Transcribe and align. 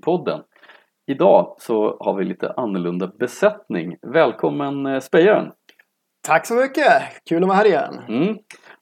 Whiskypodden. 0.00 0.40
Idag 1.06 1.54
så 1.58 1.96
har 2.00 2.14
vi 2.14 2.24
lite 2.24 2.52
annorlunda 2.56 3.06
besättning. 3.18 3.96
Välkommen 4.12 4.86
eh, 4.86 5.00
Spejaren! 5.00 5.52
Tack 6.26 6.46
så 6.46 6.54
mycket! 6.54 6.92
Kul 7.28 7.42
att 7.42 7.48
vara 7.48 7.58
här 7.58 7.66
igen. 7.66 8.00
Mm. 8.08 8.36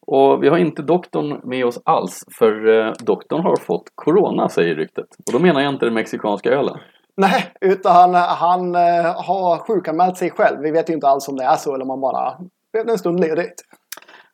Och 0.07 0.43
vi 0.43 0.49
har 0.49 0.59
inte 0.59 0.83
doktorn 0.83 1.41
med 1.45 1.67
oss 1.67 1.83
alls 1.85 2.25
för 2.39 2.69
eh, 2.69 2.93
doktorn 3.01 3.43
har 3.43 3.57
fått 3.57 3.85
Corona 3.95 4.49
säger 4.49 4.75
ryktet. 4.75 5.07
Och 5.27 5.33
då 5.33 5.39
menar 5.39 5.61
jag 5.61 5.75
inte 5.75 5.87
den 5.87 5.95
mexikanska 5.95 6.51
ölen. 6.51 6.79
Nej, 7.17 7.53
utan 7.61 8.15
han 8.15 8.75
eh, 8.75 9.25
har 9.27 9.59
sjukanmält 9.59 10.17
sig 10.17 10.31
själv. 10.31 10.61
Vi 10.63 10.71
vet 10.71 10.91
ju 10.91 10.95
inte 10.95 11.09
alls 11.09 11.29
om 11.29 11.37
det 11.37 11.45
är 11.45 11.57
så 11.57 11.75
eller 11.75 11.85
om 11.85 11.91
han 11.91 12.01
bara 12.01 12.39
behövde 12.73 12.93
en 12.93 12.99
stund 12.99 13.21
ledigt. 13.21 13.63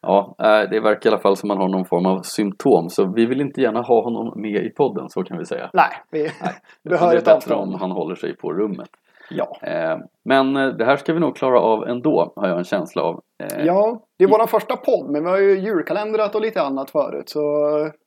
Ja, 0.06 0.34
eh, 0.38 0.70
det 0.70 0.80
verkar 0.80 1.10
i 1.10 1.12
alla 1.12 1.22
fall 1.22 1.36
som 1.36 1.50
han 1.50 1.58
har 1.58 1.68
någon 1.68 1.84
form 1.84 2.06
av 2.06 2.20
symptom 2.22 2.88
så 2.88 3.12
vi 3.16 3.26
vill 3.26 3.40
inte 3.40 3.60
gärna 3.60 3.80
ha 3.82 4.02
honom 4.02 4.32
med 4.36 4.64
i 4.64 4.70
podden, 4.70 5.08
så 5.08 5.22
kan 5.24 5.38
vi 5.38 5.44
säga. 5.44 5.70
Nej, 5.72 5.90
vi 6.10 6.22
Nej, 6.22 6.54
behöver 6.90 7.12
det 7.14 7.20
är 7.30 7.34
bättre 7.34 7.54
om 7.54 7.74
han 7.74 7.90
håller 7.90 8.14
sig 8.14 8.36
på 8.36 8.52
rummet. 8.52 8.88
Ja. 9.30 9.56
Eh, 9.62 9.98
Men 10.24 10.56
eh, 10.56 10.68
det 10.68 10.84
här 10.84 10.96
ska 10.96 11.12
vi 11.12 11.20
nog 11.20 11.36
klara 11.36 11.60
av 11.60 11.88
ändå, 11.88 12.32
har 12.36 12.48
jag 12.48 12.58
en 12.58 12.64
känsla 12.64 13.02
av. 13.02 13.20
Ja, 13.64 14.00
det 14.18 14.24
är 14.24 14.28
vår 14.28 14.46
första 14.46 14.76
podd, 14.76 15.10
men 15.10 15.24
vi 15.24 15.30
har 15.30 15.38
ju 15.38 15.58
julkalendrat 15.58 16.34
och 16.34 16.40
lite 16.40 16.62
annat 16.62 16.90
förut. 16.90 17.28
Så 17.28 17.40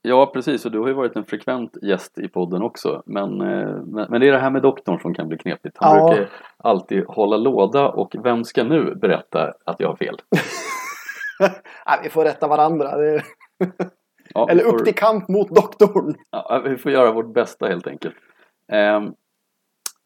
Ja, 0.02 0.26
precis. 0.34 0.66
Och 0.66 0.72
du 0.72 0.80
har 0.80 0.88
ju 0.88 0.94
varit 0.94 1.16
en 1.16 1.26
frekvent 1.26 1.72
gäst 1.82 2.20
i 2.20 2.28
podden 2.28 2.62
också. 2.62 3.02
Men, 3.06 3.38
men, 3.38 4.06
men 4.10 4.22
det 4.22 4.28
är 4.28 4.32
det 4.32 4.40
här 4.40 4.50
med 4.52 4.62
doktorn 4.62 5.00
som 5.00 5.14
kan 5.14 5.28
bli 5.28 5.38
knepigt. 5.38 5.78
Han 5.80 5.98
Ja. 5.98 6.08
brukar 6.08 6.30
alltid 6.58 7.04
hålla 7.08 7.38
låda 7.38 7.90
och 7.90 8.16
vem 8.24 8.44
ska 8.44 8.64
nu 8.64 8.96
berätta 8.96 9.52
att 9.66 9.80
jag 9.80 9.88
har 9.88 9.96
fel? 9.96 10.16
nej, 11.88 12.00
vi 12.04 12.10
får 12.10 12.24
rätta 12.24 12.48
varandra. 12.48 12.92
Ja, 14.34 14.50
Eller 14.50 14.64
får- 14.64 14.76
upp 14.80 14.86
till 14.86 14.96
kamp 14.96 15.28
mot 15.30 15.50
doktorn. 15.56 16.16
Ja, 16.32 16.62
vi 16.66 16.78
får 16.78 16.92
göra 16.92 17.12
vårt 17.12 17.34
bästa 17.34 17.68
helt 17.68 17.88
enkelt. 17.88 18.16
Ehm, 18.72 19.14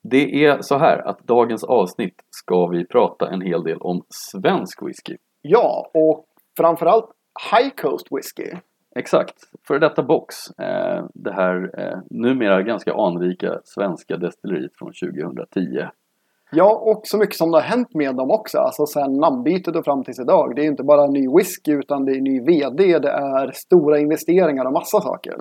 Det 0.03 0.45
är 0.45 0.61
så 0.61 0.77
här 0.77 1.07
att 1.07 1.19
dagens 1.19 1.63
avsnitt 1.63 2.15
ska 2.29 2.67
vi 2.67 2.87
prata 2.87 3.29
en 3.29 3.41
hel 3.41 3.63
del 3.63 3.77
om 3.77 4.03
svensk 4.09 4.81
whisky. 4.83 5.17
Ja, 5.41 5.91
och 5.93 6.25
framförallt 6.57 7.09
High 7.51 7.69
Coast 7.81 8.07
Whisky. 8.11 8.51
Exakt, 8.95 9.35
för 9.67 9.79
detta 9.79 10.03
box. 10.03 10.35
eh, 10.59 11.05
Det 11.13 11.33
här 11.33 11.79
eh, 11.79 11.99
numera 12.09 12.61
ganska 12.61 12.93
anrika 12.93 13.59
svenska 13.63 14.17
destilleriet 14.17 14.71
från 14.79 14.91
2010. 14.93 15.87
Ja, 16.51 16.81
och 16.85 17.01
så 17.03 17.17
mycket 17.17 17.35
som 17.35 17.51
det 17.51 17.57
har 17.57 17.61
hänt 17.63 17.93
med 17.93 18.15
dem 18.15 18.31
också. 18.31 18.57
Alltså 18.57 18.85
sen 18.85 19.13
namnbytet 19.13 19.75
och 19.75 19.85
fram 19.85 20.03
tills 20.03 20.19
idag. 20.19 20.55
Det 20.55 20.61
är 20.61 20.65
inte 20.65 20.83
bara 20.83 21.07
ny 21.07 21.27
whisky 21.37 21.71
utan 21.71 22.05
det 22.05 22.11
är 22.11 22.21
ny 22.21 22.39
VD, 22.41 22.99
det 22.99 23.09
är 23.11 23.51
stora 23.51 23.99
investeringar 23.99 24.65
och 24.65 24.73
massa 24.73 25.01
saker. 25.01 25.35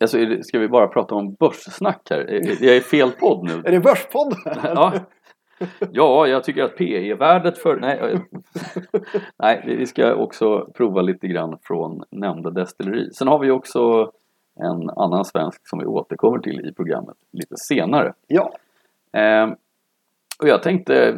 Alltså, 0.00 0.18
ska 0.42 0.58
vi 0.58 0.68
bara 0.68 0.88
prata 0.88 1.14
om 1.14 1.34
börssnack 1.34 2.00
här? 2.10 2.18
Är- 2.18 2.50
är- 2.50 2.64
Jag 2.66 2.76
är 2.76 2.80
fel 2.80 3.10
podd 3.10 3.44
nu. 3.44 3.62
Är 3.64 3.72
det 3.72 3.80
Börspodden? 3.80 4.38
Ja. 4.64 4.92
ja, 5.92 6.26
jag 6.26 6.44
tycker 6.44 6.62
att 6.62 6.76
PE-värdet 6.76 7.58
för... 7.58 7.76
Nej, 7.80 8.20
nej, 9.42 9.76
vi 9.78 9.86
ska 9.86 10.14
också 10.14 10.66
prova 10.74 11.00
lite 11.02 11.26
grann 11.26 11.58
från 11.62 12.02
nämnda 12.10 12.50
destilleri. 12.50 13.10
Sen 13.12 13.28
har 13.28 13.38
vi 13.38 13.50
också 13.50 14.10
en 14.60 14.90
annan 14.90 15.24
svensk 15.24 15.68
som 15.68 15.78
vi 15.78 15.84
återkommer 15.86 16.38
till 16.38 16.66
i 16.68 16.72
programmet 16.74 17.16
lite 17.32 17.54
senare. 17.56 18.12
Ja, 18.26 18.52
Eh, 19.12 19.48
och 20.42 20.48
jag 20.48 20.62
tänkte 20.62 21.08
eh, 21.08 21.14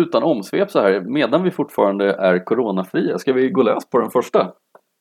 utan 0.00 0.22
omsvep 0.22 0.70
så 0.70 0.80
här, 0.80 1.00
medan 1.00 1.42
vi 1.42 1.50
fortfarande 1.50 2.12
är 2.14 2.44
coronafria, 2.44 3.18
ska 3.18 3.32
vi 3.32 3.50
gå 3.50 3.62
lös 3.62 3.90
på 3.90 3.98
den 3.98 4.10
första? 4.10 4.52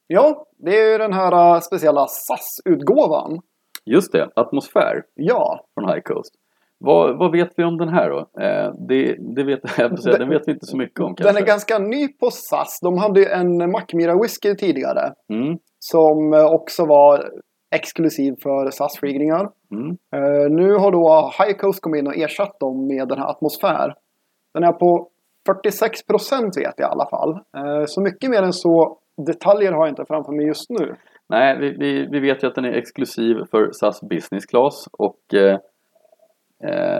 ja, 0.07 0.45
det 0.57 0.79
är 0.81 0.91
ju 0.91 0.97
den 0.97 1.13
här 1.13 1.55
äh, 1.55 1.59
speciella 1.59 2.07
SAS-utgåvan. 2.07 3.39
Just 3.85 4.11
det, 4.11 4.29
atmosfär 4.35 5.03
Ja, 5.13 5.65
från 5.73 5.89
High 5.89 6.01
Coast. 6.01 6.33
Vad, 6.77 7.17
vad 7.17 7.31
vet 7.31 7.49
vi 7.57 7.63
om 7.63 7.77
den 7.77 7.89
här 7.89 8.09
då? 8.09 8.19
Eh, 8.41 8.73
det, 8.87 9.15
det 9.35 9.43
vet, 9.43 9.59
jag 9.77 9.99
säga, 9.99 10.17
den 10.17 10.29
vet 10.29 10.47
vi 10.47 10.51
inte 10.51 10.65
så 10.65 10.77
mycket 10.77 10.99
om 10.99 11.15
kanske. 11.15 11.33
den 11.33 11.43
är 11.43 11.47
ganska 11.47 11.79
ny 11.79 12.07
på 12.07 12.29
SAS. 12.31 12.79
De 12.81 12.97
hade 12.97 13.19
ju 13.19 13.25
en 13.25 13.71
Mackmyra 13.71 14.21
whisky 14.21 14.55
tidigare. 14.55 15.13
Mm, 15.29 15.57
Som 15.79 16.33
äh, 16.33 16.45
också 16.45 16.85
var 16.85 17.29
exklusiv 17.75 18.33
för 18.43 18.71
SAS-flygningar. 18.71 19.49
mm. 19.71 19.89
Eh, 20.15 20.49
nu 20.49 20.73
har 20.73 20.91
då 20.91 21.31
High 21.39 21.57
Coast 21.57 21.81
kommit 21.81 21.99
in 21.99 22.07
och 22.07 22.17
ersatt 22.17 22.59
dem 22.59 22.87
med 22.87 23.07
den 23.07 23.17
här 23.17 23.27
atmosfär. 23.27 23.93
Den 24.53 24.63
är 24.63 24.71
på 24.71 25.09
46 25.47 26.05
procent 26.05 26.57
vet 26.57 26.73
jag 26.77 26.89
i 26.89 26.91
alla 26.91 27.09
fall. 27.09 27.31
Eh, 27.31 27.85
så 27.85 28.01
mycket 28.01 28.29
mer 28.29 28.43
än 28.43 28.53
så 28.53 28.97
detaljer 29.27 29.71
har 29.71 29.79
jag 29.85 29.91
inte 29.91 30.05
framför 30.07 30.31
mig 30.31 30.45
just 30.45 30.69
nu. 30.69 30.95
Nej, 31.29 31.57
vi, 31.59 31.77
vi, 31.79 32.07
vi 32.11 32.19
vet 32.19 32.43
ju 32.43 32.47
att 32.47 32.55
den 32.55 32.65
är 32.65 32.73
exklusiv 32.73 33.35
för 33.51 33.71
SAS 33.71 34.01
Business 34.01 34.45
Class 34.45 34.87
och 34.91 35.33
eh, 35.33 35.57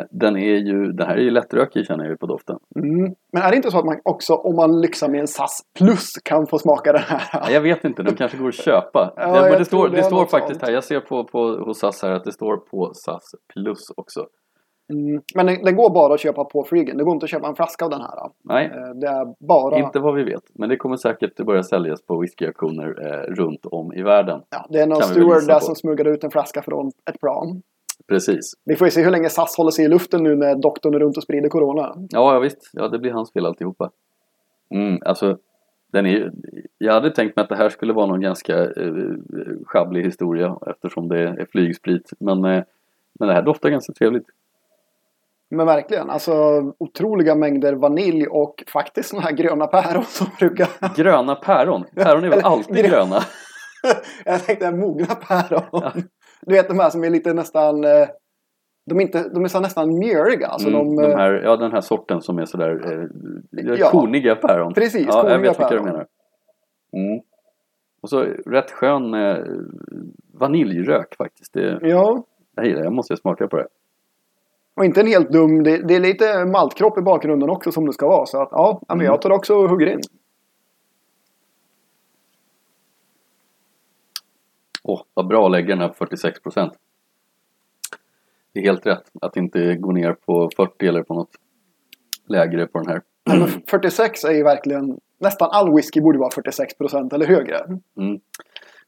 den 0.10 0.38
är 0.38 0.56
ju, 0.56 0.92
den 0.92 1.08
här 1.08 1.16
är 1.16 1.22
ju 1.22 1.32
lättrökig 1.32 1.86
känner 1.86 2.04
jag 2.04 2.12
ju 2.12 2.18
på 2.18 2.26
doften. 2.26 2.58
Mm. 2.76 3.16
Men 3.32 3.42
är 3.44 3.50
det 3.50 3.56
inte 3.56 3.72
så 3.72 3.80
att 3.80 3.86
man 3.86 4.00
också 4.04 4.34
om 4.34 4.56
man 4.56 4.82
lyxar 4.82 5.10
med 5.10 5.20
en 5.20 5.28
SAS 5.28 5.62
plus 5.78 6.12
kan 6.24 6.48
få 6.48 6.60
smaka 6.60 6.92
den 6.92 7.02
här? 7.02 7.42
Nej, 7.44 7.54
jag 7.54 7.62
vet 7.62 7.84
inte, 7.84 8.04
den 8.04 8.16
kanske 8.16 8.38
går 8.38 8.48
att 8.48 8.56
köpa. 8.56 9.14
Ja, 9.24 9.42
det, 9.42 9.50
men 9.50 9.60
det 9.60 9.66
står, 9.66 9.90
det 9.90 9.96
det 9.96 10.04
står 10.04 10.26
faktiskt 10.26 10.60
sånt. 10.60 10.68
här, 10.68 10.74
jag 10.74 10.84
ser 10.84 11.00
på, 11.00 11.24
på 11.24 11.40
hos 11.66 11.80
SAS 11.80 12.02
här 12.02 12.12
att 12.12 12.24
det 12.24 12.32
står 12.32 12.58
på 12.58 12.92
SAS 12.94 13.36
plus 13.54 13.80
också. 13.98 14.26
Mm. 14.94 15.22
Men 15.36 15.46
den, 15.46 15.64
den 15.64 15.76
går 15.76 15.90
bara 15.94 16.14
att 16.14 16.20
köpa 16.20 16.46
på 16.46 16.64
flygen. 16.64 16.98
Det 16.98 17.04
går 17.04 17.14
inte 17.14 17.24
att 17.24 17.30
köpa 17.30 17.48
en 17.48 17.56
flaska 17.56 17.86
av 17.86 17.92
den 17.92 18.02
här. 18.02 18.10
Nej, 18.44 18.66
Eh, 18.66 18.96
det 18.96 19.08
är 19.08 19.48
bara... 19.48 19.78
inte 19.78 20.00
vad 20.00 20.16
vi 20.16 20.24
vet. 20.24 20.44
Men 20.54 20.70
det 20.70 20.78
kommer 20.78 20.98
säkert 20.98 21.40
att 21.40 21.46
börja 21.46 21.64
säljas 21.64 22.06
på 22.06 22.20
whiskyauktioner 22.20 22.88
eh, 23.08 23.34
runt 23.34 23.66
om 23.66 23.94
i 23.94 24.02
världen. 24.02 24.42
Ja, 24.50 24.66
det 24.70 24.80
är 24.80 24.88
någon 24.88 25.02
steward 25.02 25.48
där 25.48 25.60
som 25.60 25.76
smugglade 25.76 26.10
ut 26.10 26.24
en 26.24 26.32
flaska 26.32 26.62
från 26.62 26.88
ett 27.10 27.20
plan. 27.20 27.62
Precis. 28.08 28.54
Vi 28.66 28.76
får 28.76 28.88
ju 28.88 28.92
se 28.92 29.04
hur 29.04 29.12
länge 29.12 29.30
SAS 29.30 29.58
håller 29.58 29.72
sig 29.72 29.86
i 29.86 29.88
luften 29.88 30.24
nu 30.24 30.36
när 30.36 30.56
doktorn 30.56 30.94
är 30.94 31.00
runt 31.00 31.18
och 31.18 31.24
sprider 31.24 31.50
corona. 31.50 31.96
Ja, 32.10 32.34
ja 32.34 32.40
visst. 32.40 32.70
Ja, 32.74 32.88
det 32.88 33.00
blir 33.00 33.12
hans 33.12 33.34
fel 33.34 33.46
alltihopa. 33.46 33.92
Mm, 34.72 35.00
alltså, 35.06 35.38
den 35.92 36.06
är 36.06 36.32
jag 36.78 36.94
hade 36.94 37.12
tänkt 37.12 37.36
mig 37.36 37.44
att 37.44 37.50
det 37.50 37.56
här 37.56 37.70
skulle 37.70 37.94
vara 37.94 38.06
någon 38.06 38.22
ganska 38.22 38.64
eh, 38.64 38.94
schabblig 39.66 40.04
historia 40.04 40.58
eftersom 40.68 41.08
det 41.08 41.20
är 41.20 41.48
flygsprit. 41.52 42.12
Men, 42.20 42.46
eh, 42.46 42.64
men 43.20 43.28
det 43.28 43.34
här 43.34 43.42
doftar 43.42 43.70
ganska 43.70 43.94
trevligt. 43.94 44.28
Men 45.50 45.66
verkligen, 45.66 46.10
alltså 46.10 46.34
otroliga 46.78 47.36
mängder 47.36 47.74
vanilj 47.74 48.28
och 48.28 48.64
faktiskt 48.68 49.10
såna 49.10 49.22
här 49.22 49.32
gröna 49.32 49.68
päron 49.68 50.04
som 50.04 50.28
brukar... 50.40 50.96
Gröna 50.96 51.36
päron. 51.36 51.84
Päron 51.96 52.24
är 52.24 52.30
väl 52.30 52.40
alltid 52.44 52.86
grö- 52.86 52.90
gröna? 52.90 53.20
Jag 54.26 54.46
tänkte 54.46 54.72
mogna 54.72 55.16
päron. 55.16 56.04
Du 56.46 56.56
vet 56.56 56.68
de 56.68 56.80
här 56.80 56.90
som 56.90 57.04
är 57.04 57.10
lite 57.10 57.34
nästan... 57.34 57.84
eh, 57.84 58.08
De 58.86 58.98
är, 58.98 59.02
inte, 59.02 59.30
de 59.30 59.44
är 59.44 59.48
så 59.48 59.60
nästan 59.60 59.98
mjöriga. 60.00 60.48
Alltså 60.48 60.68
Mm, 60.68 60.96
de, 60.96 61.02
de 61.04 61.12
eh, 61.12 61.18
här, 61.18 61.34
ja, 61.34 61.56
den 61.58 61.72
här 61.72 61.82
sorten 61.82 62.22
som 62.22 62.38
är 62.40 62.46
sådär 62.46 62.82
eh, 62.92 63.76
Ja. 63.80 63.90
korniga 63.90 64.36
päron. 64.36 64.74
Precis, 64.74 65.06
ja, 65.08 65.14
jag 65.14 65.22
korniga 65.22 65.38
vet 65.38 65.50
vilka 65.50 65.64
du 65.70 65.70
päron. 65.70 65.86
menar. 65.86 66.06
Mm. 66.94 67.22
Och 68.02 68.10
så 68.10 68.22
rätt 68.46 68.72
skön 68.72 69.14
eh, 69.14 69.38
vaniljrök 70.34 71.16
faktiskt. 71.18 71.54
Det, 71.54 71.80
Ja, 71.82 72.24
jag 72.56 72.66
gillar. 72.66 72.84
Jag 72.84 72.94
måste 72.94 73.18
smaka 73.18 73.48
på 73.48 73.58
det. 73.58 73.68
och 74.76 74.86
inte 74.86 75.02
en 75.02 75.08
helt 75.08 75.32
dum... 75.32 75.64
Det, 75.64 75.78
det 75.88 75.96
är 75.96 76.00
lite 76.00 76.46
maltkropp 76.46 76.98
i 76.98 77.02
bakgrunden 77.02 77.50
också 77.50 77.72
som 77.72 77.86
det 77.86 77.94
ska 77.94 78.08
vara. 78.08 78.26
Så 78.26 78.42
att 78.42 78.50
ja, 78.52 78.80
ja, 78.82 78.96
men 78.96 78.98
Mm. 78.98 79.06
jag 79.06 79.22
tar 79.22 79.32
också 79.32 79.56
och 79.56 79.70
hugger 79.70 79.88
in. 79.88 80.00
Åh, 84.84 85.02
vad 85.14 85.28
bra 85.28 85.46
att 85.46 85.52
lägga 85.52 85.68
den 85.68 85.80
här 85.80 85.88
på 85.88 85.94
46 85.94 86.42
procent. 86.42 86.74
Det 88.54 88.60
är 88.60 88.64
helt 88.64 88.86
rätt 88.86 89.12
att 89.22 89.38
inte 89.38 89.76
gå 89.76 89.92
ner 89.92 90.14
på 90.14 90.50
40 90.58 90.88
eller 90.88 91.04
på 91.04 91.14
något 91.14 91.32
lägre 92.28 92.68
på 92.68 92.80
den 92.80 92.88
här. 92.88 93.02
Men 93.26 93.48
46 93.68 94.24
är 94.24 94.32
ju 94.32 94.44
verkligen... 94.44 94.98
Nästan 95.20 95.50
all 95.52 95.76
whisky 95.76 96.02
borde 96.02 96.20
vara 96.20 96.32
46 96.32 96.78
procent 96.78 97.14
eller 97.14 97.26
högre. 97.26 97.58
Mm. 97.98 98.20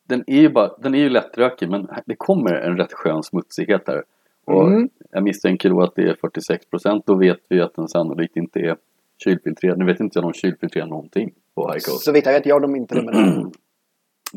Den 0.07 0.23
är 0.27 0.41
ju 0.41 0.49
bara, 0.49 0.77
den 0.77 0.95
är 0.95 0.99
ju 0.99 1.09
lättrökig 1.09 1.69
men 1.69 1.87
det 2.05 2.15
kommer 2.15 2.53
en 2.53 2.77
rätt 2.77 2.93
skön 2.93 3.23
smutsighet 3.23 3.83
här. 3.87 4.03
Och 4.45 4.67
Mm. 4.67 4.89
jag 5.11 5.23
misstänker 5.23 5.69
då 5.69 5.81
att 5.81 5.95
det 5.95 6.01
är 6.09 6.15
46 6.21 6.65
procent. 6.69 7.05
Då 7.05 7.15
vet 7.15 7.39
vi 7.49 7.61
att 7.61 7.75
den 7.75 7.87
sannolikt 7.87 8.37
inte 8.37 8.59
är 8.59 8.77
kylfiltrerad. 9.23 9.77
Nu 9.77 9.85
vet 9.85 9.99
inte 9.99 10.19
jag 10.19 10.25
om 10.25 10.31
de 10.31 10.37
kylfiltrerar 10.37 10.87
någonting 10.87 11.33
på 11.55 11.61
High 11.61 11.71
Coast. 11.73 12.03
Så 12.05 12.11
vitt 12.11 12.25
jag 12.25 12.33
vet 12.33 12.45
gör 12.45 12.59
de 12.59 12.75
inte 12.75 12.95
det 12.95 13.01
med 13.03 13.13
den. 13.13 13.51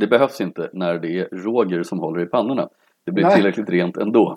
Det 0.01 0.07
behövs 0.07 0.41
inte 0.41 0.71
när 0.73 0.99
det 0.99 1.19
är 1.19 1.29
Roger 1.33 1.83
som 1.83 1.99
håller 1.99 2.23
i 2.23 2.27
pannorna. 2.27 2.69
Det 3.05 3.13
blir 3.13 3.25
Nej. 3.25 3.35
tillräckligt 3.35 3.71
rent 3.71 3.97
ändå. 3.97 4.37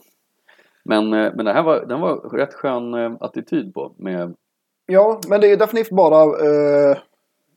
Men, 0.85 1.13
eh, 1.13 1.31
men 1.35 1.45
det 1.45 1.53
här 1.53 1.63
var, 1.63 1.85
den 1.85 2.01
var 2.01 2.37
rätt 2.37 2.53
skön 2.53 2.93
eh, 2.93 3.11
attityd 3.19 3.73
på. 3.73 3.93
Med, 3.97 4.35
Ja, 4.85 5.19
men 5.27 5.41
det 5.41 5.51
är 5.51 5.57
definitivt 5.57 5.95
bara 5.95 6.23
eh, 6.23 6.97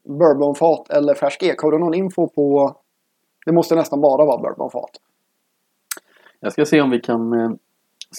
bourbonfat 0.04 0.90
eller 0.90 1.14
färsk 1.14 1.42
ek. 1.42 1.62
Har 1.62 1.70
du 1.70 1.78
någon 1.78 1.94
info 1.94 2.28
på... 2.28 2.76
Det 3.46 3.52
måste 3.52 3.74
nästan 3.74 4.00
bara 4.00 4.24
vara 4.24 4.38
bourbonfat. 4.38 4.90
jag 6.40 6.52
ska 6.52 6.64
se 6.64 6.80
om 6.80 6.90
vi 6.90 7.00
kan 7.00 7.32
eh, 7.32 7.50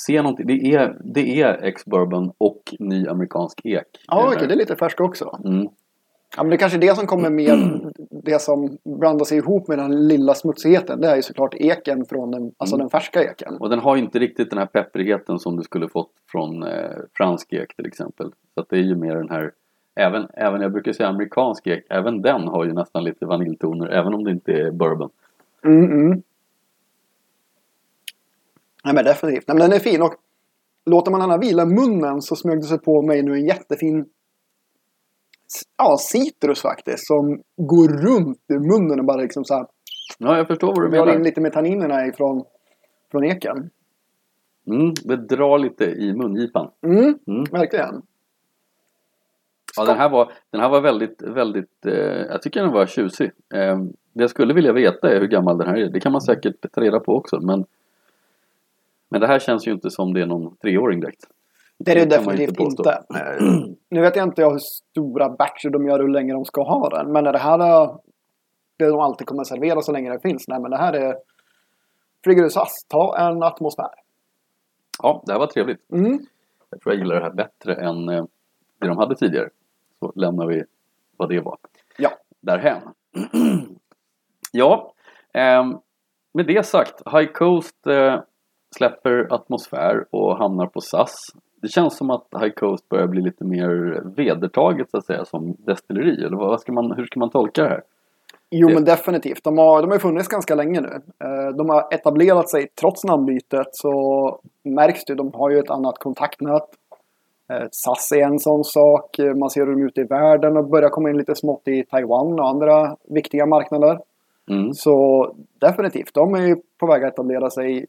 se 0.07 0.21
någonting. 0.21 0.47
Det 0.47 0.73
är, 0.73 0.97
det 1.03 1.41
är 1.41 1.63
ex-bourbon 1.63 2.31
och 2.37 2.75
ny 2.79 3.07
amerikansk 3.07 3.61
ek. 3.63 3.83
Ja, 4.07 4.17
den 4.17 4.27
okej, 4.27 4.39
här. 4.39 4.47
det 4.47 4.53
är 4.53 4.57
lite 4.57 4.75
färsk 4.75 5.01
också. 5.01 5.39
Mm. 5.45 5.67
Ja, 6.37 6.43
men 6.43 6.49
det 6.49 6.55
är 6.55 6.57
kanske 6.57 6.77
är 6.77 6.81
det 6.81 6.95
som 6.95 7.07
kommer 7.07 7.29
med 7.29 7.81
det 8.23 8.41
som 8.41 8.77
blandar 8.83 9.25
sig 9.25 9.37
ihop 9.37 9.67
med 9.67 9.77
den 9.77 10.07
lilla 10.07 10.33
smutsigheten. 10.33 11.01
Det 11.01 11.07
är 11.07 11.15
ju 11.15 11.21
såklart 11.21 11.53
eken 11.53 12.05
från 12.05 12.31
den, 12.31 12.51
alltså 12.57 12.75
Mm. 12.75 12.83
den 12.83 12.89
färska 12.89 13.23
eken. 13.23 13.57
Och 13.57 13.69
den 13.69 13.79
har 13.79 13.95
ju 13.95 14.01
inte 14.01 14.19
riktigt 14.19 14.49
den 14.49 14.59
här 14.59 14.65
pepprigheten 14.65 15.39
som 15.39 15.57
du 15.57 15.63
skulle 15.63 15.89
fått 15.89 16.11
från 16.31 16.63
eh, 16.63 16.89
fransk 17.17 17.53
ek 17.53 17.75
till 17.75 17.85
exempel. 17.85 18.31
Så 18.55 18.65
det 18.69 18.75
är 18.75 18.81
ju 18.83 18.95
mer 18.95 19.15
den 19.15 19.29
här 19.29 19.51
Även, 19.97 20.27
även 20.33 20.61
jag 20.61 20.71
brukar 20.71 20.93
säga 20.93 21.09
amerikansk 21.09 21.67
ek, 21.67 21.85
även 21.89 22.21
den 22.21 22.47
har 22.47 22.65
ju 22.65 22.73
nästan 22.73 23.03
lite 23.03 23.25
vaniljtoner 23.25 23.87
även 23.87 24.13
om 24.13 24.23
det 24.23 24.31
inte 24.31 24.51
är 24.53 24.71
bourbon. 24.71 25.09
Mm, 25.65 25.85
mm. 25.91 26.21
Nej 28.83 28.93
men 28.93 29.05
definitivt. 29.05 29.47
Nej, 29.47 29.57
men 29.57 29.69
den 29.69 29.73
är 29.79 29.79
fin 29.83 30.01
och 30.01 30.13
låter 30.85 31.11
man 31.11 31.29
här 31.29 31.37
vila 31.37 31.65
munnen 31.65 32.21
så 32.21 32.35
smög 32.35 32.57
det 32.57 32.63
sig 32.63 32.79
på 32.79 33.01
mig 33.01 33.23
nu 33.23 33.33
en 33.33 33.45
jättefin 33.45 34.05
ja, 35.77 35.97
citrus 35.97 36.61
faktiskt 36.61 37.07
som 37.07 37.41
går 37.57 37.87
runt 37.87 38.41
i 38.49 38.53
munnen 38.53 38.99
och 38.99 39.05
bara 39.05 39.17
liksom 39.21 39.45
så 39.45 39.53
här 39.53 39.67
Ja, 40.19 40.37
jag 40.37 40.47
förstår 40.47 40.67
vad 40.67 40.81
du 40.81 40.89
drar 40.89 40.99
in 40.99 41.05
menar. 41.05 41.23
lite 41.23 41.41
med 41.41 41.53
tanninerna 41.53 42.07
ifrån 42.07 42.43
från 43.11 43.23
eken. 43.23 43.69
Mm, 44.67 44.93
det 45.03 45.15
drar 45.35 45.57
lite 45.59 45.83
i 45.85 46.13
mungipan. 46.13 46.71
Mm, 46.85 47.19
Mm. 47.27 47.43
verkligen. 47.51 48.01
Ja, 49.77 49.85
den 49.85 49.97
här 49.97 50.09
var, 50.09 50.31
den 50.51 50.61
här 50.61 50.69
var 50.69 50.81
väldigt, 50.81 51.21
väldigt, 51.21 51.85
eh, 51.85 51.93
jag 52.29 52.41
tycker 52.41 52.61
den 52.63 52.71
var 52.71 52.85
tjusig. 52.85 53.31
Eh, 53.53 53.77
det 54.13 54.23
jag 54.23 54.29
skulle 54.29 54.53
vilja 54.53 54.73
veta 54.73 55.09
är 55.15 55.19
hur 55.19 55.27
gammal 55.27 55.57
den 55.57 55.67
här 55.67 55.77
är. 55.77 55.89
Det 55.89 55.99
kan 55.99 56.11
man 56.11 56.21
säkert 56.21 56.71
ta 56.71 56.81
reda 56.81 56.99
på 56.99 57.15
också. 57.15 57.39
Men, 57.41 57.65
men 59.09 59.21
det 59.21 59.27
här 59.27 59.39
känns 59.39 59.67
ju 59.67 59.71
inte 59.71 59.89
som 59.89 60.13
det 60.13 60.21
är 60.21 60.25
någon 60.25 60.57
treåring 60.57 60.99
direkt. 60.99 61.25
Det 61.77 61.91
är 61.91 62.05
det 62.05 62.25
man 62.25 62.35
definitivt 62.35 62.57
påstå. 62.57 62.83
inte. 62.83 63.75
Nu 63.89 64.01
vet 64.01 64.15
jag 64.15 64.27
inte 64.27 64.41
jag 64.41 64.51
hur 64.51 64.59
stora 64.59 65.29
batcher 65.29 65.69
de 65.69 65.87
gör 65.87 65.99
och 65.99 66.05
hur 66.05 66.13
länge 66.13 66.33
de 66.33 66.45
ska 66.45 66.63
ha 66.63 66.89
den. 66.89 67.11
Men 67.11 67.23
det 67.23 67.37
här 67.37 67.59
är 67.59 67.97
det 68.77 68.85
de 68.87 68.99
alltid 68.99 69.27
kommer 69.27 69.41
att 69.41 69.47
servera 69.47 69.81
så 69.81 69.91
länge 69.91 70.13
det 70.13 70.19
finns. 70.19 70.47
Nej 70.47 70.59
men 70.61 70.71
det 70.71 70.77
här 70.77 70.93
är 70.93 71.15
Friggerus 72.23 72.53
Ta 72.87 73.17
en 73.17 73.43
atmosfär. 73.43 73.89
Ja, 75.03 75.23
det 75.25 75.31
här 75.31 75.39
var 75.39 75.47
trevligt. 75.47 75.91
Mm. 75.91 76.19
Jag 76.69 76.81
tror 76.81 76.93
jag 76.93 76.99
gillar 76.99 77.15
det 77.15 77.21
här 77.21 77.31
bättre 77.33 77.75
än 77.75 78.09
eh, 78.09 78.25
det 78.79 78.87
de 78.87 78.97
hade 78.97 79.15
tidigare. 79.15 79.49
Så 79.99 80.11
lämnar 80.15 80.45
vi 80.45 80.63
vad 81.17 81.29
det 81.29 81.39
var. 81.39 81.57
Ja. 81.97 82.11
Därhen. 82.39 82.81
ja, 84.51 84.93
ehm, 85.33 85.77
med 86.33 86.45
det 86.45 86.65
sagt. 86.65 87.01
High 87.11 87.31
Coast 87.31 87.87
eh, 87.87 88.19
släpper 88.77 89.33
atmosfär 89.33 90.05
och 90.11 90.37
hamnar 90.37 90.67
på 90.67 90.81
SAS. 90.81 91.15
Det 91.65 91.69
känns 91.71 91.97
som 91.97 92.09
att 92.09 92.27
High 92.41 92.53
Coast 92.53 92.89
börjar 92.89 93.07
bli 93.07 93.21
lite 93.21 93.43
mer 93.43 94.01
vedertaget 94.15 94.91
så 94.91 94.97
att 94.97 95.05
säga 95.05 95.25
som 95.25 95.55
destilleri. 95.57 96.25
Eller 96.25 96.37
vad 96.37 96.61
ska 96.61 96.71
man, 96.71 96.91
hur 96.91 97.05
ska 97.05 97.19
man 97.19 97.29
tolka 97.29 97.63
det 97.63 97.69
här? 97.69 97.81
Jo 98.51 98.67
Det- 98.67 98.73
men 98.73 98.83
definitivt. 98.83 99.43
De 99.43 99.57
har, 99.57 99.81
de 99.81 99.91
har 99.91 99.99
funnits 99.99 100.27
ganska 100.27 100.55
länge 100.55 100.81
nu. 100.81 101.01
Eh, 101.23 101.55
De 101.55 101.69
har 101.69 101.93
etablerat 101.93 102.49
sig 102.49 102.67
trots 102.81 103.03
namnbytet 103.03 103.67
så 103.71 103.93
märks 104.63 105.05
det. 105.05 105.15
De 105.15 105.31
har 105.33 105.49
ju 105.49 105.59
ett 105.59 105.69
annat 105.69 105.99
kontaktnät. 105.99 106.69
Eh, 107.49 107.67
SAS 107.71 108.11
är 108.11 108.21
en 108.23 108.39
sån 108.39 108.63
sak. 108.63 109.19
Eh, 109.19 109.35
Man 109.35 109.49
ser 109.49 109.65
dem 109.65 109.87
ute 109.87 110.01
i 110.01 110.03
världen 110.03 110.57
och 110.57 110.69
börjar 110.69 110.89
komma 110.89 111.09
in 111.09 111.17
lite 111.17 111.35
smått 111.35 111.67
i 111.67 111.83
Taiwan 111.83 112.39
och 112.39 112.49
andra 112.49 112.95
viktiga 113.09 113.45
marknader. 113.45 113.99
Mm. 114.49 114.73
Så 114.73 115.31
definitivt, 115.59 116.13
de 116.13 116.33
är 116.35 116.41
ju 116.47 116.55
på 116.79 116.87
väg 116.87 117.03
att 117.03 117.13
etablera 117.13 117.49
sig 117.49 117.85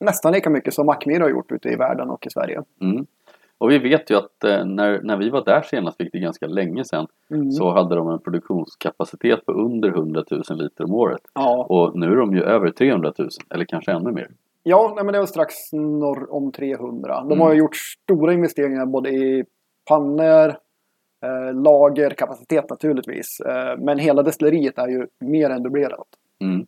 nästan 0.00 0.32
lika 0.32 0.50
mycket 0.50 0.74
som 0.74 0.86
Mackmyr 0.86 1.20
har 1.20 1.28
gjort 1.28 1.52
ute 1.52 1.68
i 1.68 1.76
världen 1.76 2.10
och 2.10 2.26
i 2.26 2.30
Sverige. 2.30 2.62
Mm. 2.80 3.06
Och 3.58 3.70
vi 3.70 3.78
vet 3.78 4.10
ju 4.10 4.14
att 4.16 4.44
eh, 4.44 4.64
när, 4.64 5.00
när 5.02 5.16
vi 5.16 5.30
var 5.30 5.44
där 5.44 5.62
senast, 5.62 6.00
vilket 6.00 6.14
är 6.14 6.18
ganska 6.22 6.46
länge 6.46 6.84
sedan, 6.84 7.06
Mm. 7.30 7.50
så 7.50 7.70
hade 7.70 7.94
de 7.94 8.08
en 8.08 8.18
produktionskapacitet 8.18 9.46
på 9.46 9.52
under 9.52 9.88
100 9.88 10.24
000 10.30 10.42
liter 10.50 10.84
om 10.84 10.94
året. 10.94 11.20
Ja, 11.34 11.66
Och 11.68 11.98
nu 11.98 12.06
är 12.06 12.16
de 12.16 12.34
ju 12.34 12.42
över 12.42 12.70
300 12.70 13.12
000, 13.18 13.28
eller 13.54 13.64
kanske 13.64 13.92
ännu 13.92 14.12
mer. 14.12 14.28
ja 14.62 14.92
nej, 14.96 15.04
men 15.04 15.12
det 15.12 15.18
var 15.18 15.26
strax 15.26 15.54
norr 15.72 16.34
om 16.34 16.52
300. 16.52 17.14
De 17.20 17.26
Mm. 17.26 17.40
har 17.40 17.54
gjort 17.54 17.76
stora 17.76 18.32
investeringar 18.32 18.86
både 18.86 19.08
i 19.10 19.44
pannor, 19.88 20.48
eh, 21.24 21.54
lager, 21.54 22.10
kapacitet 22.10 22.70
naturligtvis. 22.70 23.40
Eh, 23.40 23.78
men 23.78 23.98
hela 23.98 24.22
destilleriet 24.22 24.78
är 24.78 24.88
ju 24.88 25.06
mer 25.20 25.50
än 25.50 25.62
dubblerat. 25.62 26.06
Mm. 26.40 26.66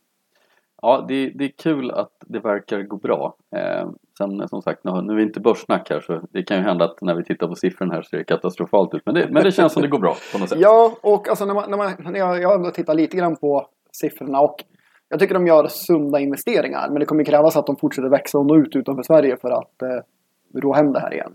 Ja, 0.83 1.05
det, 1.09 1.31
det 1.35 1.45
är 1.45 1.49
kul 1.49 1.91
att 1.91 2.13
det 2.27 2.39
verkar 2.39 2.83
gå 2.83 2.97
bra. 2.97 3.35
Eh, 3.57 3.89
sen 4.19 4.49
som 4.49 4.63
sagt, 4.63 4.85
nu, 4.85 5.03
nu 5.03 5.13
är 5.13 5.17
det 5.17 5.23
inte 5.23 5.41
börssnack 5.41 5.91
här 5.91 6.01
så 6.01 6.21
det 6.31 6.43
kan 6.43 6.57
ju 6.57 6.63
hända 6.63 6.85
att 6.85 7.01
när 7.01 7.15
vi 7.15 7.25
tittar 7.25 7.49
på 7.49 7.55
siffrorna 7.55 7.95
här 7.95 8.03
så 8.03 8.09
ser 8.09 8.19
det 8.19 8.25
katastrofalt 8.25 8.95
ut. 8.95 9.03
Men 9.05 9.15
det, 9.15 9.29
men 9.31 9.45
det 9.45 9.53
känns 9.53 9.73
som 9.73 9.83
det 9.83 9.89
går 9.89 9.99
bra 9.99 10.17
på 10.33 10.39
något 10.39 10.49
sätt. 10.49 10.59
Ja, 10.61 10.97
och 11.03 11.29
alltså 11.29 11.45
när 11.45 11.55
man, 11.55 11.71
när 11.71 11.77
man, 11.77 12.13
när 12.13 12.19
jag, 12.19 12.43
jag 12.43 12.49
har 12.49 12.57
ändå 12.57 12.71
tittat 12.71 12.97
lite 12.97 13.17
grann 13.17 13.37
på 13.37 13.67
siffrorna 13.93 14.41
och 14.41 14.65
jag 15.09 15.21
tycker 15.21 15.35
de 15.35 15.47
gör 15.47 15.67
sunda 15.69 16.21
investeringar. 16.21 16.89
Men 16.89 17.01
det 17.01 17.07
kommer 17.07 17.25
krävas 17.25 17.57
att 17.57 17.67
de 17.67 17.77
fortsätter 17.77 18.09
växa 18.09 18.39
och 18.39 18.47
nå 18.47 18.57
ut 18.57 18.77
utanför 18.77 19.03
Sverige 19.03 19.37
för 19.37 19.51
att 19.51 19.83
eh, 19.83 20.61
rå 20.61 20.73
hem 20.73 20.93
det 20.93 21.01
här 21.01 21.15
igen. 21.15 21.33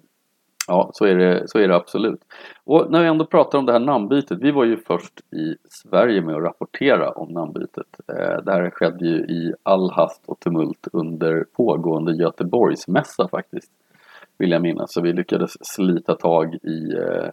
Ja, 0.68 0.90
så 0.94 1.06
är, 1.06 1.16
det, 1.16 1.48
så 1.48 1.60
är 1.60 1.68
det 1.68 1.76
absolut. 1.76 2.22
Och 2.64 2.92
när 2.92 3.02
vi 3.02 3.08
ändå 3.08 3.26
pratar 3.26 3.60
om 3.60 3.66
det 3.66 3.72
här 3.72 3.80
namnbytet. 3.80 4.40
Vi 4.42 4.52
var 4.52 4.66
ju 4.66 4.78
först 4.78 5.20
i 5.34 5.56
Sverige 5.70 6.22
med 6.22 6.36
att 6.36 6.44
rapportera 6.44 7.12
om 7.12 7.34
namnbytet. 7.34 8.00
Eh, 8.08 8.44
det 8.44 8.52
här 8.52 8.70
skedde 8.70 9.06
ju 9.06 9.18
i 9.18 9.54
all 9.64 9.92
hast 9.92 10.22
och 10.26 10.40
tumult 10.40 10.88
under 10.94 11.46
pågående 11.56 12.14
Göteborgsmässa 12.16 13.28
faktiskt. 13.28 13.72
Vill 14.38 14.52
jag 14.52 14.62
minnas. 14.62 14.94
Så 14.94 15.02
vi 15.02 15.14
lyckades 15.14 15.52
slita 15.62 16.16
tag 16.16 16.56
i 16.56 16.94
eh, 16.94 17.30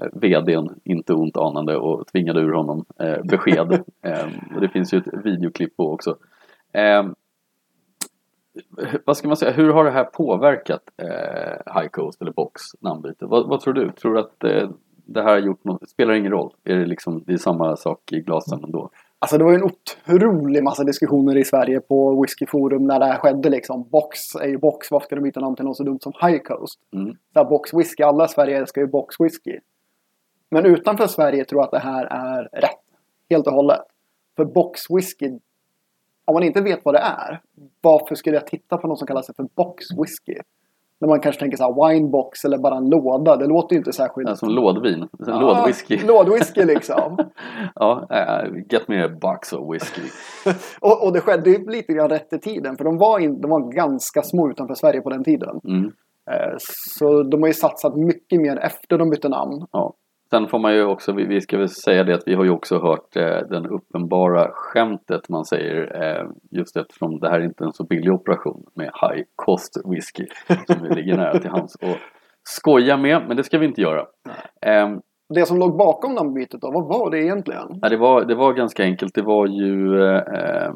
eh, 0.00 0.08
VDn, 0.12 0.68
inte 0.84 1.14
ont 1.14 1.36
anande, 1.36 1.76
och 1.76 2.06
tvingade 2.06 2.40
ur 2.40 2.52
honom 2.52 2.84
eh, 2.98 3.22
besked. 3.24 3.72
eh, 4.02 4.28
och 4.54 4.60
det 4.60 4.68
finns 4.68 4.94
ju 4.94 4.98
ett 4.98 5.24
videoklipp 5.24 5.76
på 5.76 5.92
också. 5.92 6.16
Eh, 6.72 7.04
vad 9.04 9.16
ska 9.16 9.28
man 9.28 9.36
säga, 9.36 9.52
hur 9.52 9.72
har 9.72 9.84
det 9.84 9.90
här 9.90 10.04
påverkat 10.04 10.82
eh, 10.96 11.80
High 11.80 11.88
Coast 11.90 12.22
eller 12.22 12.32
Box 12.32 12.62
namnbyte? 12.80 13.26
Vad, 13.26 13.48
vad 13.48 13.60
tror 13.60 13.74
du? 13.74 13.92
Tror 13.92 14.14
du 14.14 14.20
att 14.20 14.44
eh, 14.44 14.70
det 15.04 15.22
här 15.22 15.30
har 15.30 15.38
gjort 15.38 15.64
något? 15.64 15.88
Spelar 15.88 16.14
ingen 16.14 16.32
roll? 16.32 16.54
Är 16.64 16.76
det 16.76 16.86
liksom, 16.86 17.24
det 17.26 17.32
är 17.32 17.36
samma 17.36 17.76
sak 17.76 18.12
i 18.12 18.20
glasen 18.20 18.64
ändå? 18.64 18.90
Alltså 19.18 19.38
det 19.38 19.44
var 19.44 19.50
ju 19.50 19.56
en 19.56 19.62
otrolig 19.64 20.62
massa 20.62 20.84
diskussioner 20.84 21.36
i 21.36 21.44
Sverige 21.44 21.80
på 21.80 22.22
Whiskyforum 22.22 22.86
när 22.86 22.98
det 22.98 23.06
här 23.06 23.18
skedde 23.18 23.50
liksom. 23.50 23.88
Box 23.88 24.34
är 24.34 24.48
ju 24.48 24.58
Box, 24.58 24.90
varför 24.90 25.04
ska 25.04 25.14
de 25.14 25.22
byta 25.22 25.40
namn 25.40 25.56
till 25.56 25.64
något 25.64 25.76
så 25.76 25.84
dumt 25.84 26.00
som 26.00 26.12
High 26.20 26.42
Coast? 26.42 26.80
Mm. 26.92 27.16
Så 27.32 27.38
här, 27.38 27.44
Box 27.44 27.74
Whisky, 27.74 28.02
alla 28.02 28.24
i 28.24 28.28
Sverige 28.28 28.58
älskar 28.58 28.80
ju 28.80 28.86
Box 28.86 29.20
Whisky. 29.20 29.58
Men 30.50 30.66
utanför 30.66 31.06
Sverige 31.06 31.44
tror 31.44 31.60
jag 31.60 31.64
att 31.64 31.70
det 31.70 31.78
här 31.78 32.04
är 32.04 32.60
rätt. 32.60 32.80
Helt 33.30 33.46
och 33.46 33.52
hållet. 33.52 33.80
För 34.36 34.44
Box 34.44 34.80
Whisky, 34.90 35.38
om 36.30 36.34
man 36.34 36.42
inte 36.42 36.60
vet 36.60 36.80
vad 36.84 36.94
det 36.94 36.98
är, 36.98 37.40
varför 37.80 38.14
skulle 38.14 38.36
jag 38.36 38.46
titta 38.46 38.76
på 38.76 38.86
något 38.88 38.98
som 38.98 39.06
kallas 39.06 39.26
för 39.36 39.46
Box 39.56 39.84
Whisky? 39.98 40.40
När 41.00 41.08
man 41.08 41.20
kanske 41.20 41.40
tänker 41.40 41.56
så 41.56 41.64
här 41.64 41.88
winebox 41.88 42.44
eller 42.44 42.58
bara 42.58 42.76
en 42.76 42.90
låda. 42.90 43.36
Det 43.36 43.46
låter 43.46 43.74
ju 43.74 43.78
inte 43.78 43.92
särskilt... 43.92 44.28
Är 44.28 44.34
som 44.34 44.48
lådvin, 44.48 45.08
Ah, 45.26 45.40
lådwhisky. 45.40 45.98
Lådwhisky 46.06 46.64
liksom. 46.64 47.18
ja, 47.74 48.06
eh, 48.10 48.52
get 48.70 48.88
me 48.88 49.04
a 49.04 49.08
box 49.20 49.52
of 49.52 49.74
whisky. 49.74 50.02
Och, 50.80 51.06
och 51.06 51.12
det 51.12 51.20
skedde 51.20 51.50
ju 51.50 51.70
lite 51.70 51.92
grann 51.92 52.08
rätt 52.08 52.32
i 52.32 52.38
tiden. 52.38 52.76
För 52.76 52.84
de 52.84 52.98
var, 52.98 53.18
in, 53.18 53.40
de 53.40 53.50
var 53.50 53.72
ganska 53.72 54.22
små 54.22 54.50
utanför 54.50 54.74
Sverige 54.74 55.00
på 55.00 55.10
den 55.10 55.24
tiden. 55.24 55.60
Mm. 55.64 55.84
Eh, 56.30 56.54
Så 56.98 57.22
de 57.22 57.42
har 57.42 57.48
ju 57.48 57.54
satsat 57.54 57.96
mycket 57.96 58.40
mer 58.40 58.56
efter 58.56 58.98
de 58.98 59.10
bytte 59.10 59.28
namn. 59.28 59.66
Ja. 59.72 59.94
Sen 60.30 60.48
får 60.48 60.58
man 60.58 60.74
ju 60.74 60.84
också, 60.84 61.12
vi, 61.12 61.40
ska 61.40 61.58
väl 61.58 61.68
säga 61.68 62.04
det 62.04 62.14
att 62.14 62.22
vi 62.26 62.34
har 62.34 62.44
ju 62.44 62.50
också 62.50 62.78
hört 62.78 63.16
eh, 63.16 63.38
den 63.50 63.66
uppenbara 63.66 64.50
skämtet 64.52 65.28
man 65.28 65.44
säger 65.44 66.02
eh, 66.02 66.28
just 66.50 66.76
eftersom 66.76 67.18
det 67.18 67.28
här 67.28 67.40
är 67.40 67.44
inte 67.44 67.64
är 67.64 67.66
en 67.66 67.72
så 67.72 67.84
billig 67.84 68.12
operation 68.12 68.66
med 68.74 68.90
high 69.00 69.22
cost 69.36 69.76
whisky 69.84 70.26
som 70.66 70.82
vi 70.82 70.94
ligger 70.94 71.16
nära 71.16 71.38
till 71.38 71.50
hands 71.50 71.74
och 71.74 71.96
skoja 72.42 72.96
med, 72.96 73.22
men 73.28 73.36
det 73.36 73.44
ska 73.44 73.58
vi 73.58 73.66
inte 73.66 73.80
göra. 73.80 74.06
Ehm, 74.60 75.00
Det 75.34 75.46
som 75.46 75.58
låg 75.58 75.76
bakom 75.76 76.14
namnbytet 76.14 76.60
då, 76.60 76.70
vad 76.70 76.84
var 76.84 77.10
det 77.10 77.18
egentligen? 77.18 77.78
Ja, 77.82 77.88
det, 77.88 77.96
var, 77.96 78.24
det 78.24 78.34
var 78.34 78.52
ganska 78.52 78.82
enkelt. 78.82 79.14
Det 79.14 79.22
var 79.22 79.46
ju... 79.46 80.02
Eh, 80.04 80.72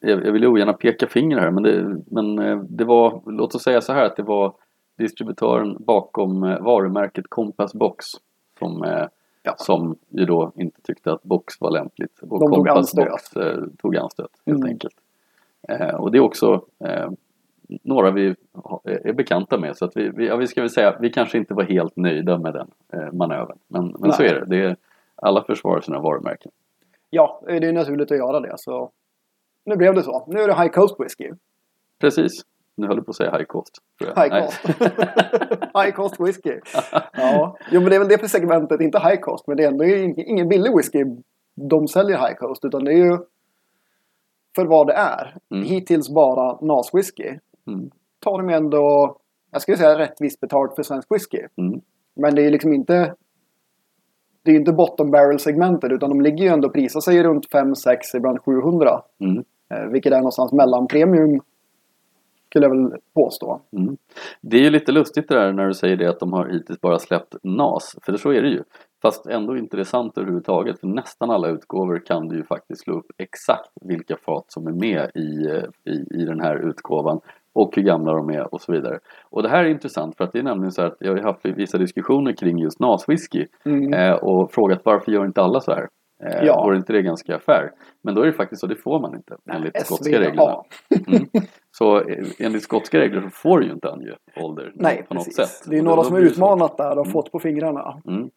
jag, 0.00 0.26
jag 0.26 0.32
vill 0.32 0.46
ogärna 0.46 0.72
peka 0.72 1.06
finger 1.06 1.38
här 1.38 1.50
men, 1.50 1.62
det, 1.62 2.02
men 2.10 2.38
eh, 2.38 2.58
det 2.68 2.84
var, 2.84 3.22
låt 3.26 3.54
oss 3.54 3.62
säga 3.62 3.80
så 3.80 3.92
här 3.92 4.04
att 4.04 4.16
det 4.16 4.22
var 4.22 4.54
distributören 4.98 5.76
bakom 5.84 6.42
eh, 6.42 6.60
varumärket 6.60 7.24
Compass 7.28 7.74
Box 7.74 8.04
som, 8.64 8.82
eh, 8.84 9.06
Ja. 9.46 9.54
som 9.56 9.96
ju 10.08 10.24
då 10.24 10.52
inte 10.56 10.82
tyckte 10.82 11.12
att 11.12 11.22
Box 11.22 11.60
var 11.60 11.70
lämpligt. 11.70 12.18
Och 12.22 12.40
De 12.40 12.52
tog 12.54 12.68
anstöt. 12.68 13.10
Box 13.10 13.36
eh, 13.36 13.58
tog 13.78 13.96
anstöt 13.96 14.30
helt 14.46 14.58
Mm. 14.58 14.68
enkelt. 14.68 14.94
Eh, 15.68 15.94
och 15.94 16.10
det 16.12 16.18
är 16.18 16.22
också 16.22 16.64
eh, 16.84 17.10
några 17.82 18.10
vi 18.10 18.34
ha- 18.52 18.80
är 18.84 19.12
bekanta 19.12 19.58
med 19.58 19.76
så 19.76 19.84
att 19.84 19.96
vi, 19.96 20.08
vi, 20.14 20.26
ja, 20.26 20.36
vi 20.36 20.46
ska 20.46 20.60
väl 20.60 20.70
säga 20.70 20.96
vi 21.00 21.10
kanske 21.10 21.38
inte 21.38 21.54
var 21.54 21.62
helt 21.64 21.96
nöjda 21.96 22.38
med 22.38 22.52
den 22.54 22.70
eh, 22.92 23.12
manövern. 23.12 23.58
Men, 23.68 23.94
men 23.98 24.12
så 24.12 24.22
är 24.22 24.34
det. 24.34 24.44
det 24.46 24.64
är, 24.64 24.76
alla 25.16 25.44
försvarar 25.44 25.80
sina 25.80 26.00
varumärken. 26.00 26.52
Ja, 27.10 27.42
det 27.46 27.56
är 27.68 27.72
naturligt 27.72 28.12
att 28.12 28.18
göra 28.18 28.40
det. 28.40 28.54
Så 28.56 28.90
nu 29.64 29.76
blev 29.76 29.94
det 29.94 30.02
så. 30.02 30.24
Nu 30.28 30.40
är 30.40 30.48
det 30.48 30.54
High 30.54 30.68
Coast 30.72 31.00
Whisky. 31.00 31.30
Precis. 31.98 32.32
Nu 32.76 32.86
höll 32.86 32.96
du 32.96 33.02
på 33.02 33.10
att 33.10 33.16
säga 33.16 33.30
high 33.30 33.44
cost. 33.44 33.78
High 34.00 34.28
Nej. 34.30 34.42
cost. 34.42 34.60
high 35.74 35.90
cost 35.94 36.20
whisky. 36.20 36.60
Ja, 37.12 37.56
jo, 37.70 37.80
men 37.80 37.90
det 37.90 37.96
är 37.96 37.98
väl 37.98 38.08
det 38.08 38.18
för 38.18 38.26
segmentet, 38.26 38.80
inte 38.80 38.98
high 38.98 39.20
cost. 39.20 39.46
Men 39.46 39.56
det 39.56 39.64
är 39.64 39.68
ändå 39.68 39.84
ing- 39.84 40.24
ingen 40.26 40.48
billig 40.48 40.76
whisky 40.76 41.04
de 41.54 41.88
säljer 41.88 42.18
high 42.18 42.34
cost. 42.34 42.64
Utan 42.64 42.84
det 42.84 42.92
är 42.92 42.96
ju 43.04 43.18
för 44.56 44.64
vad 44.64 44.86
det 44.86 44.92
är. 44.92 45.36
Mm. 45.50 45.64
Hittills 45.64 46.10
bara 46.10 46.58
NAS-whisky. 46.60 47.38
Mm. 47.66 47.90
Tar 48.20 48.38
de 48.38 48.48
ändå, 48.48 49.16
jag 49.50 49.62
skulle 49.62 49.76
säga 49.76 49.98
rättvist 49.98 50.40
betalt 50.40 50.74
för 50.74 50.82
svensk 50.82 51.10
whisky. 51.10 51.40
Mm. 51.56 51.80
Men 52.16 52.34
det 52.34 52.42
är 52.42 52.44
ju 52.44 52.50
liksom 52.50 52.72
inte 52.72 53.14
det 54.42 54.50
är 54.50 54.52
ju 54.52 54.58
inte 54.58 54.72
bottom 54.72 55.10
barrel 55.10 55.38
segmentet 55.38 55.92
utan 55.92 56.10
de 56.10 56.20
ligger 56.20 56.44
ju 56.44 56.50
ändå 56.50 56.68
och 56.68 56.74
prisar 56.74 57.00
sig 57.00 57.22
runt 57.22 57.50
5, 57.50 57.74
6, 57.74 58.14
ibland 58.14 58.40
700. 58.40 59.02
Mm. 59.20 59.44
Eh, 59.70 59.86
vilket 59.90 60.12
är 60.12 60.16
någonstans 60.16 60.52
mellan 60.52 60.86
premium 60.86 61.40
skulle 62.54 62.66
jag 62.66 62.76
väl 62.90 63.00
påstå. 63.14 63.60
Mm. 63.76 63.96
Det 64.40 64.56
är 64.56 64.60
ju 64.60 64.70
lite 64.70 64.92
lustigt 64.92 65.28
det 65.28 65.34
där 65.34 65.52
när 65.52 65.66
du 65.66 65.74
säger 65.74 65.96
det 65.96 66.06
att 66.06 66.20
de 66.20 66.32
har 66.32 66.46
hittills 66.48 66.80
bara 66.80 66.98
släppt 66.98 67.34
NAS, 67.42 67.96
för 68.02 68.16
så 68.16 68.30
är 68.32 68.42
det 68.42 68.48
ju. 68.48 68.62
Fast 69.02 69.26
ändå 69.26 69.56
intressant 69.56 70.18
överhuvudtaget, 70.18 70.80
för 70.80 70.86
nästan 70.86 71.30
alla 71.30 71.48
utgåvor 71.48 72.02
kan 72.06 72.28
du 72.28 72.36
ju 72.36 72.44
faktiskt 72.44 72.82
slå 72.82 72.94
upp 72.98 73.06
exakt 73.18 73.70
vilka 73.84 74.16
fat 74.16 74.44
som 74.48 74.66
är 74.66 74.72
med 74.72 75.10
i, 75.14 75.46
eh, 75.46 75.92
i, 75.94 76.22
i 76.22 76.24
den 76.24 76.40
här 76.40 76.56
utgåvan 76.68 77.20
och 77.52 77.76
hur 77.76 77.82
gamla 77.82 78.12
de 78.12 78.30
är 78.30 78.54
och 78.54 78.60
så 78.60 78.72
vidare. 78.72 78.98
Och 79.30 79.42
det 79.42 79.48
här 79.48 79.64
är 79.64 79.68
intressant 79.68 80.16
för 80.16 80.24
att 80.24 80.32
det 80.32 80.38
är 80.38 80.42
nämligen 80.42 80.72
så 80.72 80.82
att 80.82 80.96
jag 81.00 81.12
har 81.12 81.22
haft 81.22 81.40
vissa 81.46 81.78
diskussioner 81.78 82.32
kring 82.32 82.58
just 82.58 82.80
NAS-whisky 82.80 83.46
Mm. 83.64 83.94
eh, 83.94 84.12
och 84.14 84.52
frågat 84.52 84.80
varför 84.84 85.12
gör 85.12 85.24
inte 85.26 85.42
alla 85.42 85.60
så 85.60 85.72
här? 85.72 85.88
Eh, 86.24 86.44
Ja. 86.44 86.64
Vore 86.64 86.76
inte 86.76 86.92
det 86.92 87.02
ganska 87.02 87.38
fair? 87.38 87.70
Men 88.02 88.14
då 88.14 88.22
är 88.22 88.26
det 88.26 88.32
faktiskt 88.32 88.60
så, 88.60 88.66
det 88.66 88.76
får 88.76 89.00
man 89.00 89.14
inte 89.14 89.36
enligt 89.52 89.86
skotska 89.86 90.20
reglerna. 90.20 90.62
Mm. 91.08 91.26
Så 91.78 91.98
eh, 92.00 92.26
enligt 92.38 92.62
skotska 92.62 92.98
regler 93.00 93.20
så 93.22 93.30
får 93.30 93.58
du 93.58 93.66
ju 93.66 93.72
inte 93.72 93.90
ange 93.92 94.12
ålder 94.36 94.72
Nej, 94.74 95.04
på 95.08 95.14
något 95.14 95.24
precis. 95.24 95.36
sätt. 95.48 95.70
Det 95.70 95.78
är 95.78 95.82
några 95.82 96.04
som 96.04 96.14
har 96.14 96.20
utmanat 96.22 96.76
där 96.76 96.90
och 96.98 97.06
Mm. 97.06 97.12
fått 97.12 97.32
på 97.32 97.38
fingrarna. 97.38 98.02
Mm. 98.06 98.30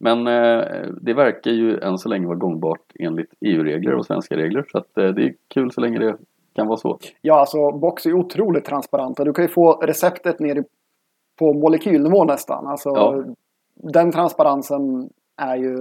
Men 0.00 0.26
eh, 0.26 0.86
det 1.00 1.14
verkar 1.14 1.50
ju 1.50 1.78
än 1.80 1.98
så 1.98 2.08
länge 2.08 2.26
vara 2.26 2.36
gångbart 2.38 2.80
enligt 3.00 3.30
EU-regler 3.40 3.94
och 3.94 4.06
svenska 4.06 4.36
regler. 4.36 4.64
Så 4.72 4.78
att, 4.78 4.98
eh, 4.98 5.08
det 5.08 5.22
är 5.24 5.34
kul 5.54 5.70
så 5.72 5.80
länge 5.80 5.98
det 5.98 6.16
kan 6.54 6.66
vara 6.66 6.76
så. 6.76 6.98
Ja, 7.22 7.40
alltså 7.40 7.72
Box 7.72 8.06
är 8.06 8.12
otroligt 8.12 8.64
transparenta. 8.64 9.24
Du 9.24 9.32
kan 9.32 9.44
ju 9.44 9.48
få 9.48 9.72
receptet 9.72 10.40
ner 10.40 10.64
på 11.38 11.52
molekylnivå 11.52 12.24
nästan. 12.24 12.66
Alltså, 12.66 12.88
Ja. 12.88 13.24
Den 13.92 14.12
transparensen 14.12 15.10
är 15.42 15.56
ju 15.56 15.76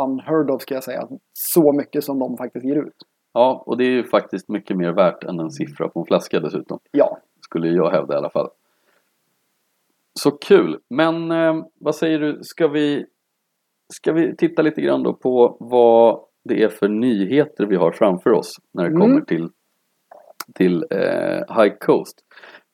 unheard 0.00 0.50
of 0.50 0.62
ska 0.62 0.74
jag 0.74 0.84
säga. 0.84 1.08
Så 1.32 1.72
mycket 1.72 2.04
som 2.04 2.18
de 2.18 2.36
faktiskt 2.36 2.64
ger 2.66 2.76
ut. 2.76 2.96
Ja, 3.34 3.62
och 3.66 3.76
det 3.76 3.84
är 3.84 3.90
ju 3.90 4.04
faktiskt 4.04 4.48
mycket 4.48 4.76
mer 4.76 4.92
värt 4.92 5.24
än 5.24 5.40
en 5.40 5.50
siffra 5.50 5.88
på 5.88 6.00
en 6.00 6.06
flaska 6.06 6.40
dessutom. 6.40 6.78
Ja, 6.90 7.18
Skulle 7.40 7.68
jag 7.68 7.90
hävda 7.90 8.14
i 8.14 8.16
alla 8.16 8.30
fall. 8.30 8.48
Så 10.20 10.30
kul! 10.30 10.78
Men 10.90 11.30
eh, 11.30 11.64
vad 11.80 11.94
säger 11.94 12.18
du, 12.18 12.38
ska 12.42 12.68
vi, 12.68 13.06
ska 13.92 14.12
vi 14.12 14.36
titta 14.36 14.62
lite 14.62 14.80
grann 14.80 15.02
då 15.02 15.12
på 15.14 15.56
vad 15.60 16.20
det 16.44 16.62
är 16.62 16.68
för 16.68 16.88
nyheter 16.88 17.66
vi 17.66 17.76
har 17.76 17.92
framför 17.92 18.30
oss 18.30 18.56
när 18.72 18.82
det 18.84 18.90
Mm. 18.90 19.00
kommer 19.00 19.20
till, 19.20 19.48
till 20.54 20.84
eh, 20.90 21.62
High 21.62 21.74
Coast. 21.80 22.18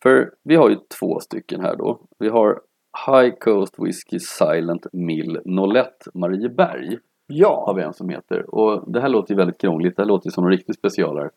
För 0.03 0.31
vi 0.43 0.57
har 0.57 0.71
ju 0.71 0.77
två 1.01 1.21
stycken 1.21 1.61
här 1.61 1.77
då. 1.77 2.01
Vi 2.19 2.29
har 2.29 2.61
High 3.07 3.35
Coast 3.39 3.75
Whisky 3.79 4.19
Silent 4.19 4.87
Mill 4.93 5.41
01 5.77 5.87
Marieberg 6.15 6.99
har 7.31 7.65
ja. 7.67 7.73
vi 7.77 7.83
en 7.83 7.93
som 7.93 8.09
heter. 8.09 8.55
Och 8.55 8.93
det 8.93 9.01
här 9.01 9.09
låter 9.09 9.33
ju 9.35 9.37
väldigt 9.39 9.61
krångligt, 9.61 9.97
det 9.97 10.03
här 10.03 10.09
låter 10.09 10.27
ju 10.27 10.31
som 10.31 10.45
en 10.45 10.51
riktig 10.51 10.75
specialare. 10.75 11.31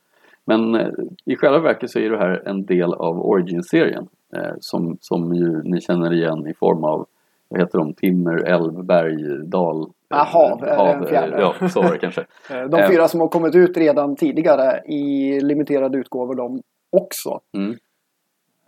Men 0.46 0.76
eh, 0.76 0.88
i 1.26 1.36
själva 1.36 1.60
verket 1.60 1.90
så 1.92 2.00
är 2.00 2.10
det 2.10 2.18
här 2.18 2.48
en 2.48 2.66
del 2.66 2.94
av 2.94 3.20
Origin-serien. 3.26 4.08
Eh, 4.36 4.54
som, 4.60 4.98
som 5.02 5.34
ju 5.36 5.62
ni 5.64 5.82
känner 5.82 6.14
igen 6.14 6.48
i 6.48 6.54
form 6.54 6.84
av, 6.84 7.06
vad 7.50 7.60
heter 7.60 7.78
de, 7.78 7.94
Timmer, 7.94 8.44
Älv, 8.44 8.86
Berg, 8.86 9.48
Dal. 9.48 9.90
Ja, 10.10 10.24
hav 10.24 10.66
eh, 10.66 11.08
fjärde. 11.10 11.40
Ja, 11.60 11.70
så 11.70 11.82
var 11.82 11.92
det 11.92 11.98
kanske. 11.98 12.22
Eh, 12.52 12.70
De 12.70 12.80
Eh. 12.80 12.90
fyra 12.90 13.08
som 13.08 13.20
har 13.20 13.28
kommit 13.28 13.56
ut 13.56 13.78
redan 13.78 14.16
tidigare 14.16 14.82
i 14.88 15.40
limiterade 15.42 15.98
utgåvor 15.98 16.36
de 16.36 16.62
också. 16.92 17.40
Mm. 17.58 17.76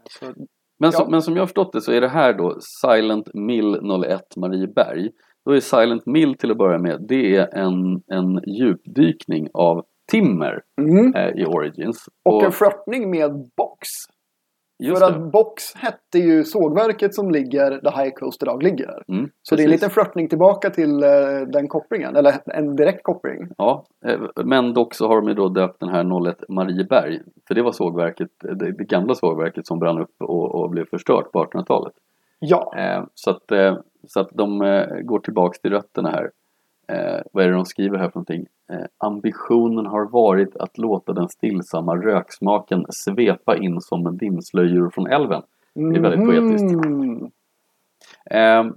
Så, 0.09 0.25
Men, 0.77 0.91
som, 0.91 1.03
Ja. 1.03 1.09
men 1.11 1.21
som 1.21 1.35
jag 1.35 1.41
har 1.41 1.47
förstått 1.47 1.73
det 1.73 1.81
så 1.81 1.91
är 1.91 2.01
det 2.01 2.07
här 2.07 2.33
då 2.33 2.57
Silent 2.59 3.33
Mill 3.33 3.79
01 4.05 4.37
Marieberg. 4.37 5.09
Då 5.45 5.51
är 5.51 5.59
Silent 5.59 6.05
Mill 6.05 6.37
till 6.37 6.51
att 6.51 6.57
börja 6.57 6.77
med, 6.77 7.05
det 7.07 7.35
är 7.35 7.57
en, 7.57 8.01
en 8.07 8.41
djupdykning 8.47 9.47
av 9.53 9.85
timmer 10.11 10.61
mm. 10.81 11.15
eh, 11.15 11.29
i 11.29 11.45
Origins. 11.45 12.09
Och 12.23 12.43
en 12.43 12.51
flörtning 12.51 13.09
med 13.09 13.31
Box. 13.57 13.87
just 14.79 14.99
För 14.99 15.11
det. 15.11 15.15
att 15.15 15.31
Box 15.31 15.75
hette 15.75 16.19
ju 16.19 16.43
sågverket 16.43 17.15
som 17.15 17.31
ligger 17.31 17.71
där 17.71 18.03
High 18.03 18.13
Coast 18.13 18.43
idag 18.43 18.63
ligger. 18.63 19.03
Mm, 19.07 19.29
Så 19.41 19.55
det 19.55 19.61
är 19.61 19.65
en 19.65 19.71
liten 19.71 19.89
flörtning 19.89 20.29
tillbaka 20.29 20.69
till 20.69 21.03
eh, 21.03 21.09
den 21.47 21.67
kopplingen. 21.67 22.15
Eller 22.15 22.33
en 22.45 22.75
direkt 22.75 23.03
koppling. 23.03 23.47
Ja, 23.57 23.85
eh, 24.05 24.19
men 24.45 24.73
dock 24.73 24.93
så 24.93 25.07
har 25.07 25.15
de 25.15 25.27
ju 25.27 25.33
då 25.33 25.49
döpt 25.49 25.79
den 25.79 25.89
här 25.89 26.29
01 26.29 26.43
Marieberg. 26.49 27.19
För 27.47 27.55
det 27.55 27.61
var 27.61 27.71
sågverket, 27.71 28.31
det, 28.39 28.71
gamla 28.71 29.15
sågverket 29.15 29.67
som 29.67 29.79
brann 29.79 30.01
upp 30.01 30.15
och, 30.19 30.55
och 30.55 30.69
blev 30.69 30.85
förstört 30.85 31.31
på 31.31 31.43
1800-talet. 31.43 31.93
Ja. 32.39 32.73
Eh, 32.77 33.03
så, 33.13 33.29
att, 33.29 33.51
så 34.07 34.19
att 34.19 34.29
de 34.33 34.61
eh, 34.61 34.99
går 35.03 35.19
tillbaks 35.19 35.59
till 35.59 35.71
rötterna 35.71 36.09
här. 36.09 36.31
Eh, 36.87 37.21
vad 37.31 37.43
är 37.43 37.47
det 37.47 37.55
de 37.55 37.65
skriver 37.65 37.97
här 37.97 38.09
för 38.09 38.17
någonting? 38.19 38.45
Eh, 38.71 38.85
ambitionen 38.97 39.85
har 39.85 40.09
varit 40.11 40.55
att 40.55 40.77
låta 40.77 41.13
den 41.13 41.29
stillsamma 41.29 41.95
röksmaken 41.95 42.85
svepa 42.89 43.57
in 43.57 43.81
som 43.81 44.07
en 44.07 44.17
dimslöjor 44.17 44.89
från 44.89 45.07
älven. 45.07 45.41
Det 45.73 45.81
är 45.81 46.01
väldigt 46.01 46.25
poetiskt. 46.25 46.85
Mm. 46.85 47.31
Eh, 48.31 48.73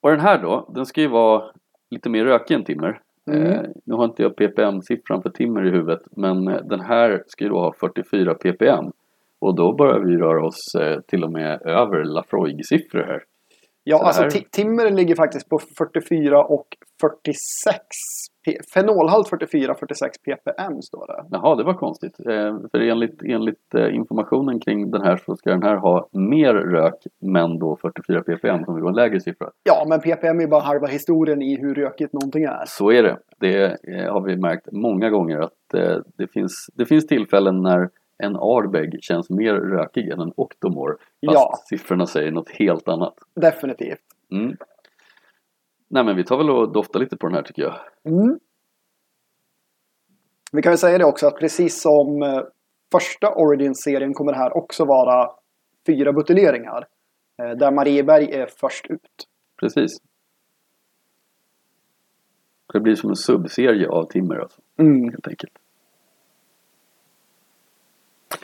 och 0.00 0.10
den 0.10 0.20
här 0.20 0.42
då, 0.42 0.70
den 0.74 0.86
ska 0.86 1.00
ju 1.00 1.08
vara 1.08 1.42
lite 1.90 2.10
mer 2.10 2.24
rökig 2.24 2.54
än 2.54 2.64
timmer. 2.64 3.00
Mm. 3.26 3.46
Eh, 3.46 3.60
nu 3.84 3.94
har 3.94 4.04
inte 4.04 4.22
jag 4.22 4.36
ppm-siffran 4.36 5.22
för 5.22 5.30
timmer 5.30 5.66
i 5.66 5.70
huvudet 5.70 6.00
men 6.10 6.48
eh, 6.48 6.62
den 6.64 6.80
här 6.80 7.22
ska 7.26 7.44
ju 7.44 7.50
då 7.50 7.58
ha 7.58 7.72
44 7.80 8.34
ppm. 8.34 8.92
Och 9.38 9.54
då 9.54 9.72
börjar 9.72 10.00
vi 10.00 10.16
röra 10.16 10.46
oss 10.46 10.74
eh, 10.80 11.00
till 11.00 11.24
och 11.24 11.32
med 11.32 11.62
över 11.62 12.04
Lafroig-siffror 12.04 13.06
här. 13.06 13.22
Ja, 13.84 13.98
Så 13.98 14.04
alltså 14.22 14.40
timmer 14.50 14.90
ligger 14.90 15.14
faktiskt 15.14 15.48
på 15.48 15.58
44 15.78 16.44
och 16.44 16.66
46. 17.00 17.36
P- 18.44 18.58
fenolhalt 18.74 19.30
44-46 19.30 19.74
ppm 20.24 20.82
står 20.82 21.06
det. 21.06 21.24
Jaha, 21.30 21.56
det 21.56 21.64
var 21.64 21.74
konstigt. 21.74 22.20
Eh, 22.20 22.56
för 22.70 22.80
enligt, 22.80 23.22
enligt 23.22 23.74
eh, 23.74 23.94
informationen 23.94 24.60
kring 24.60 24.90
den 24.90 25.02
här 25.02 25.16
så 25.16 25.36
ska 25.36 25.50
den 25.50 25.62
här 25.62 25.76
ha 25.76 26.08
mer 26.12 26.54
rök 26.54 26.94
men 27.20 27.58
då 27.58 27.76
44 27.82 28.22
ppm 28.22 28.64
som 28.64 28.80
vara 28.80 28.88
en 28.88 28.94
lägre 28.96 29.20
siffra. 29.20 29.50
Ja, 29.62 29.84
men 29.88 30.00
ppm 30.00 30.40
är 30.40 30.46
bara 30.46 30.60
halva 30.60 30.86
historien 30.86 31.42
i 31.42 31.60
hur 31.60 31.74
rökigt 31.74 32.12
någonting 32.12 32.44
är. 32.44 32.64
Så 32.66 32.90
är 32.92 33.02
det. 33.02 33.18
Det 33.40 33.64
eh, 33.64 34.12
har 34.12 34.20
vi 34.20 34.36
märkt 34.36 34.68
många 34.72 35.10
gånger 35.10 35.38
att 35.40 35.74
eh, 35.74 35.96
det, 36.18 36.26
finns, 36.32 36.66
det 36.74 36.86
finns 36.86 37.06
tillfällen 37.06 37.62
när 37.62 37.88
en 38.22 38.36
Ardbeg 38.36 38.98
känns 39.02 39.30
mer 39.30 39.54
rökig 39.54 40.08
än 40.08 40.20
en 40.20 40.32
Octomore. 40.36 40.92
Fast 40.96 41.08
Ja. 41.20 41.54
siffrorna 41.68 42.06
säger 42.06 42.30
något 42.32 42.50
helt 42.50 42.88
annat. 42.88 43.14
Definitivt. 43.34 44.00
Mm. 44.32 44.56
Nej 45.88 46.04
men 46.04 46.16
vi 46.16 46.24
tar 46.24 46.36
väl 46.36 46.50
och 46.50 46.72
doftar 46.72 47.00
lite 47.00 47.16
på 47.16 47.26
den 47.26 47.34
här 47.34 47.42
tycker 47.42 47.62
jag. 47.62 47.74
Mm. 48.04 48.38
Vi 50.52 50.62
kan 50.62 50.70
väl 50.70 50.78
säga 50.78 50.98
det 50.98 51.04
också 51.04 51.26
att 51.26 51.38
precis 51.38 51.82
som 51.82 52.22
eh, 52.22 52.42
första 52.92 53.34
Origin-serien 53.34 54.14
kommer 54.14 54.32
det 54.32 54.38
här 54.38 54.56
också 54.56 54.84
vara 54.84 55.30
fyra 55.86 56.12
buteljeringar. 56.12 56.86
Eh, 57.42 57.50
där 57.58 57.70
Marieberg 57.70 58.32
är 58.32 58.46
först 58.46 58.86
ut. 58.86 59.26
Precis. 59.60 59.90
Det 62.72 62.80
blir 62.80 62.94
som 62.94 63.10
en 63.10 63.16
subserie 63.16 63.88
av 63.88 64.04
Timmer 64.06 64.36
alltså, 64.36 64.60
Mm. 64.78 65.04
helt 65.10 65.28
enkelt. 65.28 65.52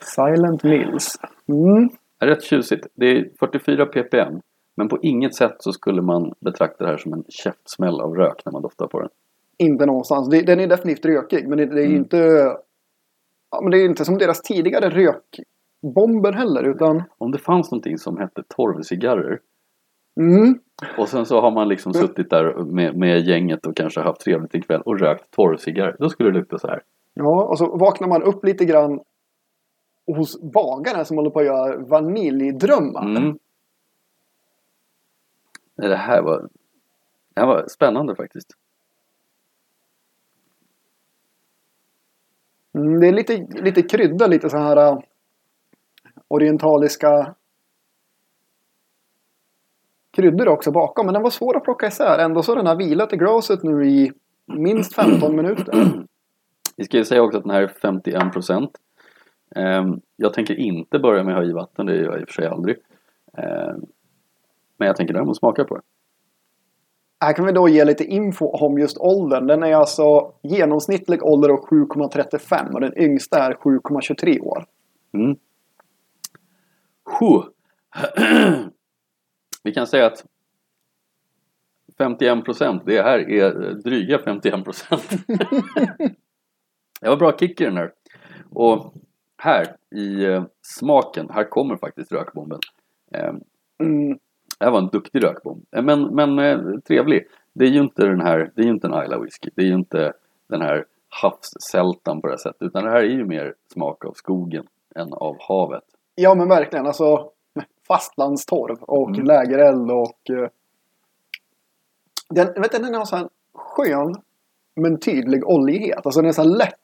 Silent 0.03 0.63
Mills. 0.63 1.17
Mm. 1.49 1.89
Rätt 2.21 2.43
tjusigt. 2.43 2.87
Det 2.95 3.07
är 3.07 3.31
44 3.41 3.87
ppm. 3.87 4.41
Men 4.77 4.89
på 4.89 4.99
inget 5.03 5.35
sätt 5.35 5.57
så 5.59 5.73
skulle 5.73 6.03
man 6.03 6.33
betrakta 6.41 6.85
det 6.85 6.91
här 6.91 6.97
som 6.97 7.13
en 7.13 7.25
käftsmäll 7.29 8.01
av 8.01 8.15
rök 8.15 8.43
när 8.45 8.53
man 8.53 8.63
doftar 8.63 8.87
på 8.87 9.01
den. 9.01 9.09
Inte 9.59 9.87
någonstans. 9.87 10.29
Den 10.29 10.61
är 10.61 10.67
definitivt 10.67 11.05
rökig. 11.05 11.49
Men 11.49 11.59
det, 11.59 11.67
det 11.67 11.81
är 11.81 11.87
ju 11.87 11.87
Mm. 11.87 11.99
inte... 11.99 12.17
Ja, 13.51 13.61
men 13.63 13.71
det 13.71 13.79
är 13.79 13.85
inte 13.85 14.05
som 14.05 14.19
deras 14.19 14.43
tidigare 14.43 14.89
rökbomber 14.91 16.33
heller. 16.33 16.69
Utan... 16.69 17.03
Om 17.19 17.31
det 17.33 17.39
fanns 17.39 17.71
någonting 17.71 17.99
som 17.99 18.17
hette 18.19 18.43
torvcigarrer 18.57 19.39
Mm. 20.21 20.59
och 20.99 21.09
sen 21.09 21.27
så 21.27 21.41
har 21.41 21.51
man 21.51 21.69
liksom 21.69 21.93
Mm. 21.95 22.07
suttit 22.07 22.31
där 22.31 22.65
med, 22.65 22.97
med 22.97 23.21
gänget 23.21 23.67
och 23.67 23.77
kanske 23.77 24.01
haft 24.01 24.21
trevligt 24.21 24.55
en 24.55 24.63
kväll 24.63 24.81
och 24.85 25.01
rökt 25.01 25.31
torvcigarrer. 25.31 25.97
Då 25.99 26.09
skulle 26.09 26.31
det 26.31 26.39
lukta 26.39 26.59
så 26.59 26.67
här. 26.69 26.83
Ja, 27.15 27.45
och 27.45 27.59
så 27.59 27.77
vaknar 27.77 28.09
man 28.09 28.23
upp 28.23 28.45
lite 28.45 28.65
grann 28.65 29.01
hos 30.17 30.41
bagaren 30.53 31.05
som 31.05 31.17
håller 31.17 31.31
på 31.31 31.41
att 31.41 31.47
göra 31.47 31.77
vaniljdrömmar. 31.77 33.03
Mm. 33.03 33.39
Det 35.77 35.97
här 35.97 36.23
var, 36.23 36.49
det 37.35 37.41
här 37.41 37.47
var 37.47 37.67
spännande 37.69 38.17
faktiskt. 38.17 38.49
Mm, 42.75 43.01
det 43.01 43.09
är 43.09 43.13
lite, 43.13 43.47
lite 43.63 43.83
krydda, 43.83 44.27
lite 44.27 44.51
så 44.51 44.59
här... 44.59 44.77
äh, 44.77 44.99
orientaliska 46.29 47.35
kryddor 50.11 50.49
också 50.49 50.71
bakom. 50.71 51.07
Men 51.07 51.13
den 51.13 51.23
var 51.23 51.31
svår 51.31 51.57
att 51.57 51.65
plocka 51.65 51.87
isär. 51.87 52.19
Ändå 52.19 52.43
så 52.43 52.53
har 52.53 52.57
den 52.57 52.67
här 52.67 52.77
vilat 52.77 53.13
i 53.13 53.17
glaset 53.17 53.63
nu 53.63 53.89
i 53.89 54.13
minst 54.47 54.95
15 54.95 55.37
minuter. 55.37 56.05
Vi 56.77 56.85
ska 56.85 56.97
ju 56.97 57.05
säga 57.05 57.23
också 57.23 57.39
att 57.39 57.45
den 57.45 57.53
här 57.53 57.63
är 57.63 57.69
51 57.69 58.33
procent. 58.33 58.71
Jag 60.17 60.35
tänker 60.35 60.55
inte 60.55 60.99
börja 60.99 61.25
med 61.25 61.35
att 61.35 61.45
ha 61.45 61.51
i 61.51 61.53
vatten, 61.53 61.87
det 61.87 61.97
gör 61.97 62.05
jag 62.05 62.21
i 62.21 62.25
och 62.25 62.29
för 62.29 62.43
sig 62.43 62.47
aldrig. 62.47 62.77
Ehm, 63.39 63.87
Men 64.77 64.87
jag 64.87 64.97
tänker 64.97 65.15
däremot 65.15 65.37
smaka 65.37 65.65
på 65.65 65.77
det. 65.77 65.83
Här 67.21 67.33
kan 67.33 67.47
vi 67.47 67.53
då 67.53 67.69
ge 67.69 67.85
lite 67.85 68.05
info 68.05 68.47
om 68.47 68.79
just 68.79 68.99
åldern. 68.99 69.47
Den 69.47 69.63
är 69.63 69.73
alltså 69.73 70.33
genomsnittlig 70.43 71.23
ålder 71.23 71.49
av 71.49 71.59
7,35 71.67 72.75
och 72.75 72.81
den 72.81 72.99
yngsta 72.99 73.39
är 73.39 73.53
7,23 73.55 74.41
år. 74.41 74.67
Mm. 75.13 75.37
Vi 79.63 79.75
kan 79.75 79.87
säga 79.87 80.07
att 80.07 80.25
51 81.99 82.45
procent, 82.45 82.83
det 82.87 83.03
här 83.03 83.31
är 83.31 83.75
dryga 83.75 84.19
51 84.19 84.65
procent. 84.65 85.11
det 87.01 87.09
var 87.09 87.17
bra 87.17 87.39
kick 87.39 87.61
i 87.61 87.65
den 87.65 87.77
här. 87.77 87.93
Och 88.51 88.95
här 89.39 89.77
i 89.97 90.25
eh, 90.25 90.45
smaken, 90.63 91.31
här 91.31 91.45
kommer 91.45 91.77
faktiskt 91.77 92.13
rökbomben. 92.13 92.59
Eh, 93.15 93.33
Mm. 93.81 94.19
det 94.59 94.65
här 94.65 94.71
var 94.73 94.79
en 94.79 94.89
duktig 94.89 95.25
rökbomb. 95.25 95.65
Eh, 95.71 95.83
Men, 95.83 96.03
men 96.15 96.39
eh, 96.39 96.59
trevlig. 96.81 97.27
Det 97.53 97.65
är 97.65 97.69
ju 97.69 97.81
inte 97.81 98.03
den 98.07 98.21
här, 98.21 98.51
det 98.55 98.63
är 98.63 98.65
ju 98.65 98.71
inte 98.73 98.87
en 98.87 99.03
Isla 99.05 99.19
whisky. 99.19 99.51
Det 99.55 99.63
är 99.63 99.67
ju 99.67 99.75
inte 99.75 100.13
den 100.49 100.61
här 100.63 100.85
havssältan 101.09 102.21
på 102.21 102.27
det 102.27 102.33
här 102.33 102.39
sättet. 102.39 102.63
Utan 102.63 102.85
det 102.85 102.91
här 102.91 102.99
är 103.03 103.11
ju 103.11 103.25
mer 103.25 103.55
smak 103.73 104.05
av 104.05 104.13
skogen 104.13 104.67
än 104.95 105.13
av 105.13 105.37
havet. 105.41 105.85
Ja 106.15 106.35
men 106.35 106.49
verkligen. 106.49 106.87
Alltså 106.87 107.31
fastlandstorv 107.89 108.83
och 108.83 109.09
Mm. 109.09 109.25
lägereld 109.27 109.91
och... 109.91 110.31
eh, 110.31 110.49
Den, 112.29 112.47
vet 112.63 112.73
du, 112.73 112.79
den 112.79 112.95
har 112.95 113.05
så 113.05 113.17
här 113.17 113.29
skön 113.55 114.15
men 114.77 115.01
tydlig 115.01 115.45
oljighet. 115.49 116.07
Alltså 116.07 116.21
den 116.21 116.29
är 116.29 116.33
så 116.33 116.43
här 116.43 116.49
lätt 116.59 116.75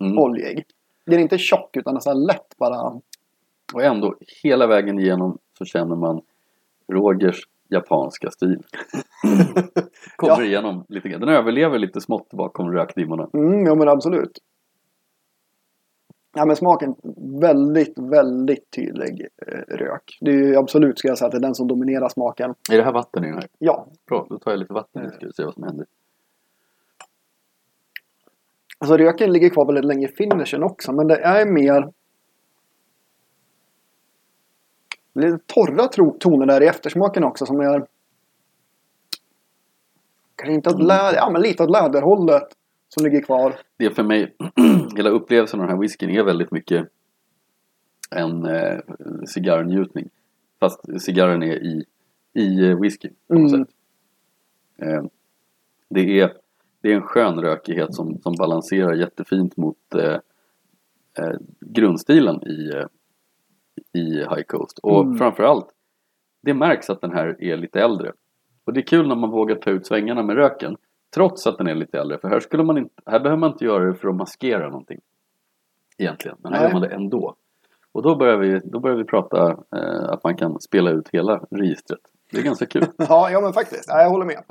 Mm. 0.00 0.18
oljig. 0.18 0.64
Den 1.06 1.14
är 1.18 1.22
inte 1.22 1.38
tjock 1.38 1.76
utan 1.76 1.94
här 2.06 2.14
lätt 2.14 2.56
bara. 2.58 3.00
Och 3.74 3.82
ändå, 3.82 4.14
hela 4.42 4.66
vägen 4.66 4.98
igenom 4.98 5.38
så 5.58 5.64
känner 5.64 5.96
man 5.96 6.20
Rogers 6.92 7.48
japanska 7.68 8.30
stil. 8.30 8.62
Kommer 10.16 10.38
Ja. 10.38 10.44
igenom 10.44 10.84
lite 10.88 11.08
grann. 11.08 11.20
Den 11.20 11.28
överlever 11.28 11.78
lite 11.78 12.00
smått 12.00 12.28
bakom 12.30 12.72
rökdimmorna. 12.72 13.28
Mm, 13.34 13.66
ja 13.66 13.74
men 13.74 13.88
absolut. 13.88 14.38
Ja 16.34 16.44
men 16.44 16.56
smaken 16.56 16.94
väldigt, 17.40 17.98
väldigt 17.98 18.70
tydlig 18.70 19.26
eh, 19.46 19.76
rök. 19.76 20.18
Det 20.20 20.30
är 20.30 20.34
ju 20.34 20.56
absolut 20.56 20.98
ska 20.98 21.08
jag 21.08 21.18
säga 21.18 21.26
att 21.26 21.32
det 21.32 21.38
är 21.38 21.42
den 21.42 21.54
som 21.54 21.68
dominerar 21.68 22.08
smaken. 22.08 22.54
Är 22.72 22.76
det 22.76 22.82
här 22.84 22.92
vatten 22.92 23.24
i 23.24 23.26
den 23.26 23.34
här? 23.36 23.46
Ja, 23.58 23.86
Bra, 24.08 24.26
då 24.30 24.38
tar 24.38 24.50
jag 24.50 24.60
lite 24.60 24.72
vatten 24.72 25.06
i 25.06 25.08
ska 25.10 25.26
vi 25.26 25.32
se 25.32 25.44
vad 25.44 25.54
som 25.54 25.62
händer. 25.62 25.86
Alltså 28.82 28.96
röken 28.96 29.32
ligger 29.32 29.48
kvar 29.48 29.66
väldigt 29.66 29.84
länge 29.84 30.08
i 30.08 30.12
finishen 30.12 30.62
också 30.62 30.92
men 30.92 31.06
det 31.06 31.16
är 31.16 31.46
mer 31.46 31.92
lite 35.14 35.38
torra 35.46 35.88
toner 36.20 36.46
där 36.46 36.62
i 36.62 36.66
eftersmaken 36.66 37.24
också 37.24 37.46
som 37.46 37.60
är 37.60 37.86
kanske 40.36 40.54
inte 40.54 40.70
åt 40.70 40.82
läder, 40.82 41.14
ja 41.16 41.30
men 41.30 41.42
lite 41.42 41.62
åt 41.62 41.70
läderhållet 41.70 42.48
som 42.88 43.04
ligger 43.04 43.20
kvar. 43.22 43.54
Det 43.76 43.84
är 43.84 43.90
för 43.90 44.02
mig, 44.02 44.34
hela 44.96 45.10
upplevelsen 45.10 45.60
av 45.60 45.66
den 45.66 45.76
här 45.76 45.80
whiskyn 45.82 46.10
är 46.10 46.22
väldigt 46.22 46.50
mycket 46.50 46.88
en 48.10 48.44
eh, 48.44 48.78
cigarrnjutning. 49.26 50.08
Fast 50.60 51.02
cigarren 51.02 51.42
är 51.42 51.56
i, 51.56 51.84
i 52.32 52.70
eh, 52.70 52.80
whisky 52.80 53.08
på 53.28 53.34
något 53.34 53.52
Mm. 53.52 53.64
sätt. 53.64 53.74
Eh, 54.78 55.04
det, 55.88 56.20
är, 56.20 56.32
det 56.82 56.92
är 56.92 56.96
en 56.96 57.02
skön 57.02 57.40
rökighet 57.40 57.94
som, 57.94 58.18
som 58.22 58.34
balanserar 58.38 58.94
jättefint 58.94 59.56
mot 59.56 59.94
eh, 59.94 60.14
eh, 61.18 61.36
grundstilen 61.60 62.42
i, 62.48 62.70
eh, 62.74 62.86
i 64.00 64.14
High 64.18 64.42
Coast. 64.42 64.78
Och 64.78 65.02
Mm. 65.04 65.18
framförallt, 65.18 65.68
det 66.42 66.54
märks 66.54 66.90
att 66.90 67.00
den 67.00 67.12
här 67.12 67.36
är 67.42 67.56
lite 67.56 67.80
äldre. 67.80 68.12
Och 68.64 68.72
det 68.72 68.80
är 68.80 68.86
kul 68.86 69.08
när 69.08 69.16
man 69.16 69.30
vågar 69.30 69.56
ta 69.56 69.70
ut 69.70 69.86
svängarna 69.86 70.22
med 70.22 70.36
röken. 70.36 70.76
Trots 71.14 71.46
att 71.46 71.58
den 71.58 71.66
är 71.66 71.74
lite 71.74 71.98
äldre. 71.98 72.18
För 72.18 72.28
här, 72.28 72.40
skulle 72.40 72.62
man 72.64 72.78
inte, 72.78 72.94
här 73.06 73.20
behöver 73.20 73.40
man 73.40 73.52
inte 73.52 73.64
göra 73.64 73.84
det 73.84 73.94
för 73.94 74.08
att 74.08 74.14
maskera 74.16 74.68
någonting. 74.68 75.00
Egentligen. 75.98 76.36
Men 76.42 76.52
här 76.52 76.60
Nej. 76.60 76.68
gör 76.68 76.72
man 76.80 76.88
det 76.88 76.94
ändå. 76.94 77.34
Och 77.92 78.02
då 78.02 78.16
börjar 78.16 78.36
vi, 78.36 78.60
då 78.64 78.80
börjar 78.80 78.96
vi 78.96 79.04
prata 79.04 79.50
eh, 79.76 80.04
att 80.08 80.24
man 80.24 80.36
kan 80.36 80.60
spela 80.60 80.90
ut 80.90 81.08
hela 81.12 81.38
registret. 81.50 82.00
Det 82.30 82.38
är 82.38 82.42
ganska 82.42 82.66
kul. 82.66 82.86
Ja, 82.96 83.30
ja 83.30 83.40
men 83.40 83.52
faktiskt. 83.52 83.84
Ja, 83.88 84.02
jag 84.02 84.10
håller 84.10 84.26
med. 84.26 84.42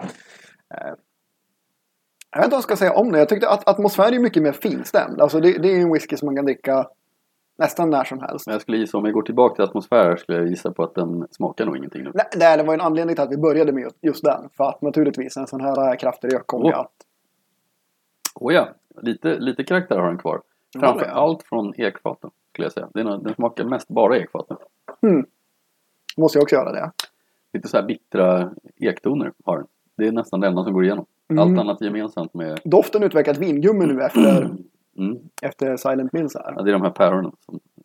Eh, 2.35 2.37
Jag 2.37 2.39
vet 2.39 2.45
inte 2.45 2.53
vad 2.55 2.57
jag 2.57 2.63
ska 2.63 2.75
säga 2.75 2.93
om 2.93 3.11
det. 3.11 3.19
Jag 3.19 3.29
tyckte 3.29 3.49
att 3.49 3.67
atmosfär 3.69 4.11
är 4.15 4.19
mycket 4.19 4.43
mer 4.43 4.51
finstämd. 4.51 5.21
Alltså 5.21 5.39
det, 5.39 5.57
det 5.61 5.67
är 5.67 5.75
ju 5.75 5.81
en 5.81 5.93
whisky 5.93 6.17
som 6.17 6.25
man 6.25 6.35
kan 6.35 6.45
dricka 6.45 6.87
nästan 7.57 7.89
när 7.89 8.03
som 8.03 8.19
helst. 8.19 8.45
Men 8.47 8.53
jag 8.53 8.61
skulle 8.61 8.77
gissa, 8.77 8.97
om 8.97 9.05
jag 9.05 9.13
går 9.13 9.21
tillbaka 9.21 9.55
till 9.55 9.63
atmosfär 9.63 10.15
skulle 10.15 10.37
jag 10.37 10.47
gissa 10.47 10.71
på 10.71 10.83
att 10.83 10.95
den 10.95 11.27
smakar 11.31 11.65
nog 11.65 11.77
ingenting 11.77 12.03
nu. 12.03 12.11
Nej, 12.13 12.25
nej, 12.37 12.57
det 12.57 12.63
var 12.63 12.73
en 12.73 12.81
anledning 12.81 13.15
till 13.15 13.23
att 13.23 13.31
vi 13.31 13.37
började 13.37 13.71
med 13.71 13.91
just, 14.01 14.23
den. 14.23 14.49
För 14.57 14.63
att 14.63 14.81
naturligtvis 14.81 15.37
en 15.37 15.47
sån 15.47 15.61
här 15.61 15.95
kraftig 15.95 16.33
rök 16.33 16.47
kommer 16.47 16.65
ju 16.65 16.71
Åh. 16.73 16.79
att... 16.79 16.91
Och 18.35 18.53
ja, 18.53 18.69
lite, 19.01 19.39
lite 19.39 19.63
karaktär 19.63 19.97
har 19.99 20.07
den 20.07 20.17
kvar. 20.17 20.41
Ja, 20.73 20.79
Framför 20.79 21.05
det- 21.05 21.11
allt 21.11 21.43
från 21.43 21.73
ekfaten 21.77 22.29
skulle 22.51 22.65
jag 22.65 22.71
säga. 22.71 22.89
Den, 22.93 23.23
den 23.23 23.33
smakar 23.35 23.63
mest 23.63 23.87
bara 23.87 24.17
ekfaten. 24.17 24.57
Måste 26.17 26.37
jag 26.37 26.43
också 26.43 26.55
göra 26.55 26.71
det. 26.71 26.91
Lite 27.53 27.67
så 27.67 27.77
här 27.77 27.83
bittra 27.83 28.51
ektoner 28.77 29.31
har 29.45 29.57
den. 29.57 29.67
Det 29.97 30.07
är 30.07 30.11
nästan 30.11 30.39
det 30.39 30.47
enda 30.47 30.63
som 30.63 30.73
går 30.73 30.83
igenom. 30.85 31.05
Mm. 31.31 31.39
Allt 31.39 31.59
annat 31.59 31.81
gemensamt 31.81 32.33
med... 32.33 32.59
Doften 32.63 33.03
utvecklat 33.03 33.37
vingummi 33.37 33.85
nu 33.85 34.01
efter, 34.03 34.55
Mm. 34.97 35.17
efter 35.41 35.77
Silent 35.77 36.13
Mills 36.13 36.35
här. 36.35 36.53
Ja, 36.55 36.61
det 36.61 36.71
är 36.71 36.73
de 36.73 36.81
här 36.81 36.89
päronen. 36.89 37.31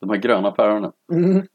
De 0.01 0.11
här 0.11 0.17
gröna 0.17 0.51
päronen. 0.51 0.93
Mm. 1.13 1.47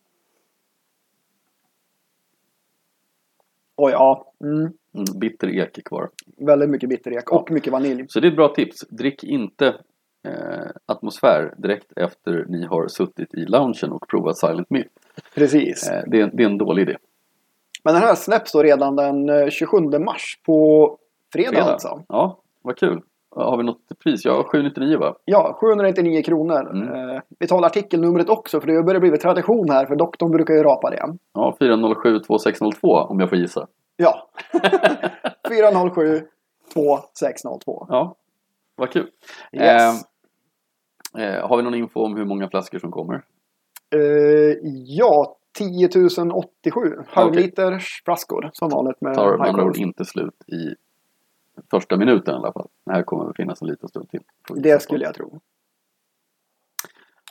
Oj, 3.75 3.91
ja. 3.91 4.33
Mm. 4.43 4.73
Mm, 4.93 5.05
bitter 5.19 5.47
ek 5.59 5.77
är 5.77 5.81
kvar. 5.81 6.09
Väldigt 6.37 6.69
mycket 6.69 6.89
bitterek 6.89 7.31
och 7.31 7.51
mycket 7.51 7.73
vanilj. 7.73 8.05
Så 8.07 8.19
det 8.19 8.27
är 8.27 8.29
ett 8.29 8.35
bra 8.35 8.47
tips. 8.47 8.79
Drick 8.89 9.23
inte 9.23 9.67
eh, 10.27 10.67
atmosfär 10.85 11.53
direkt 11.57 11.91
efter 11.95 12.45
ni 12.49 12.65
har 12.65 12.87
suttit 12.87 13.33
i 13.33 13.45
loungen 13.45 13.91
och 13.91 14.07
provat 14.07 14.37
Silent 14.37 14.69
Mill. 14.69 14.87
Precis. 15.35 15.89
Eh, 15.89 16.03
det, 16.07 16.21
är, 16.21 16.31
det 16.33 16.43
är 16.43 16.47
en 16.47 16.57
dålig 16.57 16.81
idé. 16.81 16.97
Men 17.83 17.93
den 17.93 18.03
här 18.03 18.15
släpps 18.15 18.51
då 18.51 18.63
redan 18.63 18.95
den 18.95 19.29
eh, 19.29 19.49
27 19.49 19.77
mars 19.79 20.39
på 20.45 20.97
fredag, 21.33 21.49
Fredag. 21.49 21.71
alltså. 21.71 22.03
Ja, 22.07 22.39
vad 22.61 22.77
kul. 22.77 23.01
Har 23.35 23.57
vi 23.57 23.63
något 23.63 23.99
pris? 24.03 24.25
Ja, 24.25 24.43
799 24.51 24.99
va? 24.99 25.15
Ja, 25.25 25.57
799 25.61 26.23
kronor. 26.23 26.71
Mm. 26.71 27.15
Eh, 27.15 27.21
vi 27.39 27.47
talar 27.47 27.67
artikelnumret 27.67 28.29
också 28.29 28.59
för 28.59 28.67
det 28.67 28.83
börjar 28.83 28.99
bli 29.01 29.17
tradition 29.17 29.69
här 29.69 29.85
för 29.85 29.95
doktorn 29.95 30.31
brukar 30.31 30.53
ju 30.53 30.63
rapa 30.63 30.89
det. 30.89 31.17
Ja, 31.33 31.55
407 31.59 32.19
2602 32.19 32.87
om 32.87 33.19
jag 33.19 33.29
får 33.29 33.37
gissa. 33.37 33.67
Ja. 33.97 34.29
407 35.49 36.21
2602. 36.73 37.85
Ja, 37.89 38.15
vad 38.75 38.89
kul. 38.91 39.09
Yes. 39.51 40.03
Eh, 41.17 41.23
eh, 41.23 41.47
har 41.47 41.57
vi 41.57 41.63
någon 41.63 41.75
info 41.75 41.99
om 41.99 42.15
hur 42.15 42.25
många 42.25 42.49
flaskor 42.49 42.79
som 42.79 42.91
kommer? 42.91 43.15
Eh, 43.95 44.55
ja, 44.85 45.35
10 45.57 45.89
087. 46.33 46.79
Halvliters 47.07 48.01
flaskor 48.05 48.49
som 48.53 48.69
vanligt 48.69 49.01
med 49.01 49.13
Tar 49.13 49.37
med 49.37 49.47
andra 49.47 49.63
ord 49.63 49.77
inte 49.77 50.05
slut 50.05 50.43
i 50.47 50.75
första 51.71 51.97
minuten 51.97 52.33
i 52.33 52.37
alla 52.37 52.53
fall. 52.53 52.67
Det 52.85 52.91
här 52.91 53.03
kommer 53.03 53.29
att 53.29 53.35
finnas 53.35 53.61
en 53.61 53.67
liten 53.67 53.89
stund 53.89 54.09
till. 54.09 54.21
Det 54.55 54.81
skulle 54.81 55.05
jag 55.05 55.15
tro. 55.15 55.39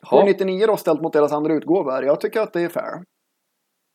Ja, 0.03 0.09
799 0.09 0.67
då 0.67 0.77
ställt 0.77 1.01
mot 1.01 1.13
deras 1.13 1.33
andra 1.33 1.55
utgåvor. 1.55 2.05
Jag 2.05 2.21
tycker 2.21 2.41
att 2.41 2.53
det 2.53 2.61
är 2.61 2.69
fair. 2.69 3.05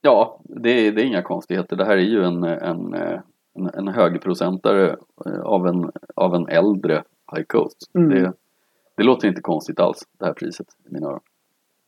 ja 0.01 0.41
det, 0.43 0.69
är, 0.69 0.91
det 0.91 1.01
är 1.01 1.05
inga 1.05 1.21
konstigheter. 1.21 1.75
Det 1.75 1.85
här 1.85 1.97
är 1.97 2.01
ju 2.01 2.23
en, 2.23 2.43
en, 2.43 2.93
en, 2.93 3.69
en 3.73 3.87
högprocentare 3.87 4.97
eh, 5.25 5.39
av 5.39 5.67
en, 5.67 5.91
av 6.15 6.35
en 6.35 6.47
äldre 6.47 7.03
High 7.35 7.45
Coast. 7.45 7.91
Mm. 7.95 8.09
Det, 8.09 8.33
det 8.97 9.03
låter 9.03 9.27
inte 9.27 9.41
konstigt 9.41 9.79
alls, 9.79 10.07
det 10.19 10.25
här 10.25 10.33
priset 10.33 10.67
i 10.89 10.93
mina 10.93 11.07
öron. 11.07 11.19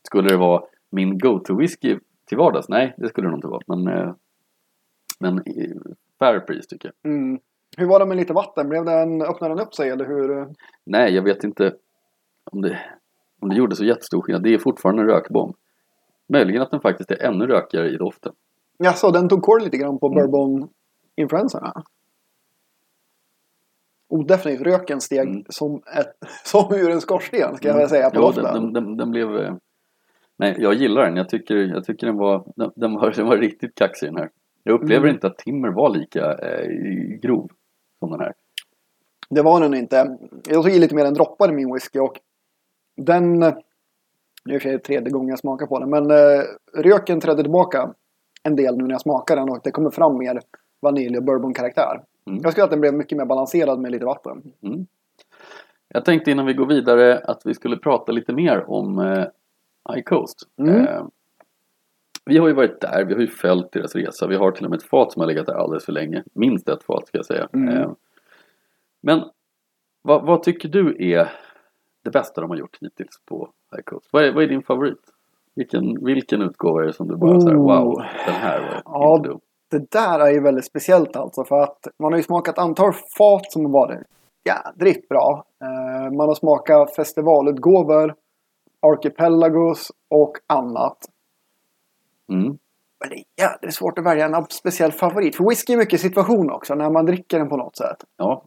Skulle 0.06 0.28
det 0.28 0.36
vara 0.36 0.62
min 0.90 1.18
go-to-whisky 1.18 1.98
till 2.24 2.38
vardags? 2.38 2.68
Nej, 2.68 2.94
det 2.96 3.08
skulle 3.08 3.26
det 3.26 3.30
nog 3.30 3.38
inte 3.38 3.48
vara. 3.48 3.62
Men, 3.66 3.88
eh, 3.88 4.14
men 5.20 5.38
eh, 5.38 5.76
fair 6.18 6.40
pris 6.40 6.66
tycker 6.66 6.92
jag. 7.02 7.12
Mm. 7.12 7.40
Hur 7.78 7.86
var 7.86 7.98
det 7.98 8.06
med 8.06 8.16
lite 8.16 8.32
vatten? 8.32 8.68
Blev 8.68 8.84
den, 8.84 9.22
öppnade 9.22 9.54
den 9.54 9.66
upp 9.66 9.74
sig 9.74 9.90
eller 9.90 10.04
hur? 10.06 10.46
Nej, 10.86 11.14
jag 11.14 11.22
vet 11.22 11.44
inte 11.44 11.72
om 12.50 12.62
det, 12.62 12.78
om 13.40 13.48
det 13.48 13.56
gjorde 13.56 13.76
så 13.76 13.84
jättestor 13.84 14.22
skillnad. 14.22 14.42
Det 14.42 14.54
är 14.54 14.58
fortfarande 14.58 15.02
en 15.02 15.08
rökbomb. 15.08 15.54
Möjligen 16.28 16.62
att 16.62 16.70
den 16.70 16.80
faktiskt 16.80 17.10
är 17.10 17.22
ännu 17.22 17.46
rökigare 17.46 17.88
i 17.90 17.96
doften. 17.96 18.32
Jaså, 18.78 19.10
den 19.10 19.28
tog 19.28 19.42
kål 19.42 19.62
lite 19.62 19.76
grann 19.76 19.98
på 19.98 20.06
Mm. 20.06 20.16
bourbon-influenserna? 20.18 21.72
Oh, 24.08 24.26
definitivt. 24.26 24.66
Röken 24.66 25.00
steg 25.00 25.28
Mm. 25.28 25.44
som, 25.48 25.74
ett, 25.76 26.28
som 26.44 26.74
ur 26.74 26.90
en 26.90 27.00
skorsten 27.00 27.56
ska 27.56 27.68
jag 27.68 27.76
väl 27.76 27.88
säga 27.88 28.10
på 28.10 28.16
Ja, 28.16 28.20
doften. 28.20 28.44
den, 28.44 28.72
den, 28.72 28.72
den, 28.84 28.96
den 28.96 29.10
blev... 29.10 29.36
eh, 29.36 29.54
Nej, 30.36 30.54
jag 30.58 30.74
gillar 30.74 31.02
den. 31.04 31.16
Jag 31.16 31.28
tycker, 31.28 31.56
jag 31.56 31.84
tycker 31.84 32.06
den, 32.06 32.16
var, 32.16 32.52
den, 32.56 32.70
den, 32.76 32.94
var, 32.94 33.10
den 33.16 33.26
var 33.26 33.36
riktigt 33.36 33.74
kaxig 33.74 34.08
den 34.08 34.16
här. 34.16 34.30
Jag 34.62 34.74
upplever 34.74 35.04
Mm. 35.04 35.14
inte 35.14 35.26
att 35.26 35.38
Timmer 35.38 35.68
var 35.68 35.90
lika 35.96 36.32
eh, 36.34 36.68
grov 37.22 37.50
som 37.98 38.10
den 38.10 38.20
här. 38.20 38.32
Det 39.30 39.42
var 39.42 39.60
den 39.60 39.74
inte. 39.74 40.18
Jag 40.48 40.62
tog 40.62 40.72
i 40.72 40.78
lite 40.78 40.94
mer 40.94 41.04
än 41.04 41.14
droppar 41.14 41.48
i 41.48 41.52
min 41.52 41.74
whisky 41.74 41.98
och 41.98 42.20
den... 42.96 43.40
Det 44.44 44.54
är 44.54 44.58
sig 44.58 44.78
tredje 44.78 45.10
gången 45.10 45.28
jag 45.28 45.38
smakar 45.38 45.66
på 45.66 45.78
den. 45.78 45.90
Men 45.90 46.10
eh, 46.10 46.42
röken 46.74 47.20
trädde 47.20 47.42
tillbaka 47.42 47.94
en 48.42 48.56
del 48.56 48.76
nu 48.76 48.84
när 48.84 48.90
jag 48.90 49.00
smakar 49.00 49.36
den 49.36 49.48
och 49.50 49.60
det 49.64 49.70
kommer 49.70 49.90
fram 49.90 50.18
mer 50.18 50.40
vanilj 50.80 51.16
och 51.16 51.24
bourbon-karaktär. 51.24 52.02
Mm. 52.26 52.40
Jag 52.42 52.52
skulle 52.52 52.64
att 52.64 52.70
den 52.70 52.80
blev 52.80 52.94
mycket 52.94 53.18
mer 53.18 53.24
balanserad 53.24 53.80
med 53.80 53.92
lite 53.92 54.04
vatten. 54.04 54.52
Mm. 54.62 54.86
Jag 55.88 56.04
tänkte 56.04 56.30
innan 56.30 56.46
vi 56.46 56.54
går 56.54 56.66
vidare 56.66 57.18
att 57.18 57.42
vi 57.44 57.54
skulle 57.54 57.76
prata 57.76 58.12
lite 58.12 58.32
mer 58.32 58.70
om 58.70 58.98
eh, 58.98 59.24
High 59.92 60.02
Coast. 60.04 60.38
Mm. 60.58 60.76
Eh, 60.76 61.04
vi 62.28 62.38
har 62.38 62.48
ju 62.48 62.54
varit 62.54 62.80
där, 62.80 63.04
vi 63.04 63.14
har 63.14 63.20
ju 63.20 63.26
följt 63.26 63.72
deras 63.72 63.94
resa. 63.94 64.26
Vi 64.26 64.36
har 64.36 64.50
till 64.50 64.64
och 64.64 64.70
med 64.70 64.76
ett 64.76 64.88
fat 64.88 65.12
som 65.12 65.20
har 65.20 65.26
legat 65.26 65.46
där 65.46 65.54
alldeles 65.54 65.84
för 65.84 65.92
länge. 65.92 66.24
Minst 66.32 66.68
ett 66.68 66.82
fat 66.82 67.06
ska 67.06 67.18
jag 67.18 67.26
säga. 67.26 67.48
Mm. 67.52 67.68
Eh, 67.76 67.90
men 69.00 69.22
vad, 70.02 70.26
vad 70.26 70.42
tycker 70.42 70.68
du 70.68 70.96
är 71.12 71.32
det 72.04 72.10
bästa 72.10 72.40
de 72.40 72.50
har 72.50 72.56
gjort 72.56 72.78
hittills 72.80 73.20
på 73.28 73.48
High 73.72 73.82
Coast? 73.82 74.08
Vad 74.12 74.24
är, 74.24 74.32
vad 74.32 74.44
är 74.44 74.48
din 74.48 74.62
favorit? 74.62 75.00
Vilken, 75.54 76.04
vilken 76.04 76.42
utgåva 76.42 76.82
är 76.82 76.86
det 76.86 76.92
som 76.92 77.08
du 77.08 77.16
bara 77.16 77.40
säger 77.40 77.56
wow, 77.56 77.94
den 78.26 78.34
här 78.34 78.60
var 78.60 78.82
Ja. 78.84 79.20
dum. 79.24 79.40
Det 79.70 79.90
där 79.90 80.20
är 80.20 80.30
ju 80.30 80.40
väldigt 80.42 80.64
speciellt 80.66 81.16
alltså 81.16 81.44
för 81.44 81.60
att 81.60 81.86
man 81.98 82.12
har 82.12 82.16
ju 82.16 82.22
smakat 82.22 82.58
antal 82.58 82.92
fat 83.18 83.52
som 83.52 83.64
har 83.64 83.72
varit 83.72 83.98
jädrigt 84.44 85.08
bra. 85.08 85.44
Eh, 85.62 86.12
man 86.16 86.28
har 86.28 86.34
smakat 86.34 86.96
festivalutgåvor, 86.96 88.14
Archipelagos 88.86 89.92
och 90.10 90.32
annat. 90.46 90.98
Mm. 92.32 92.58
Men 93.00 93.08
det 93.10 93.14
är 93.16 93.24
jädrigt 93.44 93.74
svårt 93.74 93.98
att 93.98 94.04
välja 94.04 94.24
en 94.26 94.44
speciell 94.50 94.92
favorit. 94.92 95.36
För 95.36 95.48
whisky 95.48 95.72
är 95.72 95.76
mycket 95.76 96.00
situation 96.00 96.50
också 96.50 96.74
när 96.74 96.90
man 96.90 97.06
dricker 97.06 97.38
den 97.38 97.48
på 97.48 97.56
något 97.56 97.76
sätt. 97.76 98.04
Ja, 98.16 98.44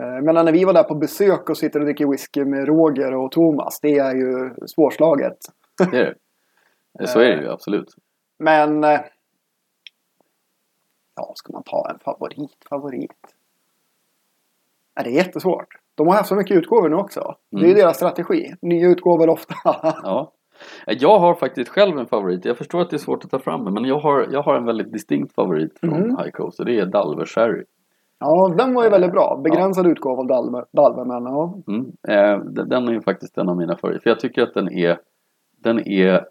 Eh, 0.00 0.22
Men 0.22 0.34
när 0.44 0.52
vi 0.52 0.64
var 0.64 0.72
där 0.72 0.82
på 0.82 0.94
besök 0.94 1.50
och 1.50 1.56
sitter 1.58 1.80
och 1.80 1.84
dricker 1.86 2.10
whisky 2.10 2.44
med 2.44 2.66
Roger 2.68 3.14
och 3.14 3.32
Thomas. 3.32 3.80
Det 3.80 3.98
är 3.98 4.14
ju 4.14 4.54
svårslaget. 4.66 5.36
det 5.90 5.98
är 5.98 6.14
det. 6.98 7.06
Så 7.06 7.20
är 7.20 7.36
det 7.36 7.42
ju 7.42 7.48
absolut. 7.50 7.94
Men... 8.38 8.84
eh, 8.84 9.00
Ja, 11.16 11.32
ska 11.36 11.52
man 11.52 11.62
ta 11.62 11.90
en 11.90 11.98
favorit? 11.98 12.56
Favorit? 12.68 13.12
Nej, 14.96 15.04
det 15.04 15.10
är 15.10 15.24
jättesvårt. 15.24 15.68
De 15.94 16.06
har 16.08 16.14
haft 16.14 16.28
så 16.28 16.34
mycket 16.36 16.56
utgåvor 16.56 16.88
nu 16.88 16.96
också. 16.96 17.34
Det 17.50 17.56
är 17.56 17.60
ju 17.60 17.66
Mm. 17.66 17.78
deras 17.78 17.96
strategi. 17.96 18.54
Nya 18.62 18.88
utgåvor 18.88 19.28
ofta. 19.28 19.54
Ja. 19.64 20.32
Jag 20.86 21.18
har 21.18 21.34
faktiskt 21.34 21.70
själv 21.70 21.98
en 21.98 22.06
favorit. 22.06 22.44
Jag 22.44 22.58
förstår 22.58 22.80
att 22.80 22.90
det 22.90 22.96
är 22.96 22.98
svårt 22.98 23.24
att 23.24 23.30
ta 23.30 23.38
fram 23.38 23.64
den, 23.64 23.74
men 23.74 23.84
jag 23.84 23.98
har, 23.98 24.28
jag 24.30 24.42
har 24.42 24.54
en 24.56 24.64
väldigt 24.64 24.92
distinkt 24.92 25.34
favorit 25.34 25.78
från 25.80 25.94
Mm. 25.94 26.16
High 26.16 26.30
Coast 26.30 26.60
och 26.60 26.66
det 26.66 26.78
är 26.78 26.86
Dalver 26.86 27.24
Sherry. 27.24 27.64
ja, 28.18 28.54
den 28.58 28.74
var 28.74 28.84
ju 28.84 28.90
väldigt 28.90 29.12
bra. 29.12 29.40
Begränsad 29.44 29.86
utgåva 29.86 30.20
av 30.20 30.26
Dalve, 30.26 30.64
Dalve 30.72 31.04
men 31.04 31.24
ja. 31.24 31.54
Mm. 31.68 31.86
Eh, 32.08 32.44
den 32.44 32.68
den 32.68 32.88
är 32.88 32.92
ju 32.92 33.00
faktiskt 33.00 33.38
en 33.38 33.48
av 33.48 33.56
mina 33.56 33.76
favoriter. 33.76 34.02
För 34.02 34.10
jag 34.10 34.20
tycker 34.20 34.42
att 34.42 34.54
den 34.54 34.72
är, 34.72 34.98
den 35.62 35.88
är 35.88 36.26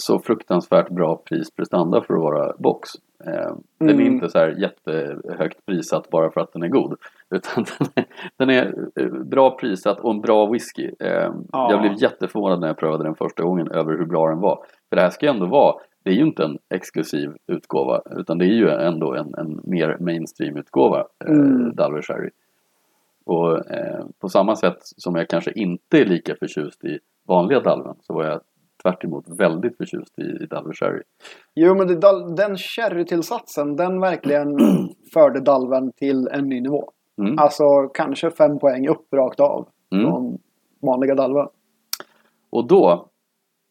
så 0.00 0.18
fruktansvärt 0.18 0.90
bra 0.90 1.22
prisprestanda 1.28 2.02
för 2.02 2.14
att 2.14 2.20
vara 2.20 2.52
box. 2.58 2.90
Eh, 3.26 3.52
Den 3.78 3.88
är 3.88 3.92
Mm. 3.94 4.06
inte 4.06 4.28
så 4.28 4.38
här 4.38 4.48
jättehögt 4.48 5.66
prissatt 5.66 6.10
bara 6.10 6.30
för 6.30 6.40
att 6.40 6.52
den 6.52 6.62
är 6.62 6.68
god. 6.68 6.98
Utan 7.30 7.64
den 7.78 7.88
är, 7.94 8.04
den 8.36 8.50
är 8.50 8.74
eh, 9.00 9.08
bra 9.24 9.58
prissatt 9.58 10.00
och 10.00 10.10
en 10.10 10.20
bra 10.20 10.46
whisky. 10.46 10.90
Eh, 11.00 11.30
Ja. 11.52 11.70
Jag 11.70 11.80
blev 11.80 11.92
jätteförvånad 12.02 12.60
när 12.60 12.66
jag 12.66 12.76
prövade 12.78 13.04
den 13.04 13.14
första 13.14 13.42
gången 13.42 13.68
över 13.70 13.92
hur 13.98 14.06
bra 14.06 14.28
den 14.28 14.40
var. 14.40 14.64
För 14.88 14.96
det 14.96 15.02
här 15.02 15.10
ska 15.10 15.26
ju 15.26 15.32
ändå 15.32 15.46
vara, 15.46 15.74
det 16.04 16.10
är 16.10 16.14
ju 16.14 16.22
inte 16.26 16.44
en 16.44 16.58
exklusiv 16.74 17.34
utgåva 17.46 18.00
utan 18.16 18.38
det 18.38 18.44
är 18.44 18.54
ju 18.54 18.68
ändå 18.70 19.14
en, 19.14 19.34
en 19.34 19.60
mer 19.64 19.96
mainstream 20.00 20.56
utgåva, 20.56 21.06
Mm. 21.26 21.74
Dalver 21.74 22.02
Sherry. 22.02 22.30
Och 23.24 23.70
eh, 23.70 24.04
på 24.20 24.28
samma 24.28 24.56
sätt 24.56 24.78
som 24.80 25.14
jag 25.16 25.28
kanske 25.28 25.52
inte 25.52 26.00
är 26.00 26.04
lika 26.04 26.34
förtjust 26.36 26.84
i 26.84 26.98
vanliga 27.28 27.60
Dalven 27.60 27.94
så 28.00 28.12
var 28.14 28.24
jag 28.24 28.40
tvärt 28.86 29.38
väldigt 29.38 29.76
förtjust 29.76 30.18
i, 30.18 30.22
i 30.22 30.46
Dalver 30.46 30.72
Sherry. 30.72 31.02
Jo, 31.54 31.74
men 31.74 31.86
det, 31.86 32.00
den 32.36 32.56
sherrytillsatsen, 32.56 33.76
den 33.76 34.00
verkligen 34.00 34.58
förde 35.12 35.40
Dalven 35.40 35.92
till 35.92 36.28
en 36.32 36.48
ny 36.48 36.60
nivå. 36.60 36.90
Mm. 37.18 37.38
Alltså 37.38 37.88
kanske 37.94 38.30
fem 38.30 38.58
poäng 38.58 38.88
upp 38.88 39.14
rakt 39.14 39.40
av. 39.40 39.68
Mm. 39.92 40.06
Från 40.06 40.38
vanliga 40.82 41.14
Dalven. 41.14 41.48
Och 42.50 42.68
då 42.68 43.08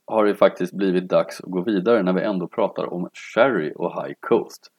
har 0.08 0.26
det 0.26 0.36
faktiskt 0.36 0.74
blivit 0.74 1.10
dags 1.10 1.42
att 1.42 1.50
gå 1.50 1.62
vidare 1.62 2.04
när 2.04 2.14
vi 2.14 2.22
ändå 2.22 2.48
pratar 2.48 2.94
om 2.94 3.10
Sherry 3.14 3.74
och 3.76 4.04
High 4.04 4.16
Coast. 4.20 4.72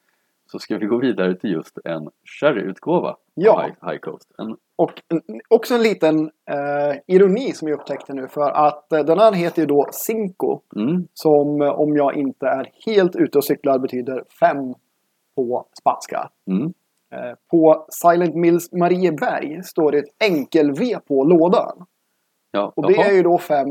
Så 0.47 0.59
ska 0.59 0.77
vi 0.77 0.85
gå 0.85 0.97
vidare 0.97 1.35
till 1.35 1.51
just 1.51 1.77
en 1.85 2.09
Sherry-utgåva 2.39 3.15
Ja. 3.33 3.61
High, 3.61 3.91
High 3.91 3.99
Coast. 3.99 4.31
En, 4.37 4.55
Och 4.75 4.91
en, 5.09 5.21
också 5.49 5.75
en 5.75 5.83
liten 5.83 6.19
eh, 6.49 6.97
ironi 7.07 7.51
som 7.51 7.67
jag 7.67 7.79
upptäckte 7.79 8.13
nu. 8.13 8.27
För 8.27 8.49
att 8.67 8.93
eh, 8.93 8.99
den 8.99 9.19
här 9.19 9.31
heter 9.33 9.61
ju 9.61 9.65
då 9.65 9.87
Cinco. 9.91 10.61
mm, 10.75 11.07
Som 11.13 11.61
eh, 11.61 11.79
om 11.79 11.95
jag 11.97 12.15
inte 12.15 12.45
är 12.47 12.71
helt 12.85 13.15
ute 13.15 13.37
och 13.37 13.43
cyklar 13.45 13.79
betyder 13.79 14.23
fem 14.39 14.73
på 15.35 15.65
spanska. 15.79 16.29
mm, 16.51 16.73
Eh, 17.11 17.33
på 17.51 17.85
Silent 17.89 18.35
Mills 18.35 18.71
Marieberg 18.71 19.63
står 19.63 19.91
det 19.91 19.97
ett 19.97 20.23
enkel-V 20.31 20.97
på 21.07 21.23
lådan. 21.23 21.85
ja, 22.51 22.73
Och 22.75 22.87
det 22.87 22.93
jaha. 22.93 23.05
är 23.05 23.13
ju 23.13 23.23
då 23.23 23.37
fem 23.37 23.67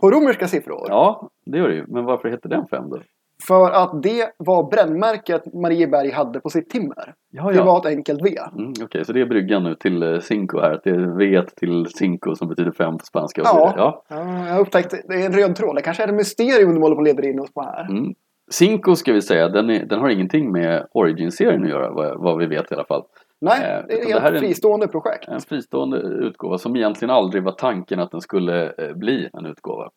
på 0.00 0.10
romerska 0.10 0.48
siffror. 0.48 0.84
ja, 0.88 1.28
det 1.46 1.58
gör 1.58 1.68
det 1.68 1.74
ju. 1.74 1.84
Men 1.88 2.04
varför 2.04 2.28
heter 2.28 2.48
den 2.48 2.66
fem 2.68 2.90
då? 2.90 2.98
För 3.48 3.70
att 3.70 4.02
det 4.02 4.30
var 4.36 4.70
brännmärket 4.70 5.54
Marieberg 5.54 6.10
hade 6.10 6.40
på 6.40 6.50
sitt 6.50 6.70
timmer. 6.70 7.14
Ja, 7.30 7.50
Det 7.52 7.62
var 7.62 7.78
ett 7.78 7.86
enkelt 7.86 8.20
V. 8.24 8.38
Mm, 8.58 8.72
Okej, 8.82 9.04
så 9.04 9.12
det 9.12 9.20
är 9.20 9.26
bryggan 9.26 9.64
nu 9.64 9.74
till 9.74 10.02
eh, 10.02 10.18
Cinco 10.20 10.60
här. 10.60 10.70
Att 10.72 10.84
det 10.84 10.90
är 10.90 11.16
V 11.18 11.42
till 11.56 11.86
Cinco 11.86 12.34
som 12.34 12.48
betyder 12.48 12.70
fem 12.72 12.98
på 12.98 13.04
spanska. 13.04 13.40
Ja. 13.44 13.74
ja. 13.76 14.02
Ja, 14.08 14.48
jag 14.48 14.60
upptäckte 14.60 15.02
det 15.08 15.14
är 15.14 15.26
en 15.26 15.32
röd 15.32 15.56
tråd. 15.56 15.76
Det 15.76 15.82
kanske 15.82 16.02
är 16.02 16.08
ett 16.08 16.14
mysterium 16.14 16.74
de 16.74 16.82
håller 16.82 16.94
på 16.96 17.00
att 17.02 17.06
leda 17.08 17.28
in 17.28 17.40
oss 17.40 17.54
på 17.54 17.62
här. 17.62 17.86
Mm. 17.90 18.14
Cinco 18.50 18.94
ska 18.96 19.12
vi 19.12 19.22
säga, 19.22 19.48
den, 19.48 19.70
är, 19.70 19.84
den 19.86 20.00
har 20.00 20.08
ingenting 20.08 20.52
med 20.52 20.86
Origin-serien 20.92 21.62
att 21.62 21.68
göra 21.70 21.90
vad, 21.90 22.18
vad 22.22 22.38
vi 22.38 22.46
vet 22.46 22.72
i 22.72 22.74
alla 22.74 22.84
fall. 22.84 23.02
Nej, 23.40 23.58
Eh, 23.62 23.84
det 23.88 23.94
är 23.94 24.00
ett 24.06 24.14
det 24.14 24.20
här 24.20 24.32
en- 24.32 24.38
fristående 24.40 24.88
projekt. 24.88 25.28
En 25.28 25.40
fristående 25.40 25.96
utgåva 25.98 26.58
som 26.58 26.76
egentligen 26.76 27.10
aldrig 27.14 27.42
var 27.42 27.52
tanken 27.52 28.00
att 28.00 28.10
den 28.10 28.20
skulle 28.20 28.64
eh, 28.78 28.94
bli 28.94 29.28
en 29.32 29.46
utgåva. 29.46 29.90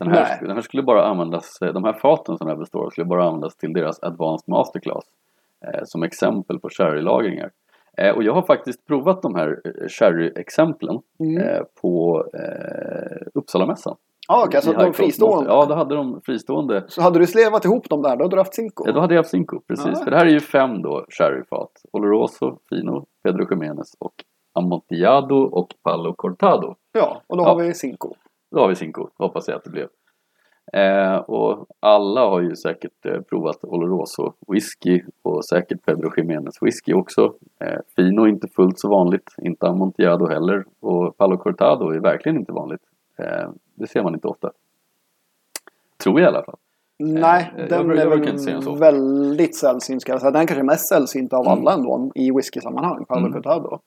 Den 0.00 0.10
här, 0.10 0.38
den 0.42 0.50
här 0.50 0.60
skulle 0.60 0.82
bara 0.82 1.04
användas, 1.06 1.62
eh, 1.62 1.72
de 1.72 1.84
här 1.84 1.92
faten 1.92 2.38
som 2.38 2.46
den 2.46 2.56
här 2.56 2.60
består 2.60 2.84
av 2.86 2.90
skulle 2.90 3.04
bara 3.04 3.24
användas 3.24 3.56
till 3.56 3.72
deras 3.72 4.02
Advanced 4.02 4.48
Masterclass. 4.48 5.04
Eh, 5.66 5.80
som 5.84 6.02
exempel 6.02 6.58
på 6.58 6.68
sherrylagringar. 6.70 7.50
Eh, 7.96 8.16
och 8.16 8.22
jag 8.22 8.32
har 8.34 8.42
faktiskt 8.42 8.86
provat 8.86 9.22
de 9.22 9.34
här 9.34 9.60
eh, 9.64 9.88
sherry-exemplen 9.88 10.98
Mm. 11.20 11.38
eh, 11.38 11.60
på 11.82 12.24
eh, 12.34 13.26
Uppsalamässan. 13.34 13.96
Ja, 14.28 14.44
okej, 14.46 14.62
så 14.62 14.72
I 14.72 14.74
de 14.74 14.92
fristående. 14.92 15.50
Ja, 15.50 15.66
då 15.68 15.74
hade 15.74 15.94
de 15.94 16.20
fristående. 16.20 16.84
Så 16.88 17.02
hade 17.02 17.18
du 17.18 17.26
slevat 17.26 17.64
ihop 17.64 17.88
dem 17.88 18.02
där, 18.02 18.16
då 18.16 18.24
hade 18.24 18.36
du 18.36 18.40
haft 18.40 18.54
Cinco. 18.54 18.84
Ja, 18.86 18.92
då 18.92 19.00
hade 19.00 19.14
jag 19.14 19.18
haft 19.18 19.30
Cinco, 19.30 19.60
precis. 19.68 19.86
Ja. 19.98 20.04
För 20.04 20.10
det 20.10 20.16
här 20.16 20.26
är 20.26 20.30
ju 20.30 20.40
fem 20.40 20.82
då 20.82 21.04
sherryfat. 21.08 21.70
Oloroso, 21.92 22.58
Fino, 22.68 23.06
Pedro 23.22 23.46
Jiménez 23.50 23.94
och 23.98 24.12
Amontillado 24.52 25.36
och 25.36 25.74
Palo 25.82 26.14
Cortado. 26.14 26.74
Ja, 26.92 27.20
och 27.26 27.36
då 27.36 27.42
Ja. 27.42 27.48
har 27.48 27.56
vi 27.56 27.74
Cinco. 27.74 28.14
Då 28.50 28.60
har 28.60 28.68
vi 28.68 28.74
Cinco, 28.74 29.08
hoppas 29.18 29.48
jag 29.48 29.56
att 29.56 29.64
det 29.64 29.70
blev. 29.70 29.88
Eh, 30.72 31.16
och 31.16 31.66
alla 31.80 32.20
har 32.20 32.40
ju 32.40 32.56
säkert 32.56 33.06
eh, 33.06 33.20
provat 33.20 33.64
Oloroso 33.64 34.32
whisky 34.48 35.02
och 35.22 35.44
säkert 35.44 35.84
Pedro 35.84 36.12
Jiménez 36.16 36.54
whisky 36.62 36.92
också. 36.92 37.34
Eh, 37.60 37.78
Fino 37.96 38.22
är 38.24 38.28
inte 38.28 38.48
fullt 38.48 38.78
så 38.80 38.88
vanligt, 38.88 39.34
inte 39.42 39.66
Amontillado 39.66 40.26
heller. 40.26 40.64
Och 40.80 41.16
Palo 41.16 41.38
Cortado 41.38 41.90
är 41.90 42.00
verkligen 42.00 42.38
inte 42.38 42.52
vanligt. 42.52 42.82
Eh, 43.18 43.50
det 43.74 43.86
ser 43.86 44.02
man 44.02 44.14
inte 44.14 44.28
ofta. 44.28 44.50
Tror 46.02 46.20
jag 46.20 46.32
i 46.32 46.34
alla 46.34 46.44
fall. 46.44 46.56
Nej, 46.98 47.52
jag 47.56 47.68
den 47.68 47.90
är 47.90 47.94
jag 47.94 48.10
väl 48.10 48.58
ofta. 48.58 48.74
väldigt 48.74 49.56
sällsynt 49.56 50.02
ska 50.02 50.12
jag 50.12 50.20
säga. 50.20 50.30
Den 50.30 50.46
kanske 50.46 50.62
är 50.62 50.66
mest 50.66 50.88
sällsynt 50.88 51.32
av 51.32 51.46
Mm. 51.46 51.52
alla 51.58 51.72
ändå 51.72 52.10
i 52.14 52.30
whisky-sammanhang. 52.30 53.04
Paolo 53.04 53.26
Mm. 53.26 53.32
Cortado. 53.32 53.80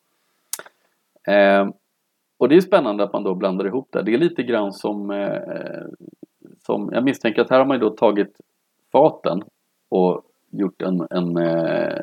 Och 2.38 2.50
det 2.50 2.56
är 2.56 2.62
spännande 2.62 3.04
att 3.04 3.13
man 3.13 3.24
då 3.24 3.36
blandar 3.36 3.65
ihop 3.65 3.88
det. 3.91 4.02
Det 4.04 4.13
är 4.13 4.17
lite 4.17 4.43
grann 4.43 4.74
som, 4.74 5.12
eh, 5.12 5.41
som 6.65 6.89
jag 6.93 7.04
misstänker 7.04 7.41
att 7.41 7.50
här 7.50 7.60
har 7.60 7.65
man 7.65 7.78
ju 7.78 7.82
då 7.82 7.89
tagit 7.89 8.38
faten 8.91 9.41
och 9.89 10.22
gjort 10.52 10.82
en, 10.82 11.08
en, 11.10 11.38
eh, 11.38 12.00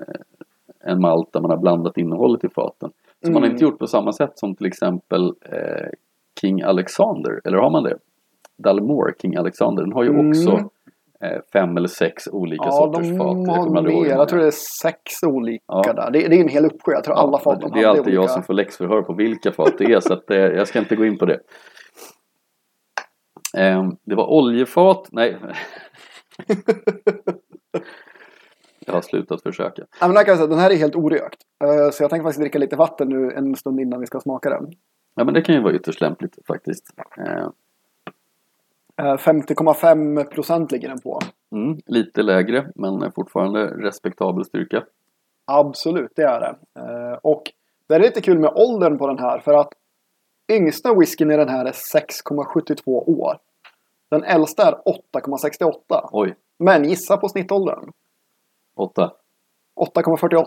en 0.80 1.00
malt 1.00 1.32
där 1.32 1.40
man 1.40 1.50
har 1.50 1.58
blandat 1.58 1.98
innehållet 1.98 2.44
i 2.44 2.48
faten. 2.48 2.90
Så 3.24 3.26
man 3.32 3.34
har 3.34 3.40
Mm. 3.42 3.50
inte 3.52 3.64
gjort 3.64 3.78
på 3.78 3.86
samma 3.86 4.12
sätt 4.12 4.38
som 4.38 4.54
till 4.54 4.66
exempel 4.66 5.34
eh, 5.42 5.88
King 6.40 6.62
Alexander, 6.62 7.40
eller 7.44 7.58
har 7.58 7.70
man 7.70 7.82
det? 7.84 7.98
Dalmore 8.56 9.12
King 9.22 9.36
Alexander, 9.36 9.82
den 9.82 9.92
har 9.92 10.02
ju 10.02 10.10
Mm. 10.10 10.28
också 10.28 10.70
fem 11.52 11.76
eller 11.76 11.88
sex 11.88 12.28
olika 12.32 12.64
Ja, 12.64 12.72
sorters 12.72 13.08
de 13.08 13.18
fat. 13.18 13.26
har 13.26 13.64
kommer 13.64 13.78
aldrig 13.78 13.96
ihåg 13.96 14.06
Jag 14.06 14.28
tror 14.28 14.40
det 14.40 14.46
är 14.46 14.50
sex 14.82 15.02
olika 15.26 15.64
Ja. 15.66 15.92
där. 15.92 16.10
Det, 16.10 16.28
det 16.28 16.36
är 16.36 16.40
en 16.40 16.48
hel 16.48 16.64
uppsjö. 16.64 16.92
Jag 16.92 17.04
tror 17.04 17.14
alla 17.14 17.38
fat 17.38 17.60
de 17.60 17.70
Det 17.72 17.80
är 17.80 17.86
alltid 17.88 18.14
jag 18.14 18.20
olika. 18.20 18.32
som 18.32 18.42
får 18.42 18.54
läxförhör 18.54 19.02
på 19.02 19.12
vilka 19.14 19.52
fat 19.52 19.78
det 19.78 19.84
är 19.84 20.00
så 20.00 20.12
att, 20.12 20.30
eh, 20.30 20.36
jag 20.38 20.68
ska 20.68 20.78
inte 20.78 20.96
gå 20.96 21.04
in 21.04 21.18
på 21.18 21.26
det. 21.26 21.40
Ehm, 23.58 23.90
det 24.06 24.14
var 24.14 24.26
oljefat, 24.32 25.08
nej. 25.12 25.36
jag 28.86 28.94
har 28.94 29.00
slutat 29.00 29.42
försöka. 29.42 29.82
Ja, 30.00 30.06
men 30.08 30.16
jag 30.16 30.26
säga, 30.36 30.46
den 30.46 30.58
här 30.58 30.70
är 30.70 30.76
helt 30.76 30.96
orökt. 30.96 31.38
Eh, 31.64 31.90
Så 31.90 32.02
jag 32.02 32.10
tänker 32.10 32.22
faktiskt 32.24 32.40
dricka 32.40 32.58
lite 32.58 32.76
vatten 32.76 33.08
nu 33.08 33.32
en 33.32 33.54
stund 33.54 33.80
innan 33.80 34.00
vi 34.00 34.06
ska 34.06 34.20
smaka 34.20 34.50
den. 34.50 34.66
Ja 35.16 35.24
men 35.24 35.34
det 35.34 35.42
kan 35.42 35.54
ju 35.54 35.60
vara 35.62 35.74
ytterst 35.74 36.00
lämpligt 36.00 36.38
faktiskt. 36.46 36.84
Ehm, 39.00 39.06
Eh, 39.06 39.16
50,5 39.16 40.24
procent 40.24 40.72
ligger 40.72 40.88
den 40.88 41.00
på. 41.00 41.18
mm, 41.52 41.78
lite 41.86 42.22
lägre 42.22 42.66
men 42.74 43.12
fortfarande 43.12 43.66
respektabel 43.66 44.44
styrka. 44.44 44.84
Absolut, 45.44 46.12
det 46.16 46.22
är 46.22 46.40
det. 46.40 46.80
Eh, 46.80 47.18
Och 47.22 47.42
det 47.88 47.94
är 47.94 48.00
lite 48.00 48.20
kul 48.20 48.38
med 48.38 48.52
åldern 48.54 48.98
på 48.98 49.06
den 49.06 49.18
här 49.18 49.38
för 49.38 49.54
att 49.54 49.72
yngsta 50.52 50.94
whiskyn 50.94 51.30
i 51.30 51.36
den 51.36 51.48
här 51.48 51.64
är 51.64 51.72
6,72 51.72 52.82
år. 53.20 53.38
Den 54.10 54.24
äldsta 54.24 54.62
är 54.68 54.74
8,68. 54.84 56.08
Oj, 56.12 56.34
Men 56.58 56.84
gissa 56.84 57.16
på 57.16 57.28
snittåldern. 57.28 57.90
8. 58.76 59.10
8,48. 59.94 60.44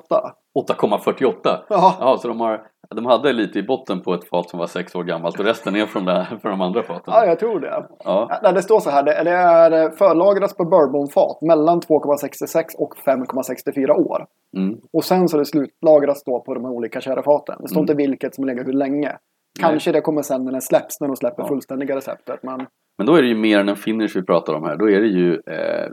8,48. 0.69 1.35
Ja, 1.69 1.97
Ja, 1.99 2.17
så 2.21 2.27
de, 2.27 2.39
har, 2.39 2.61
de 2.95 3.05
hade 3.05 3.33
lite 3.33 3.59
i 3.59 3.63
botten 3.63 4.01
på 4.01 4.13
ett 4.13 4.29
fat 4.29 4.49
som 4.49 4.59
var 4.59 4.67
6 4.67 4.95
år 4.95 5.03
gammalt 5.03 5.39
och 5.39 5.45
resten 5.45 5.75
är 5.75 5.85
från, 5.85 6.05
det, 6.05 6.27
från 6.41 6.51
de 6.51 6.61
andra 6.61 6.83
faten. 6.83 7.03
ja, 7.13 7.25
jag 7.25 7.39
tror 7.39 7.59
det. 7.59 7.85
Ja, 8.03 8.39
Ja, 8.43 8.51
Det 8.51 8.61
står 8.61 8.79
så 8.79 8.89
här, 8.89 9.03
det 9.03 9.23
det 9.23 9.31
är 9.31 9.89
förlagrats 9.97 10.55
på 10.57 10.65
bourbonfat 10.65 11.41
mellan 11.41 11.81
2,66 11.81 12.63
och 12.77 12.93
5,64 13.05 13.89
år. 13.91 14.25
mm. 14.57 14.77
Och 14.93 15.03
sen 15.03 15.27
så 15.29 15.37
är 15.37 15.39
det 15.39 15.45
slutlagrats 15.45 16.23
då 16.23 16.39
på 16.39 16.53
de 16.53 16.65
här 16.65 16.71
olika 16.71 17.01
sherryfaten. 17.01 17.55
Det 17.59 17.67
står 17.67 17.77
Mm. 17.81 17.83
inte 17.83 17.93
vilket 17.93 18.35
som 18.35 18.45
ligger 18.45 18.65
hur 18.65 18.73
länge. 18.73 19.17
Kanske 19.59 19.91
det 19.91 20.01
kommer 20.01 20.21
sen 20.21 20.43
när 20.45 20.51
den 20.51 20.61
släpps, 20.61 21.01
när 21.01 21.07
de 21.07 21.15
släpper 21.15 21.43
Ja. 21.43 21.47
fullständiga 21.47 21.95
receptet. 21.95 22.39
Men 22.43 22.65
Men 22.97 23.07
då 23.07 23.15
är 23.15 23.21
det 23.21 23.27
ju 23.27 23.35
mer 23.35 23.59
än 23.59 23.69
en 23.69 23.75
finish 23.75 24.09
vi 24.15 24.23
pratar 24.23 24.53
om 24.53 24.63
här. 24.63 24.75
Då 24.75 24.89
är 24.89 24.99
det 25.01 25.07
ju 25.07 25.33
eh, 25.33 25.89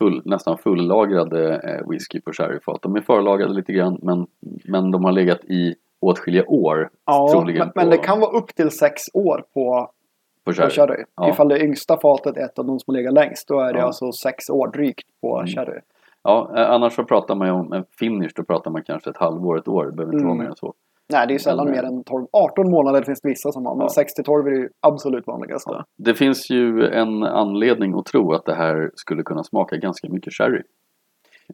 full, 0.00 0.22
nästan 0.24 0.58
fullagrade 0.58 1.54
eh, 1.54 1.88
whisky 1.90 2.20
på 2.20 2.32
sherryfat. 2.32 2.82
De 2.82 2.96
är 2.96 3.00
förlagrade 3.00 3.52
lite 3.54 3.72
grann 3.72 3.98
men, 4.02 4.26
men 4.64 4.90
de 4.90 5.04
har 5.04 5.12
legat 5.12 5.44
i 5.44 5.74
åtskilliga 6.00 6.44
år 6.46 6.90
Ja, 7.06 7.42
men, 7.46 7.72
men 7.74 7.90
det 7.90 7.96
kan 7.98 8.20
vara 8.20 8.30
upp 8.38 8.54
till 8.54 8.70
sex 8.70 9.02
år 9.14 9.44
på, 9.54 9.60
på 9.74 9.90
på 10.44 10.52
sherry. 10.52 10.70
sherry. 10.70 11.04
Ja. 11.16 11.28
Ifall 11.30 11.48
det 11.48 11.60
yngsta 11.64 11.96
fatet 12.00 12.36
är 12.36 12.44
ett 12.44 12.58
av 12.58 12.66
de 12.66 12.78
som 12.80 12.94
ligger 12.94 13.10
längst. 13.10 13.48
Då 13.48 13.60
är 13.60 13.72
det 13.72 13.78
Ja. 13.78 13.84
alltså 13.86 14.12
sex 14.12 14.50
år 14.50 14.68
drygt 14.68 15.08
på 15.20 15.36
Mm. 15.36 15.46
sherry. 15.46 15.80
Ja, 16.22 16.50
eh, 16.56 16.70
annars 16.70 16.92
så 16.92 17.04
pratar 17.04 17.34
man 17.34 17.46
ju 17.48 17.52
om 17.54 17.72
en 17.72 17.84
finish. 17.98 18.30
Då 18.36 18.42
pratar 18.44 18.70
man 18.70 18.82
kanske 18.82 19.10
ett 19.10 19.16
halvår, 19.16 19.58
ett 19.58 19.68
år. 19.68 19.86
Det 19.86 19.92
behöver 19.92 20.14
inte 20.14 20.24
Mm. 20.24 20.36
vara 20.36 20.38
mer 20.44 20.50
än 20.50 20.56
så. 20.56 20.74
Nej, 21.12 21.26
det 21.26 21.30
är 21.30 21.34
ju 21.34 21.38
sällan 21.38 21.70
mer 21.70 21.82
än 21.82 22.04
12. 22.04 22.26
18 22.32 22.70
månader 22.70 23.02
finns 23.02 23.20
det 23.20 23.28
vissa 23.28 23.52
som 23.52 23.66
har. 23.66 23.74
Men 23.76 23.82
Ja. 23.84 23.88
6 23.88 24.14
till 24.14 24.24
12 24.24 24.46
är 24.46 24.50
det 24.50 24.56
ju 24.56 24.68
absolut 24.80 25.26
vanligaste. 25.26 25.70
Ja. 25.70 25.84
Det 25.98 26.14
finns 26.14 26.50
ju 26.50 26.86
en 26.88 27.22
anledning 27.22 27.98
att 27.98 28.06
tro 28.06 28.32
att 28.32 28.44
det 28.44 28.54
här 28.54 28.90
skulle 28.94 29.22
kunna 29.22 29.44
smaka 29.44 29.76
ganska 29.76 30.08
mycket 30.08 30.32
sherry. 30.32 30.62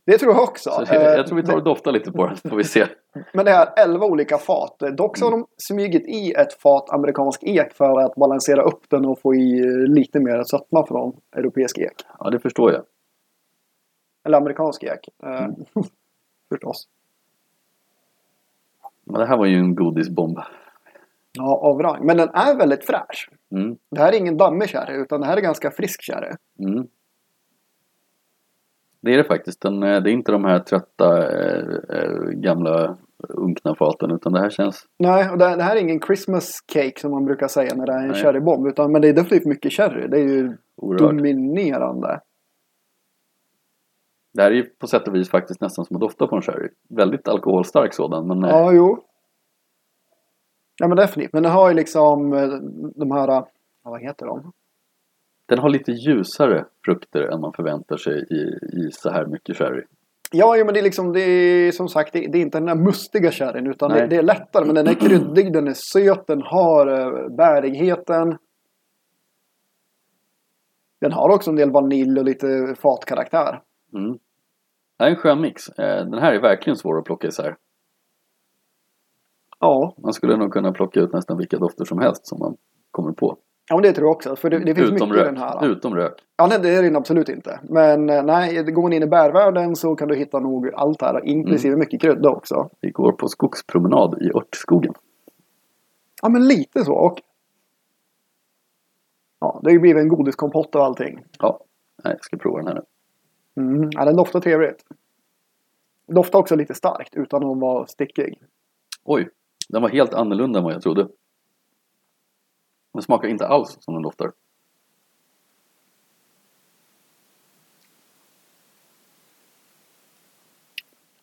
Det 0.06 0.18
tror 0.18 0.32
jag 0.32 0.42
också. 0.42 0.70
Så 0.70 0.94
Eh, 0.94 1.02
jag 1.02 1.26
tror 1.26 1.36
vi 1.36 1.42
tar 1.42 1.56
och 1.56 1.64
doftar 1.64 1.92
lite 1.92 2.12
på 2.12 2.26
den 2.26 2.36
så 2.36 2.48
får 2.48 2.56
vi 2.56 2.64
se. 2.64 2.86
men 3.34 3.44
det 3.44 3.50
är 3.50 3.68
11 3.76 4.06
olika 4.06 4.38
fat. 4.38 4.76
Dock 4.96 5.16
så 5.18 5.24
har 5.24 5.30
de 5.32 5.46
smugit 5.56 6.06
i 6.08 6.32
ett 6.32 6.52
fat 6.52 6.90
amerikansk 6.90 7.42
ek 7.44 7.72
för 7.72 8.00
att 8.00 8.14
balansera 8.14 8.62
upp 8.62 8.90
den 8.90 9.04
och 9.04 9.20
få 9.20 9.34
i 9.34 9.58
eh, 9.60 9.66
lite 9.94 10.20
mer 10.20 10.42
sötma 10.42 10.86
från 10.86 11.16
europeisk 11.36 11.78
ek. 11.78 11.92
Ja, 12.18 12.30
det 12.30 12.38
förstår 12.38 12.72
jag. 12.72 12.82
Eller 14.26 14.38
amerikansk 14.38 14.82
ek. 14.84 15.08
Eh, 15.24 15.30
Mm. 15.44 15.54
Förstås. 16.52 16.88
Men 19.06 19.20
det 19.20 19.26
här 19.26 19.36
var 19.36 19.46
ju 19.46 19.56
en 19.56 19.74
godisbomb. 19.74 20.38
Ja, 21.32 21.60
av 21.62 21.82
rang. 21.82 22.06
Men 22.06 22.16
den 22.16 22.28
är 22.28 22.58
väldigt 22.58 22.84
fräsch. 22.84 23.30
Mm. 23.52 23.76
Det 23.90 24.00
här 24.00 24.12
är 24.12 24.18
ingen 24.18 24.36
dammig 24.36 24.68
sherry 24.68 25.02
utan 25.02 25.20
det 25.20 25.26
här 25.26 25.36
är 25.36 25.40
ganska 25.40 25.70
frisk 25.70 26.02
sherry. 26.02 26.32
Mm. 26.58 26.86
Det 29.00 29.14
är 29.14 29.16
det 29.16 29.24
faktiskt. 29.24 29.60
Den, 29.60 29.82
eh, 29.82 30.02
det 30.02 30.10
är 30.10 30.12
inte 30.12 30.32
de 30.32 30.44
här 30.44 30.58
trötta 30.58 31.18
eh, 31.18 31.64
eh, 31.90 32.30
gamla 32.30 32.96
unkna 33.28 33.74
faten 33.74 34.10
utan 34.10 34.32
det 34.32 34.40
här 34.40 34.50
känns... 34.50 34.84
Nej, 34.98 35.30
och 35.30 35.38
det, 35.38 35.56
det 35.56 35.62
här 35.62 35.76
är 35.76 35.80
ingen 35.80 36.00
Christmas 36.00 36.60
cake 36.72 37.00
som 37.00 37.10
man 37.10 37.24
brukar 37.24 37.48
säga 37.48 37.74
när 37.74 37.86
det 37.86 37.92
är 37.92 38.08
en 38.08 38.14
sherrybomb. 38.14 38.66
Utan, 38.66 38.92
men 38.92 39.02
det 39.02 39.08
är 39.08 39.12
definitivt 39.12 39.46
mycket 39.46 39.72
sherry. 39.72 40.08
Det 40.08 40.16
är 40.16 40.28
ju 40.28 40.56
Oerhört. 40.76 41.00
dominerande. 41.00 42.20
Det 44.36 44.42
här 44.42 44.50
är 44.50 44.54
ju 44.54 44.64
på 44.64 44.86
sätt 44.86 45.08
och 45.08 45.14
vis 45.14 45.30
faktiskt 45.30 45.60
nästan 45.60 45.84
som 45.84 45.96
att 45.96 46.00
dofta 46.00 46.26
på 46.26 46.36
en 46.36 46.42
sherry. 46.42 46.68
Väldigt 46.88 47.28
alkoholstark 47.28 47.94
sådan 47.94 48.28
men 48.28 48.44
eh, 48.44 48.50
Ja, 48.50 48.72
jo. 48.72 49.04
Ja, 50.78 50.88
men 50.88 50.96
definitivt. 50.96 51.32
Men 51.32 51.42
den 51.42 51.52
har 51.52 51.68
ju 51.68 51.74
liksom 51.74 52.32
eh, 52.32 52.48
de 52.94 53.10
här... 53.10 53.28
ja, 53.28 53.48
Vad 53.82 54.00
heter 54.00 54.26
de? 54.26 54.52
den 55.48 55.58
har 55.58 55.68
lite 55.68 55.92
ljusare 55.92 56.64
frukter 56.84 57.22
än 57.22 57.40
man 57.40 57.52
förväntar 57.52 57.96
sig 57.96 58.26
i, 58.30 58.42
i 58.78 58.90
så 58.92 59.10
här 59.10 59.26
mycket 59.26 59.56
sherry. 59.56 59.82
Ja, 60.32 60.56
jo, 60.56 60.64
men 60.64 60.74
det 60.74 60.80
är 60.80 60.84
liksom... 60.84 61.12
Det 61.12 61.20
är 61.20 61.72
som 61.72 61.88
sagt, 61.88 62.12
det, 62.12 62.18
är 62.18 62.36
inte 62.36 62.58
den 62.58 62.66
där 62.66 62.84
mustiga 62.84 63.30
sherryn. 63.30 63.66
Utan 63.66 63.90
det, 63.90 64.06
det 64.06 64.16
är 64.16 64.22
lättare. 64.22 64.64
Men 64.64 64.74
den 64.74 64.86
är 64.86 64.94
kryddig, 64.94 65.52
den 65.52 65.68
är 65.68 65.74
söt, 65.74 66.26
den 66.26 66.42
har 66.42 66.86
bärigheten. 67.36 68.38
Den 71.00 71.12
har 71.12 71.34
också 71.34 71.50
en 71.50 71.56
del 71.56 71.70
vanilj 71.70 72.18
och 72.18 72.24
lite 72.24 72.74
fatkaraktär. 72.82 73.60
Mm. 73.94 74.18
Det 74.98 75.04
är 75.04 75.08
en 75.10 75.16
skön 75.16 75.40
mix. 75.40 75.68
Eh, 75.68 76.04
Den 76.06 76.18
här 76.18 76.32
är 76.32 76.40
verkligen 76.40 76.76
svår 76.76 76.98
att 76.98 77.04
plocka 77.04 77.26
isär. 77.28 77.56
Ja, 79.60 79.94
Man 79.98 80.12
skulle 80.12 80.36
nog 80.36 80.52
kunna 80.52 80.72
plocka 80.72 81.00
ut 81.00 81.12
nästan 81.12 81.38
vilka 81.38 81.58
dofter 81.58 81.84
som 81.84 81.98
helst 81.98 82.26
som 82.26 82.38
man 82.38 82.56
kommer 82.90 83.12
på. 83.12 83.36
ja 83.68 83.76
men 83.76 83.82
det 83.82 83.92
tror 83.92 84.06
jag 84.08 84.16
också. 84.16 84.36
För 84.36 84.50
det, 84.50 84.58
det 84.58 84.74
finns 84.74 84.90
Utom 84.90 85.08
mycket 85.08 85.22
i 85.22 85.24
rök. 85.24 85.34
den 85.34 85.36
här. 85.42 85.66
Utom 85.66 85.94
rök. 85.94 86.12
Ja, 86.36 86.46
nej, 86.46 86.58
det 86.62 86.68
är 86.74 86.90
det 86.90 86.96
absolut 86.98 87.28
inte. 87.28 87.60
Men 87.62 88.10
eh, 88.10 88.22
nej, 88.24 88.62
går 88.64 88.82
man 88.82 88.92
in 88.92 89.02
i 89.02 89.06
bärvärlden 89.06 89.76
så 89.76 89.96
kan 89.96 90.08
du 90.08 90.14
hitta 90.16 90.40
nog 90.40 90.70
allt 90.74 91.02
här. 91.02 91.24
Inklusive 91.26 91.72
Mm. 91.72 91.78
mycket 91.80 92.00
krydda 92.00 92.30
också. 92.30 92.70
Vi 92.80 92.90
går 92.90 93.12
på 93.12 93.28
skogspromenad 93.28 94.22
i 94.22 94.30
örtskogen. 94.36 94.94
Ja, 96.22 96.28
men 96.28 96.46
lite 96.48 96.84
så. 96.84 96.94
Och... 96.94 97.22
Ja, 99.40 99.60
det 99.62 99.68
har 99.68 99.72
ju 99.72 99.80
blivit 99.80 100.02
en 100.02 100.08
godiskompott 100.08 100.74
och 100.74 100.84
allting. 100.84 101.24
Ja, 101.38 101.60
nej, 102.04 102.12
jag 102.12 102.24
ska 102.24 102.36
prova 102.36 102.58
den 102.58 102.66
här 102.66 102.74
nu. 102.74 102.80
Mm. 103.56 103.90
Ja, 103.92 104.04
den 104.04 104.16
doftar 104.16 104.40
trevligt. 104.40 104.84
Doftar 106.06 106.38
också 106.38 106.56
lite 106.56 106.74
starkt 106.74 107.14
utan 107.14 107.44
att 107.44 107.58
vara 107.58 107.86
stickig. 107.86 108.42
Oj, 109.04 109.28
den 109.68 109.82
var 109.82 109.88
helt 109.88 110.14
annorlunda 110.14 110.58
än 110.58 110.64
vad 110.64 110.74
jag 110.74 110.82
trodde. 110.82 111.08
Den 112.92 113.02
smakar 113.02 113.28
inte 113.28 113.46
alls 113.46 113.78
som 113.80 113.94
den 113.94 114.02
doftar. 114.02 114.32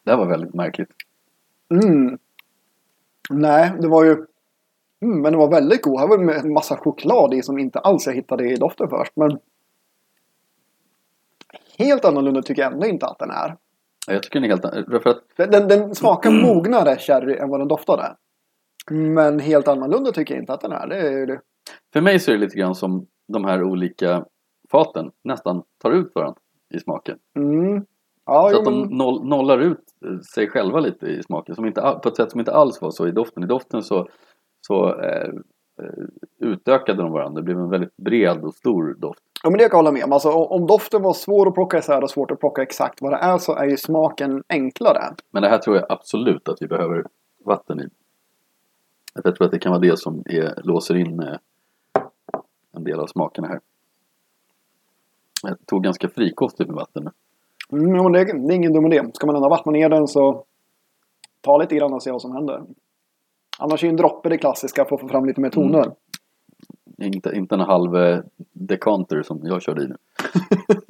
Det 0.03 0.11
här 0.11 0.17
var 0.17 0.25
väldigt 0.25 0.53
märkligt. 0.53 0.89
Mm. 1.69 2.17
Nej, 3.29 3.73
det 3.79 3.87
var 3.87 4.03
ju... 4.03 4.11
Mm, 4.99 5.21
men 5.21 5.31
det 5.31 5.37
var 5.37 5.51
väldigt 5.51 5.81
god. 5.81 5.99
Här 5.99 6.07
var 6.07 6.17
det 6.17 6.33
en 6.33 6.53
massa 6.53 6.77
choklad 6.77 7.33
i 7.33 7.41
som 7.41 7.59
inte 7.59 7.79
alls 7.79 8.07
jag 8.07 8.13
hittade 8.13 8.49
i 8.49 8.55
doften 8.55 8.89
först. 8.89 9.11
Men... 9.15 9.39
Helt 11.77 12.05
annorlunda 12.05 12.41
tycker 12.41 12.61
jag 12.61 12.73
ändå 12.73 12.87
inte 12.87 13.05
att 13.05 13.19
den 13.19 13.29
är. 13.29 13.57
Jag 14.07 14.23
tycker 14.23 14.39
den 14.39 14.43
är 14.43 14.49
helt 14.49 14.65
an- 14.65 15.01
för 15.03 15.09
att 15.09 15.21
Den, 15.37 15.51
den, 15.51 15.67
den 15.67 15.95
smakar 15.95 16.31
mognare 16.31 16.95
sherry 16.97 17.37
än 17.37 17.49
vad 17.49 17.59
den 17.59 17.67
doftade. 17.67 18.15
Men 18.91 19.39
helt 19.39 19.67
annorlunda 19.67 20.11
tycker 20.11 20.33
jag 20.33 20.41
inte 20.41 20.53
att 20.53 20.61
den 20.61 20.71
är. 20.71 20.87
Det 20.87 20.97
är 20.97 21.27
det. 21.27 21.41
För 21.93 22.01
mig 22.01 22.19
så 22.19 22.31
är 22.31 22.35
det 22.35 22.41
lite 22.41 22.57
grann 22.57 22.75
som 22.75 23.07
de 23.27 23.45
här 23.45 23.63
olika 23.63 24.25
faten 24.71 25.11
nästan 25.23 25.63
tar 25.83 25.91
ut 25.91 26.11
varandra 26.15 26.39
i 26.73 26.79
smaken. 26.79 27.17
Mm. 27.35 27.85
Ja, 28.25 28.49
så 28.49 28.55
jo, 28.55 28.59
att 28.59 28.65
de 28.65 28.97
noll, 28.97 29.27
nollar 29.27 29.57
ut 29.57 29.79
eh, 30.05 30.19
sig 30.19 30.47
själva 30.49 30.79
lite 30.79 31.05
i 31.05 31.23
smaken. 31.23 31.55
Som 31.55 31.65
inte, 31.65 31.99
på 32.03 32.09
ett 32.09 32.15
sätt 32.15 32.31
som 32.31 32.39
inte 32.39 32.51
alls 32.53 32.81
var 32.81 32.91
så 32.91 33.07
i 33.07 33.11
doften. 33.11 33.43
I 33.43 33.47
doften 33.47 33.83
så, 33.83 34.07
så 34.67 35.01
eh, 35.01 35.29
eh, 35.81 36.03
utökade 36.39 37.01
de 37.01 37.11
varandra. 37.11 37.41
Det 37.41 37.45
blev 37.45 37.57
en 37.57 37.69
väldigt 37.69 37.97
bred 37.97 38.43
och 38.43 38.53
stor 38.53 38.95
doft. 38.99 39.23
Ja, 39.43 39.49
men 39.49 39.57
det 39.57 39.63
kan 39.63 39.69
jag 39.71 39.77
hålla 39.77 39.91
med 39.91 40.03
om. 40.03 40.13
Alltså, 40.13 40.29
om 40.29 40.67
doften 40.67 41.01
var 41.01 41.13
svår 41.13 41.47
att 41.47 41.53
plocka 41.53 41.77
isär 41.77 42.03
och 42.03 42.09
svårt 42.09 42.31
att 42.31 42.39
plocka 42.39 42.61
exakt 42.61 43.01
vad 43.01 43.11
det 43.11 43.17
är 43.17 43.37
så 43.37 43.55
är 43.55 43.65
ju 43.65 43.77
smaken 43.77 44.43
enklare. 44.49 45.15
Men 45.31 45.41
det 45.43 45.49
här 45.49 45.57
tror 45.57 45.75
jag 45.75 45.85
absolut 45.89 46.49
att 46.49 46.61
vi 46.61 46.67
behöver 46.67 47.05
vatten 47.45 47.79
i. 47.79 47.89
Jag 49.13 49.35
tror 49.35 49.45
att 49.45 49.51
det 49.51 49.59
kan 49.59 49.71
vara 49.71 49.81
det 49.81 49.99
som 49.99 50.23
är, 50.25 50.61
låser 50.63 50.95
in 50.95 51.19
eh, 51.19 51.37
en 52.75 52.83
del 52.83 52.99
av 52.99 53.07
smakerna 53.07 53.47
här. 53.47 53.59
Jag 55.43 55.57
tog 55.65 55.83
ganska 55.83 56.09
frikostigt 56.09 56.69
med 56.69 56.75
vatten. 56.75 57.09
Mm, 57.71 57.95
jo, 57.95 58.09
det, 58.09 58.19
är, 58.19 58.25
det 58.25 58.53
är 58.53 58.55
ingen 58.55 58.73
dum 58.73 58.85
idé. 58.85 59.03
Ska 59.13 59.27
man 59.27 59.35
ändå 59.35 59.49
vattna 59.49 59.71
ner 59.71 59.89
den 59.89 60.07
så 60.07 60.45
ta 61.41 61.57
lite 61.57 61.75
grann 61.75 61.93
och 61.93 62.03
se 62.03 62.11
vad 62.11 62.21
som 62.21 62.35
händer. 62.35 62.63
Annars 63.59 63.83
är 63.83 63.87
ju 63.87 63.89
en 63.89 63.97
droppe 63.97 64.29
det 64.29 64.37
klassiska 64.37 64.85
för 64.85 64.95
att 64.95 65.01
få 65.01 65.07
fram 65.07 65.25
lite 65.25 65.41
mer 65.41 65.49
toner. 65.49 65.83
Mm. 65.83 65.95
Inte, 66.97 67.31
inte 67.35 67.55
en 67.55 67.61
halv 67.61 67.95
eh, 67.95 68.19
dekanter 68.53 69.23
som 69.23 69.39
jag 69.43 69.61
körde 69.61 69.83
i 69.83 69.87
nu. 69.87 69.95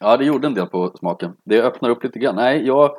ja, 0.00 0.16
det 0.16 0.24
gjorde 0.24 0.46
en 0.46 0.54
del 0.54 0.66
på 0.66 0.92
smaken. 0.98 1.36
Det 1.44 1.62
öppnar 1.62 1.90
upp 1.90 2.04
lite 2.04 2.18
grann. 2.18 2.36
Nej, 2.36 2.66
jag, 2.66 2.90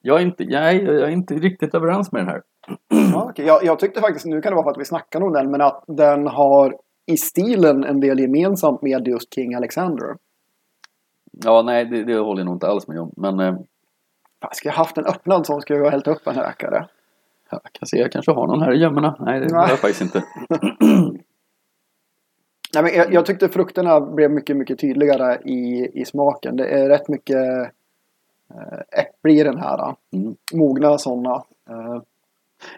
jag, 0.00 0.18
är, 0.18 0.22
inte, 0.22 0.44
nej, 0.44 0.84
jag 0.84 0.96
är 0.96 1.10
inte 1.10 1.34
riktigt 1.34 1.74
överens 1.74 2.12
med 2.12 2.20
den 2.20 2.28
här. 2.28 2.42
Ja, 3.12 3.26
okej. 3.30 3.46
jag, 3.46 3.64
jag 3.64 3.78
tyckte 3.78 4.00
faktiskt, 4.00 4.26
nu 4.26 4.42
kan 4.42 4.52
det 4.52 4.56
vara 4.56 4.64
för 4.64 4.70
att 4.70 4.80
vi 4.80 4.84
snackar 4.84 5.22
om 5.22 5.32
den, 5.32 5.50
men 5.50 5.60
att 5.60 5.84
den 5.86 6.26
har 6.26 6.76
i 7.06 7.16
stilen 7.16 7.84
en 7.84 8.00
del 8.00 8.20
gemensamt 8.20 8.82
med 8.82 9.08
just 9.08 9.34
King 9.34 9.54
Alexander. 9.54 10.16
Ja, 11.32 11.62
nej, 11.62 11.84
det, 11.84 12.04
det 12.04 12.18
håller 12.18 12.40
jag 12.40 12.46
nog 12.46 12.54
inte 12.54 12.66
alls 12.66 12.88
med 12.88 13.00
om. 13.00 13.12
Men 13.16 13.40
eh, 13.40 13.54
Fan, 14.42 14.50
Ska 14.54 14.68
jag 14.68 14.74
haft 14.74 14.98
en 14.98 15.06
öppnad 15.06 15.46
sån 15.46 15.60
skulle 15.60 15.78
jag 15.78 15.84
ha 15.84 15.90
hällt 15.90 16.08
upp 16.08 16.26
en 16.26 16.34
rökare. 16.34 16.88
Jag 17.50 17.60
kan 17.72 17.86
se, 17.86 17.98
jag 17.98 18.12
kanske 18.12 18.32
har 18.32 18.46
någon 18.46 18.62
här 18.62 18.72
i 18.72 18.78
gömmorna. 18.78 19.16
Nej, 19.20 19.40
det 19.40 19.54
har 19.54 19.68
jag 19.68 19.78
faktiskt 19.78 20.00
inte. 20.02 20.24
Nej, 22.74 22.82
men 22.82 22.94
jag, 22.94 23.12
jag 23.12 23.26
tyckte 23.26 23.48
frukterna 23.48 24.00
blev 24.00 24.30
mycket, 24.30 24.56
mycket 24.56 24.78
tydligare 24.78 25.38
i, 25.44 25.90
i 26.00 26.04
smaken. 26.04 26.56
Det 26.56 26.66
är 26.68 26.88
rätt 26.88 27.08
mycket 27.08 27.36
eh, 28.54 29.00
äpple 29.00 29.32
i 29.32 29.42
den 29.42 29.58
här. 29.58 29.94
Mm. 30.12 30.34
Mogna 30.54 30.98
sådana. 30.98 31.34
Eh, 31.70 32.02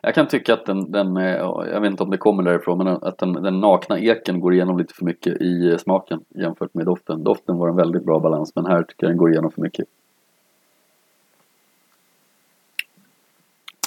Jag 0.03 0.15
kan 0.15 0.29
tycka 0.29 0.55
att 0.55 0.67
den, 0.67 0.91
den 0.91 1.17
eh, 1.17 1.37
jag 1.73 1.81
vet 1.81 1.91
inte 1.91 2.03
om 2.03 2.11
det 2.11 2.19
kommer 2.19 2.43
därifrån, 2.43 2.79
men 2.79 2.89
att 2.89 3.19
den, 3.19 3.33
den 3.33 3.61
nakna 3.61 3.99
eken 4.01 4.41
går 4.41 4.55
igenom 4.55 4.79
lite 4.79 4.95
för 4.95 5.05
mycket 5.05 5.41
i 5.43 5.79
smaken 5.79 6.21
jämfört 6.29 6.75
med 6.75 6.87
doften. 6.87 7.25
Doften 7.25 7.57
var 7.59 7.69
en 7.69 7.77
väldigt 7.77 8.05
bra 8.05 8.21
balans, 8.21 8.53
men 8.55 8.67
här 8.67 8.83
tycker 8.83 9.05
jag 9.07 9.11
den 9.11 9.19
går 9.19 9.31
igenom 9.31 9.51
för 9.51 9.63
mycket. 9.63 9.87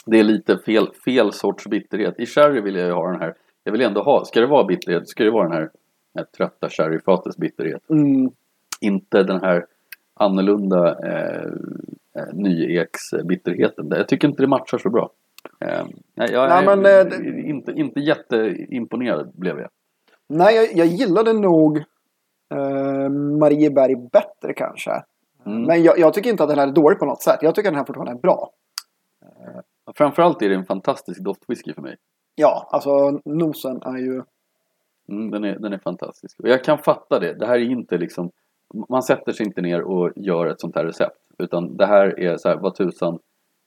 Det 0.05 0.19
är 0.19 0.23
lite 0.23 0.57
fel, 0.57 0.87
fel 1.05 1.31
sorts 1.33 1.67
bitterhet. 1.67 2.19
I 2.19 2.25
sherry 2.25 2.61
vill 2.61 2.75
jag 2.75 2.85
ju 2.87 2.93
ha 2.93 3.11
den 3.11 3.21
här, 3.21 3.33
jag 3.63 3.71
vill 3.71 3.81
ändå 3.81 4.01
ha, 4.03 4.25
ska 4.25 4.39
det 4.39 4.47
vara 4.47 4.63
bitterhet, 4.63 5.07
ska 5.09 5.23
det 5.23 5.31
vara 5.31 5.43
den 5.43 5.57
här, 5.57 5.69
här 6.17 6.25
trötta 6.37 6.69
sherryfatets 6.69 7.37
bitterhet. 7.37 7.89
mm, 7.89 8.31
Inte 8.81 9.23
den 9.23 9.41
här 9.41 9.65
annorlunda 10.13 10.97
eh, 11.03 11.45
eh, 12.21 12.33
nyeksbitterheten. 12.33 13.87
Jag 13.89 14.07
tycker 14.07 14.27
inte 14.27 14.43
det 14.43 14.47
matchar 14.47 14.77
så 14.77 14.89
bra. 14.89 15.09
Eh, 15.59 15.85
nej, 16.15 16.29
jag 16.31 16.49
Nej, 16.49 16.65
är 16.65 16.75
men, 16.75 16.85
eh, 17.45 17.49
inte, 17.49 17.71
inte 17.71 17.99
jätteimponerad 17.99 19.31
blev 19.35 19.59
jag. 19.59 19.69
nej, 20.29 20.55
jag, 20.55 20.67
jag 20.73 20.87
gillade 20.87 21.33
nog 21.33 21.77
eh, 22.53 23.09
Marieberg 23.39 23.95
bättre 24.11 24.53
kanske. 24.55 24.91
Mm. 25.45 25.61
Men 25.61 25.83
jag, 25.83 25.99
jag 25.99 26.13
tycker 26.13 26.29
inte 26.29 26.43
att 26.43 26.49
den 26.49 26.59
här 26.59 26.67
är 26.67 26.71
dålig 26.71 26.99
på 26.99 27.05
något 27.05 27.21
sätt. 27.21 27.39
Jag 27.41 27.55
tycker 27.55 27.69
att 27.69 27.73
den 27.73 27.79
här 27.79 27.85
fortfarande 27.85 28.11
är 28.11 28.21
bra. 28.21 28.49
Framförallt 29.95 30.41
är 30.41 30.49
det 30.49 30.55
en 30.55 30.65
fantastisk 30.65 31.19
doftwhisky 31.23 31.73
för 31.73 31.81
mig. 31.81 31.95
Ja, 32.35 32.67
alltså 32.71 33.19
nosen 33.25 33.81
är 33.81 33.97
ju... 33.97 34.21
Mm, 35.09 35.31
den, 35.31 35.43
är, 35.43 35.59
den 35.59 35.73
är 35.73 35.77
fantastisk. 35.77 36.39
Och 36.39 36.49
jag 36.49 36.63
kan 36.63 36.77
fatta 36.77 37.19
det. 37.19 37.33
Det 37.33 37.45
här 37.45 37.55
är 37.55 37.71
inte 37.71 37.97
liksom 37.97 38.31
Man 38.89 39.03
sätter 39.03 39.31
sig 39.31 39.45
inte 39.45 39.61
ner 39.61 39.81
och 39.81 40.11
gör 40.15 40.47
ett 40.47 40.61
sånt 40.61 40.75
här 40.75 40.85
recept. 40.85 41.17
Utan 41.37 41.77
det 41.77 41.85
här 41.85 42.19
är 42.19 42.37
så 42.37 42.49
här, 42.49 42.57
vad 42.57 42.75
tusan 42.75 43.19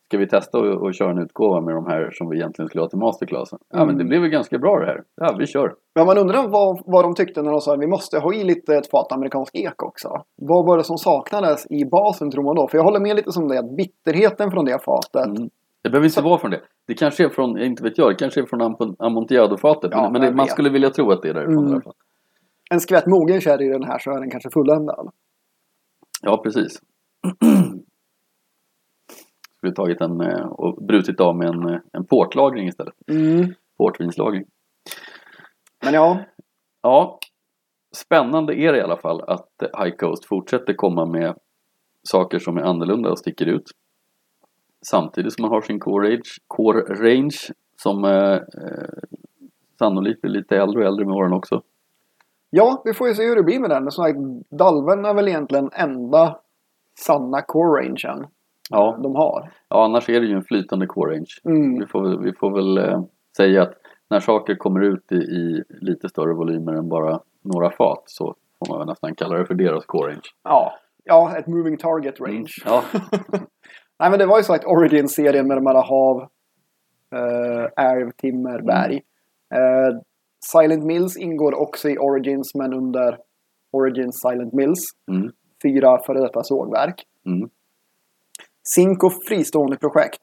Ska 0.08 0.18
vi 0.18 0.28
testa 0.28 0.58
och, 0.58 0.82
och 0.82 0.94
köra 0.94 1.10
en 1.10 1.18
utgåva 1.18 1.60
med 1.60 1.74
de 1.74 1.86
här 1.86 2.10
som 2.12 2.28
vi 2.28 2.36
egentligen 2.36 2.68
skulle 2.68 2.82
ha 2.82 2.88
till 2.88 2.98
masterclassen? 2.98 3.58
Ja 3.68 3.78
men 3.78 3.86
det 3.86 3.92
Mm. 3.92 4.08
blev 4.08 4.20
väl 4.20 4.30
ganska 4.30 4.58
bra 4.58 4.78
det 4.78 4.86
här. 4.86 5.02
Ja 5.14 5.36
vi 5.38 5.46
kör. 5.46 5.74
Men 5.94 6.06
man 6.06 6.18
undrar 6.18 6.48
vad, 6.48 6.82
vad 6.86 7.04
de 7.04 7.14
tyckte 7.14 7.42
när 7.42 7.50
de 7.50 7.60
sa 7.60 7.74
att 7.74 7.80
vi 7.80 7.86
måste 7.86 8.18
ha 8.18 8.34
i 8.34 8.44
lite 8.44 8.76
ett 8.76 8.90
fat 8.90 9.12
amerikansk 9.12 9.54
ek 9.54 9.82
också. 9.82 10.22
Vad 10.36 10.66
var 10.66 10.76
det 10.76 10.84
som 10.84 10.98
saknades 10.98 11.66
i 11.70 11.84
basen 11.84 12.30
tror 12.30 12.44
man 12.44 12.56
då? 12.56 12.68
För 12.68 12.78
jag 12.78 12.84
håller 12.84 13.00
med 13.00 13.16
lite 13.16 13.32
som 13.32 13.48
det 13.48 13.58
att 13.58 13.76
bitterheten 13.76 14.50
från 14.50 14.64
det 14.64 14.84
fatet. 14.84 15.26
Mm. 15.26 15.50
Det 15.86 15.90
behöver 15.90 16.06
inte 16.08 16.20
vara 16.20 16.38
från 16.38 16.50
det. 16.50 16.60
Det 16.86 16.94
kanske 16.94 17.24
är 17.24 17.28
från, 17.28 17.58
inte 17.58 17.82
vet 17.82 17.98
jag, 17.98 18.10
det 18.10 18.14
kanske 18.14 18.40
är 18.40 18.46
från 18.46 18.62
Am- 18.62 18.96
Amontillado-fatet. 18.98 19.90
Ja, 19.92 20.10
men 20.10 20.20
det, 20.20 20.34
man 20.34 20.46
skulle 20.46 20.70
vilja 20.70 20.90
tro 20.90 21.10
att 21.10 21.22
det 21.22 21.28
är 21.28 21.34
därifrån 21.34 21.58
Mm. 21.58 21.70
i 21.70 21.72
alla 21.72 21.82
fall. 21.82 21.94
En 22.70 22.80
skvätt 22.80 23.06
mogen 23.06 23.40
sherry 23.40 23.66
i 23.66 23.68
den 23.68 23.84
här 23.84 23.98
så 23.98 24.10
är 24.10 24.20
den 24.20 24.30
kanske 24.30 24.50
fulländad. 24.50 25.10
Ja, 26.22 26.42
precis. 26.42 26.80
Skulle 29.56 29.72
tagit 29.72 30.00
en 30.00 30.20
eh, 30.20 30.46
och 30.46 30.84
brutit 30.86 31.20
av 31.20 31.36
med 31.36 31.48
en, 31.48 31.68
eh, 31.68 31.80
en 31.92 32.04
portlagring 32.04 32.68
istället. 32.68 32.94
Mm. 33.10 33.54
Portvinslagring. 33.78 34.44
Men 35.84 35.94
ja, 35.94 36.20
Ja, 36.82 37.18
spännande 37.96 38.54
är 38.54 38.72
det 38.72 38.78
i 38.78 38.82
alla 38.82 38.96
fall 38.96 39.22
att 39.22 39.48
High 39.82 39.96
Coast 39.96 40.24
fortsätter 40.24 40.74
komma 40.74 41.06
med 41.06 41.34
saker 42.02 42.38
som 42.38 42.56
är 42.56 42.62
annorlunda 42.62 43.10
och 43.10 43.18
sticker 43.18 43.46
ut. 43.46 43.70
Samtidigt 44.90 45.32
som 45.32 45.42
man 45.42 45.50
har 45.50 45.60
sin 45.60 45.80
core 45.80 46.08
range, 46.08 46.30
core 46.46 46.80
range 46.80 47.36
som 47.82 48.04
eh, 48.04 48.32
eh, 48.32 48.88
sannolikt 49.78 50.20
blir 50.20 50.30
lite 50.32 50.56
äldre 50.56 50.80
och 50.80 50.86
äldre 50.86 51.06
med 51.06 51.14
åren 51.14 51.32
också. 51.32 51.62
ja, 52.50 52.82
vi 52.84 52.94
får 52.94 53.08
ju 53.08 53.14
se 53.14 53.24
hur 53.28 53.36
det 53.36 53.42
blir 53.42 53.60
med 53.60 53.70
den. 53.70 53.90
Så 53.90 54.02
här, 54.02 54.14
Dalven 54.56 55.04
är 55.04 55.14
väl 55.14 55.28
egentligen 55.28 55.70
enda 55.72 56.38
sanna 56.98 57.42
core 57.42 57.80
rangen 57.80 58.26
Ja, 58.70 58.98
de 59.02 59.14
har. 59.16 59.52
ja 59.68 59.84
annars 59.84 60.08
är 60.08 60.20
det 60.20 60.26
ju 60.26 60.34
en 60.34 60.44
flytande 60.44 60.86
core 60.86 61.14
range. 61.14 61.26
Mm. 61.44 61.78
Vi 61.78 61.86
får, 61.86 62.18
vi 62.18 62.32
får 62.32 62.50
väl 62.50 62.78
eh, 62.78 63.02
säga 63.36 63.62
att 63.62 63.74
när 64.10 64.20
saker 64.20 64.54
kommer 64.54 64.80
ut 64.80 65.12
i, 65.12 65.16
i 65.16 65.62
lite 65.68 66.08
större 66.08 66.34
volymer 66.34 66.72
än 66.72 66.88
bara 66.88 67.20
några 67.42 67.70
fat 67.70 68.02
så 68.06 68.34
får 68.58 68.68
man 68.68 68.78
väl 68.78 68.88
nästan 68.88 69.14
kalla 69.14 69.38
det 69.38 69.46
för 69.46 69.54
deras 69.54 69.86
core 69.86 70.10
range. 70.10 70.28
Ja, 70.42 70.72
ja, 71.04 71.36
ett 71.36 71.46
moving 71.46 71.76
target 71.76 72.20
range. 72.20 72.52
Ja, 72.64 72.82
Nej 74.00 74.10
men 74.10 74.18
det 74.18 74.26
var 74.26 74.38
ju 74.38 74.44
sagt 74.44 74.64
Origin-serien 74.64 75.48
med 75.48 75.56
de 75.56 75.66
här 75.66 75.82
hav, 75.82 76.20
uh, 77.14 77.66
älv, 77.76 78.10
timmer, 78.10 78.62
berg. 78.62 79.02
Eh, 79.54 79.98
Silent 80.52 80.84
Mills 80.84 81.16
ingår 81.16 81.54
också 81.54 81.88
i 81.88 81.98
Origins 81.98 82.54
men 82.54 82.72
under 82.74 83.18
Origins 83.72 84.20
Silent 84.20 84.52
Mills. 84.52 84.78
mm, 85.10 85.30
Fyra 85.62 85.98
före 86.06 86.20
detta 86.20 86.42
sågverk. 86.44 87.02
mm, 87.26 87.48
Cinco 88.74 89.10
fristående 89.28 89.76
projekt. 89.76 90.22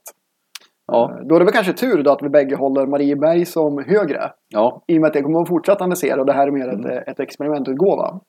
ja, 0.87 1.11
Eh, 1.11 1.25
Då 1.27 1.35
är 1.35 1.39
det 1.39 1.45
väl 1.45 1.53
kanske 1.53 1.73
tur 1.73 2.03
då 2.03 2.11
att 2.11 2.21
vi 2.23 2.29
bägge 2.29 2.55
håller 2.55 2.85
Marieberg 2.85 3.45
som 3.45 3.83
högre. 3.87 4.31
ja. 4.47 4.83
I 4.87 4.97
och 4.97 5.01
med 5.01 5.07
att 5.07 5.13
det 5.13 5.21
kommer 5.21 5.41
att 5.41 5.47
fortsätta 5.47 5.83
en 5.83 5.95
serie 5.95 6.19
och 6.19 6.25
det 6.25 6.33
här 6.33 6.47
är 6.47 6.51
mer 6.51 6.69
Mm. 6.69 6.85
ett, 6.85 7.07
ett 7.07 7.19
experimentutgåva. 7.19 8.19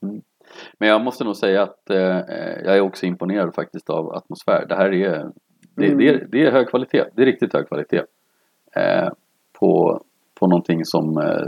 Men 0.79 0.89
jag 0.89 1.01
måste 1.05 1.25
nog 1.25 1.37
säga 1.37 1.63
att 1.63 1.91
eh, 1.91 2.19
eh, 2.19 2.59
jag 2.65 2.77
är 2.77 2.81
också 2.81 3.07
imponerad 3.07 3.55
faktiskt 3.55 3.91
av 3.91 4.13
atmosfär. 4.15 4.67
Det 4.69 4.75
här 4.75 4.93
är, 4.93 5.31
det, 5.77 5.87
Mm. 5.87 5.99
det 5.99 6.09
är, 6.09 6.27
det 6.33 6.47
är 6.47 6.53
hög 6.53 6.69
kvalitet. 6.69 7.05
Det 7.17 7.23
är 7.23 7.27
riktigt 7.27 7.53
hög 7.55 7.69
kvalitet. 7.69 8.03
Eh, 8.77 9.09
på, 9.61 10.01
på 10.41 10.47
någonting 10.47 10.85
som 10.85 11.19
eh, 11.19 11.47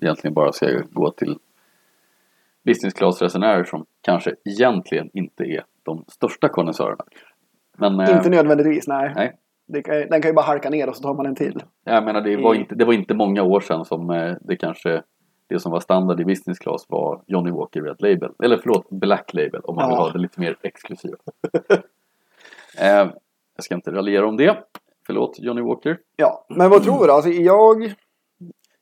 egentligen 0.00 0.34
bara 0.34 0.52
ska 0.52 0.66
gå 0.90 1.10
till 1.10 1.36
business 2.64 2.94
class-resenärer 2.94 3.64
som 3.64 3.84
kanske 4.02 4.34
egentligen 4.44 5.10
inte 5.12 5.44
är 5.44 5.64
de 5.82 6.04
största 6.08 6.48
konnässörerna. 6.48 7.04
Eh, 7.82 8.16
Inte 8.16 8.30
nödvändigtvis, 8.30 8.88
nej. 8.88 9.12
nej, 9.16 9.36
den 10.10 10.22
kan 10.22 10.30
ju 10.30 10.34
bara 10.34 10.46
halka 10.46 10.70
ner 10.70 10.88
och 10.88 10.96
så 10.96 11.02
tar 11.02 11.14
man 11.14 11.26
en 11.26 11.34
till. 11.34 11.62
jag 11.84 12.04
menar 12.04 12.20
det 12.20 12.36
var, 12.36 12.50
Mm. 12.50 12.60
inte, 12.60 12.74
det 12.74 12.84
var 12.84 12.92
inte 12.92 13.14
många 13.14 13.42
år 13.42 13.60
sedan 13.60 13.84
som 13.84 14.10
eh, 14.10 14.34
det 14.40 14.56
kanske 14.56 15.02
det 15.48 15.58
som 15.60 15.72
var 15.72 15.80
standard 15.80 16.20
i 16.20 16.24
business 16.24 16.58
class 16.58 16.86
var 16.88 17.22
Johnny 17.26 17.50
Walker 17.50 17.82
Red 17.82 17.96
Label. 18.02 18.30
Eller 18.44 18.56
förlåt, 18.56 18.90
Black 18.90 19.34
Label 19.34 19.60
om 19.64 19.74
man 19.76 19.88
vill 19.88 19.96
Ja. 19.96 20.02
ha 20.02 20.10
det 20.12 20.18
lite 20.18 20.40
mer 20.40 20.56
exklusiva. 20.62 21.16
eh, 22.80 23.10
jag 23.56 23.64
ska 23.64 23.74
inte 23.74 23.90
raljera 23.90 24.28
om 24.28 24.36
det. 24.36 24.58
Förlåt 25.06 25.38
Johnny 25.38 25.62
Walker. 25.62 25.98
Ja, 26.16 26.46
men 26.48 26.70
vad 26.70 26.82
tror 26.82 27.06
du? 27.06 27.12
Alltså, 27.12 27.30
jag, 27.30 27.82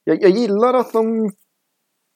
jag, 0.05 0.23
jag 0.23 0.31
gillar 0.31 0.75
att 0.75 0.93
de 0.93 1.31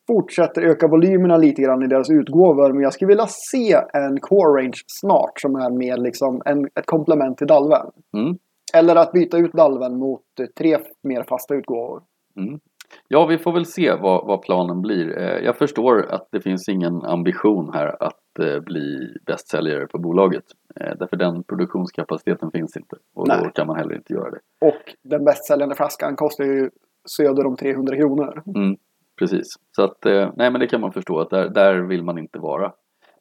fortsätter 0.07 0.63
öka 0.63 0.89
volymerna 0.89 1.37
lite 1.37 1.63
grann 1.63 1.83
i 1.83 1.87
deras 1.87 2.11
utgåvor. 2.11 2.73
Men 2.73 2.83
jag 2.83 2.93
skulle 2.93 3.09
vilja 3.09 3.27
se 3.27 3.73
en 3.93 4.21
core 4.21 4.63
range 4.63 4.79
snart 4.87 5.41
som 5.41 5.55
är 5.57 5.71
mer 5.79 5.97
liksom 5.97 6.43
en, 6.45 6.65
ett 6.65 6.87
komplement 6.87 7.39
till 7.39 7.47
Dalven. 7.47 7.87
Mm. 8.17 8.39
Eller 8.75 8.97
att 8.97 9.13
byta 9.13 9.39
ut 9.39 9.53
Dalven 9.53 9.99
mot 9.99 10.23
tre 10.59 10.79
mer 11.03 11.23
fasta 11.29 11.55
utgåvor. 11.55 12.03
Mm. 12.37 12.61
Ja, 13.09 13.27
vi 13.27 13.39
får 13.39 13.53
väl 13.53 13.67
se 13.67 13.95
vad, 13.95 14.27
vad 14.27 14.43
planen 14.43 14.83
blir. 14.83 15.19
Eh, 15.19 15.45
jag 15.45 15.57
förstår 15.57 16.07
att 16.11 16.29
det 16.33 16.41
finns 16.41 16.69
ingen 16.69 17.05
ambition 17.05 17.71
här 17.75 18.03
att 18.03 18.39
eh, 18.39 18.61
bli 18.61 19.15
bästsäljare 19.27 19.87
på 19.87 19.99
bolaget. 19.99 20.45
Eh, 20.81 20.93
därför 20.99 21.17
den 21.17 21.43
produktionskapaciteten 21.43 22.51
finns 22.51 22.77
inte. 22.77 22.97
Och 23.15 23.29
då 23.29 23.35
Nej. 23.35 23.51
kan 23.55 23.67
man 23.67 23.77
heller 23.77 23.95
inte 23.95 24.13
göra 24.13 24.31
det. 24.31 24.41
Och 24.61 24.95
den 25.03 25.25
bästsäljande 25.25 25.75
flaskan 25.75 26.17
kostar 26.17 26.45
ju 26.45 26.71
söder 27.17 27.47
om 27.47 27.57
300 27.57 27.97
kronor. 27.97 28.43
Mm, 28.57 28.77
precis. 29.19 29.47
Så 29.77 29.83
att, 29.83 30.05
nej 30.37 30.51
men 30.51 30.61
det 30.61 30.67
kan 30.67 30.81
man 30.81 30.93
förstå 30.93 31.21
att 31.21 31.31
där, 31.31 31.49
där 31.49 31.75
vill 31.75 32.05
man 32.05 32.19
inte 32.19 32.39
vara. 32.39 32.73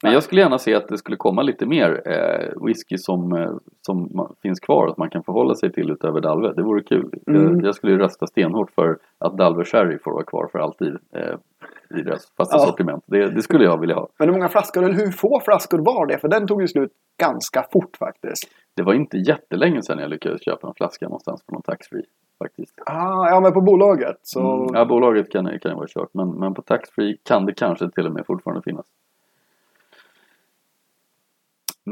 Men 0.03 0.13
jag 0.13 0.23
skulle 0.23 0.41
gärna 0.41 0.57
se 0.57 0.75
att 0.75 0.87
det 0.87 0.97
skulle 0.97 1.17
komma 1.17 1.41
lite 1.41 1.65
mer 1.65 2.01
eh, 2.05 2.65
whisky 2.65 2.97
som, 2.97 3.33
eh, 3.33 3.51
som 3.81 4.27
finns 4.41 4.59
kvar 4.59 4.87
att 4.87 4.97
man 4.97 5.09
kan 5.09 5.23
förhålla 5.23 5.55
sig 5.55 5.71
till 5.71 5.91
utöver 5.91 6.21
Dalve. 6.21 6.53
Det 6.53 6.63
vore 6.63 6.83
kul. 6.83 7.13
Mm. 7.27 7.59
Jag, 7.63 7.75
skulle 7.75 7.97
rösta 7.97 8.27
stenhårt 8.27 8.71
för 8.71 8.97
att 9.17 9.37
Dalve 9.37 9.63
Sherry 9.63 9.99
får 10.03 10.11
vara 10.11 10.23
kvar 10.23 10.49
för 10.51 10.59
alltid 10.59 10.97
eh, 11.15 11.35
i 11.99 12.01
deras 12.01 12.31
fasta 12.37 12.57
Ja. 12.57 12.65
sortiment. 12.65 13.03
Det, 13.07 13.35
det 13.35 13.41
skulle 13.41 13.63
jag 13.63 13.79
vilja 13.79 13.95
ha. 13.95 14.09
Men 14.19 14.27
hur 14.27 14.33
många 14.35 14.49
flaskor, 14.49 14.83
eller 14.83 14.95
hur 14.95 15.11
få 15.11 15.41
flaskor 15.45 15.79
var 15.79 16.05
det? 16.05 16.17
För 16.17 16.27
den 16.27 16.47
tog 16.47 16.61
ju 16.61 16.67
slut 16.67 16.91
ganska 17.21 17.65
fort 17.71 17.97
faktiskt. 17.97 18.43
Det 18.75 18.83
var 18.83 18.93
inte 18.93 19.17
jättelänge 19.17 19.81
sedan 19.81 19.99
jag 19.99 20.09
lyckades 20.09 20.45
köpa 20.45 20.67
en 20.67 20.73
flaska 20.73 21.05
någonstans 21.05 21.43
på 21.45 21.53
någon 21.53 21.61
taxfree. 21.61 22.03
Faktiskt. 22.43 22.73
Ah, 22.85 23.29
ja, 23.29 23.39
men 23.39 23.53
på 23.53 23.61
bolaget 23.61 24.17
så... 24.21 24.53
Mm. 24.53 24.67
Ja, 24.73 24.85
bolaget 24.85 25.31
kan, 25.31 25.59
kan 25.59 25.75
vara 25.75 25.87
kört 25.87 26.09
men, 26.13 26.29
men 26.29 26.53
på 26.53 26.61
taxfree 26.61 27.17
kan 27.23 27.45
det 27.45 27.53
kanske 27.53 27.89
till 27.89 28.05
och 28.05 28.13
med 28.13 28.25
fortfarande 28.25 28.61
finnas. 28.61 28.85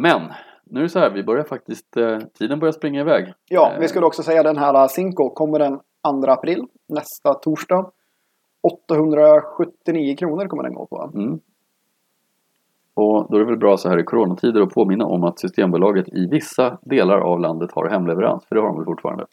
Men 0.02 0.22
nu 0.64 0.80
är 0.80 0.84
det 0.84 0.90
så 0.90 1.00
här, 1.00 1.10
vi 1.10 1.24
börjar 1.24 1.44
faktiskt, 1.44 1.98
eh, 1.98 2.20
tiden 2.20 2.60
börjar 2.60 2.72
springa 2.72 3.02
iväg. 3.02 3.34
Ja, 3.50 3.72
Eh, 3.74 3.80
vi 3.80 3.88
skulle 3.88 4.06
också 4.06 4.24
säga 4.24 4.44
den 4.44 4.58
här 4.58 4.88
Cinco 4.88 5.30
kommer 5.30 5.60
den 5.60 5.80
2 6.24 6.32
april, 6.32 6.66
nästa 6.88 7.34
torsdag. 7.34 7.92
879 8.62 10.16
kronor 10.16 10.48
kommer 10.48 10.64
den 10.64 10.74
gå 10.74 10.86
på. 10.86 11.12
Mm. 11.14 11.40
Och 12.94 13.28
då 13.30 13.36
är 13.36 13.40
det 13.40 13.46
väl 13.46 13.58
bra 13.58 13.78
så 13.78 13.90
här 13.90 14.00
i 14.00 14.04
coronatider 14.04 14.62
att 14.62 14.74
påminna 14.74 15.06
om 15.06 15.24
att 15.24 15.40
Systembolaget 15.40 16.08
i 16.08 16.28
vissa 16.32 16.78
delar 16.82 17.20
av 17.20 17.40
landet 17.40 17.70
har 17.74 17.90
hemleverans. 17.90 18.46
För 18.46 18.56
det 18.56 18.62
har 18.62 18.68
de 18.68 18.78
väl 18.78 18.86
fortfarande? 18.86 19.26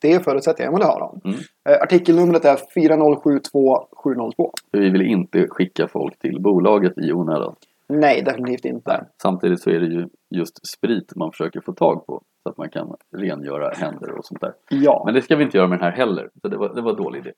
Det 0.00 0.24
förutsätter 0.24 0.64
jag, 0.64 0.72
men 0.72 0.80
det 0.80 0.86
har 0.86 1.00
de. 1.00 1.30
Mm. 1.30 1.40
Eh, 1.68 1.82
artikelnumret 1.82 2.44
är 2.44 2.56
4072702. 2.56 4.50
För 4.70 4.78
vi 4.78 4.90
vill 4.90 5.02
inte 5.02 5.46
skicka 5.48 5.88
folk 5.88 6.18
till 6.18 6.40
bolaget 6.40 6.98
i 6.98 7.12
onödan. 7.12 7.54
Nej, 7.88 8.22
definitivt 8.22 8.64
inte. 8.64 9.06
Samtidigt 9.22 9.60
så 9.62 9.70
är 9.70 9.80
det 9.80 9.86
ju 9.86 10.08
just 10.34 10.66
sprit 10.66 11.12
man 11.16 11.30
försöker 11.32 11.60
få 11.60 11.72
tag 11.72 12.06
på. 12.06 12.22
Så 12.42 12.48
att 12.50 12.58
man 12.58 12.70
kan 12.70 12.94
rengöra 13.16 13.70
händer 13.70 14.18
och 14.18 14.24
sånt 14.24 14.40
där. 14.40 14.52
Ja. 14.70 15.02
Men 15.06 15.14
det 15.14 15.22
ska 15.22 15.36
vi 15.36 15.44
inte 15.44 15.56
göra 15.56 15.68
med 15.68 15.78
den 15.78 15.84
här 15.84 15.92
heller. 15.92 16.30
Så 16.42 16.48
det 16.48 16.56
var, 16.56 16.74
det 16.74 16.80
var 16.82 16.90
en 16.90 16.96
dålig 16.96 17.18
idé. 17.18 17.32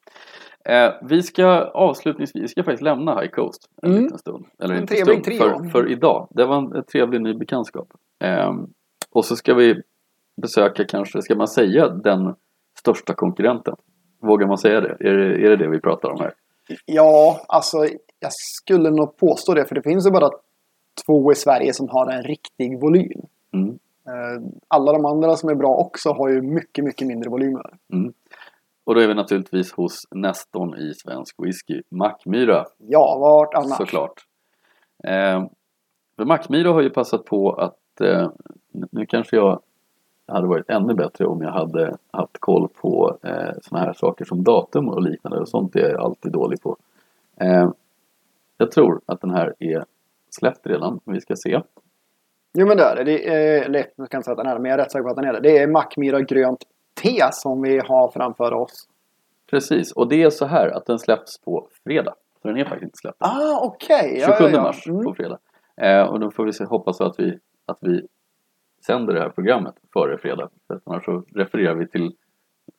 Eh, 0.64 0.92
vi 1.02 1.22
ska 1.22 1.46
avslutningsvis, 1.74 2.44
vi 2.44 2.48
ska 2.48 2.62
faktiskt 2.64 2.82
lämna 2.82 3.20
High 3.20 3.30
Coast 3.30 3.70
en 3.82 3.90
Mm. 3.90 4.02
liten 4.02 4.18
stund. 4.18 4.46
Eller 4.62 4.74
En 4.74 4.80
inte 4.80 4.94
trevlig 4.94 5.24
stund, 5.36 5.72
för, 5.72 5.80
för 5.82 5.90
idag. 5.92 6.28
Det 6.30 6.46
var 6.46 6.56
en, 6.58 6.72
en 6.76 6.84
trevlig 6.84 7.20
ny 7.20 7.34
bekantskap. 7.34 7.88
Eh, 8.24 8.52
och 9.10 9.24
så 9.24 9.36
ska 9.36 9.54
vi 9.54 9.82
besöka 10.42 10.84
kanske, 10.84 11.22
ska 11.22 11.34
man 11.34 11.48
säga 11.48 11.88
den 11.88 12.34
största 12.78 13.14
konkurrenten? 13.14 13.74
Vågar 14.22 14.46
man 14.46 14.58
säga 14.58 14.80
det? 14.80 14.96
Är 15.00 15.16
det 15.16 15.46
är 15.46 15.50
det, 15.50 15.56
det 15.56 15.68
vi 15.68 15.80
pratar 15.80 16.08
om 16.10 16.20
här? 16.20 16.32
Ja, 16.84 17.40
alltså 17.48 17.78
jag 18.20 18.32
skulle 18.32 18.90
nog 18.90 19.16
påstå 19.16 19.54
det. 19.54 19.66
För 19.66 19.74
det 19.74 19.82
finns 19.82 20.06
ju 20.06 20.10
bara 20.10 20.30
två 21.06 21.32
i 21.32 21.34
Sverige 21.34 21.72
som 21.72 21.88
har 21.88 22.10
en 22.12 22.22
riktig 22.22 22.80
volym. 22.80 23.26
Mm. 23.52 23.78
Eh, 24.06 24.48
Alla 24.68 24.92
de 24.92 25.06
andra 25.06 25.36
som 25.36 25.48
är 25.48 25.54
bra 25.54 25.74
också 25.76 26.12
har 26.12 26.28
ju 26.28 26.42
mycket, 26.42 26.84
mycket 26.84 27.06
mindre 27.06 27.30
volymer. 27.30 27.76
Och 28.84 28.94
då 28.94 29.00
är 29.00 29.08
vi 29.08 29.14
naturligtvis 29.14 29.72
hos 29.72 30.06
Nestorn 30.10 30.74
i 30.74 30.94
svensk 30.94 31.36
whisky, 31.38 31.82
Mackmyra. 31.90 32.64
Ja, 32.78 33.18
vart 33.20 33.54
annars? 33.54 33.76
Såklart. 33.78 34.26
Eh, 35.04 35.46
för 36.16 36.24
Mackmyra 36.24 36.72
har 36.72 36.82
ju 36.82 36.90
passat 36.90 37.24
på 37.24 37.52
att 37.52 38.00
eh, 38.00 38.30
nu 38.72 39.06
kanske 39.06 39.36
jag 39.36 39.60
hade 40.34 40.46
varit 40.46 40.70
ännu 40.70 40.94
bättre 40.94 41.26
om 41.26 41.42
jag 41.42 41.50
hade 41.52 41.96
haft 42.10 42.38
koll 42.40 42.68
på 42.68 43.18
eh, 43.22 43.50
såna 43.62 43.80
här 43.80 43.92
saker 43.92 44.24
som 44.24 44.44
datum 44.44 44.88
och 44.88 45.02
liknande 45.02 45.38
och 45.38 45.48
sånt 45.48 45.76
är 45.76 45.90
jag 45.90 46.00
alltid 46.00 46.32
dålig 46.32 46.62
på. 46.62 46.76
Eh, 47.40 47.70
jag 48.58 48.70
tror 48.70 49.00
att 49.06 49.20
den 49.20 49.30
här 49.30 49.54
är 49.58 49.84
släppt 50.30 50.66
redan. 50.66 51.00
Vi 51.04 51.20
ska 51.20 51.36
se. 51.36 51.60
Jo 52.58 52.66
men 52.66 52.76
det 52.76 52.82
är 52.82 52.96
det. 52.96 53.04
det 53.04 53.28
är, 53.28 53.62
eller 53.62 53.86
jag 53.96 54.10
kan 54.10 54.18
inte 54.18 54.24
säga 54.24 54.32
att 54.32 54.38
den 54.38 54.46
är 54.46 54.54
det, 54.54 54.60
men 54.60 54.70
jag 54.70 54.80
är 54.80 54.84
rätt 54.84 54.92
säker 54.92 55.02
på 55.02 55.10
att 55.10 55.16
den 55.16 55.24
är 55.24 55.32
det. 55.32 55.40
Det 55.40 55.58
är 55.58 55.66
Mackmyra 55.66 56.20
grönt 56.20 56.64
te 57.02 57.28
som 57.32 57.62
vi 57.62 57.78
har 57.78 58.08
framför 58.10 58.52
oss. 58.54 58.88
Precis, 59.50 59.92
och 59.92 60.08
det 60.08 60.22
är 60.22 60.30
så 60.30 60.46
här 60.46 60.68
att 60.68 60.86
den 60.86 60.98
släpps 60.98 61.38
på 61.40 61.68
fredag. 61.84 62.14
Så 62.42 62.48
den 62.48 62.56
är 62.56 62.64
faktiskt 62.64 62.82
inte 62.84 62.96
släppt. 62.98 63.16
Ah, 63.20 63.60
okej. 63.62 64.22
27 64.26 64.32
Ja, 64.32 64.36
ja, 64.40 64.48
ja. 64.50 64.62
mars 64.62 64.86
Mm. 64.88 65.04
på 65.04 65.14
fredag. 65.14 65.38
Eh, 65.76 66.02
och 66.02 66.20
då 66.20 66.30
får 66.30 66.44
vi 66.44 66.52
se, 66.52 66.64
hoppas 66.64 67.00
att 67.00 67.14
vi, 67.20 67.38
att 67.66 67.78
vi 67.80 68.06
sänder 68.86 69.14
det 69.14 69.20
här 69.20 69.28
programmet 69.30 69.74
före 69.92 70.18
fredag. 70.18 70.48
För 70.66 70.80
annars 70.84 71.04
så 71.04 71.24
refererar 71.34 71.74
vi 71.74 71.88
till 71.88 72.12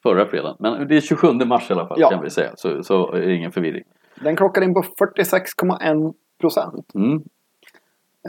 förra 0.03 0.25
fredagen. 0.27 0.55
Men 0.59 0.87
det 0.87 0.97
är 0.97 1.01
27 1.01 1.27
mars 1.33 1.69
i 1.69 1.73
alla 1.73 1.87
fall 1.87 1.97
Ja. 2.01 2.09
kan 2.09 2.23
vi 2.23 2.29
säga. 2.29 2.51
Så, 2.55 2.83
så 2.83 3.11
är 3.11 3.21
det 3.21 3.33
ingen 3.35 3.51
förvirring. 3.51 3.83
Den 4.21 4.35
klockar 4.35 4.61
in 4.61 4.73
på 4.73 4.81
46,1 4.81 6.13
procent. 6.41 6.91
Mm. 6.95 7.23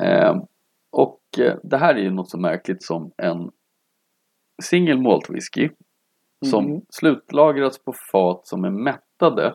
Eh, 0.01 0.37
och 0.91 1.21
det 1.63 1.77
här 1.77 1.95
är 1.95 1.99
ju 1.99 2.11
något 2.11 2.31
så 2.31 2.39
märkligt 2.39 2.83
som 2.83 3.11
en 3.17 3.51
single 4.63 4.97
malt 5.01 5.31
whisky. 5.31 5.69
Som 6.47 6.65
Mhm. 6.65 6.81
slutlagras 6.91 7.85
på 7.85 7.93
fat 8.13 8.47
som 8.47 8.65
är 8.65 8.71
mättade 8.71 9.55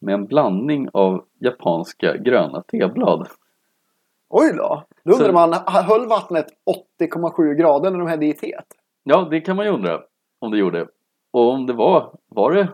med 0.00 0.14
en 0.14 0.26
blandning 0.26 0.88
av 0.92 1.24
japanska 1.40 2.16
gröna 2.16 2.62
teblad. 2.62 3.28
Oj 4.36 4.52
då. 4.56 4.82
Då 5.04 5.12
undrar 5.12 5.26
Så- 5.26 5.32
man, 5.32 5.54
höll 5.84 6.06
vattnet 6.08 6.46
80,7 7.00 7.54
grader 7.54 7.90
när 7.90 7.98
de 7.98 8.08
hällde 8.08 8.26
i 8.26 8.32
teet? 8.34 8.64
Ja, 9.02 9.28
det 9.30 9.40
kan 9.40 9.56
man 9.56 9.64
ju 9.66 9.72
undra 9.72 10.00
om 10.38 10.50
det 10.50 10.58
gjorde. 10.58 10.86
Och 11.30 11.50
om 11.50 11.66
det 11.66 11.72
var, 11.72 12.12
var 12.28 12.52
det 12.52 12.68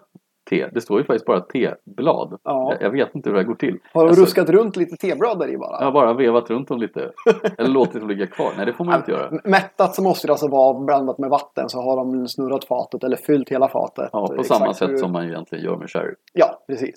te? 0.50 0.66
Det 0.72 0.80
står 0.80 0.98
ju 0.98 1.04
faktiskt 1.04 1.26
bara 1.26 1.40
teblad. 1.40 2.38
Ja. 2.44 2.72
Jag, 2.72 2.82
jag 2.82 2.90
vet 2.90 3.14
inte 3.14 3.28
hur 3.28 3.34
det 3.34 3.40
här 3.42 3.46
går 3.46 3.54
till. 3.54 3.78
Har 3.92 4.02
de 4.02 4.08
Alltså, 4.08 4.22
ruskat 4.24 4.48
runt 4.48 4.76
lite 4.76 4.96
teblad 4.96 5.38
där 5.38 5.48
i 5.48 5.56
bara? 5.58 5.84
Har 5.84 5.92
bara 5.92 6.12
vevat 6.14 6.50
runt 6.50 6.68
dem 6.68 6.78
lite. 6.78 7.10
Eller 7.58 7.68
låtit 7.70 8.00
dem 8.00 8.08
ligga 8.08 8.26
kvar. 8.26 8.52
Nej, 8.56 8.66
det 8.66 8.72
får 8.72 8.84
man 8.84 8.96
inte 8.98 9.10
göra. 9.10 9.30
Mättat 9.44 9.94
så 9.94 10.02
måste 10.02 10.26
det 10.26 10.32
alltså 10.32 10.48
vara 10.48 10.80
blandat 10.80 11.18
med 11.18 11.30
vatten 11.30 11.68
så 11.68 11.80
har 11.82 11.96
de 11.96 12.28
snurrat 12.28 12.64
fatet 12.64 13.04
eller 13.04 13.16
fyllt 13.16 13.48
hela 13.48 13.68
fatet. 13.68 14.10
Ja, 14.12 14.26
på 14.36 14.42
samma 14.44 14.66
hur- 14.66 14.72
sätt 14.72 14.98
som 14.98 15.12
man 15.12 15.24
egentligen 15.24 15.64
gör 15.64 15.76
med 15.76 15.90
sherry. 15.90 16.14
Ja, 16.32 16.62
precis. 16.66 16.94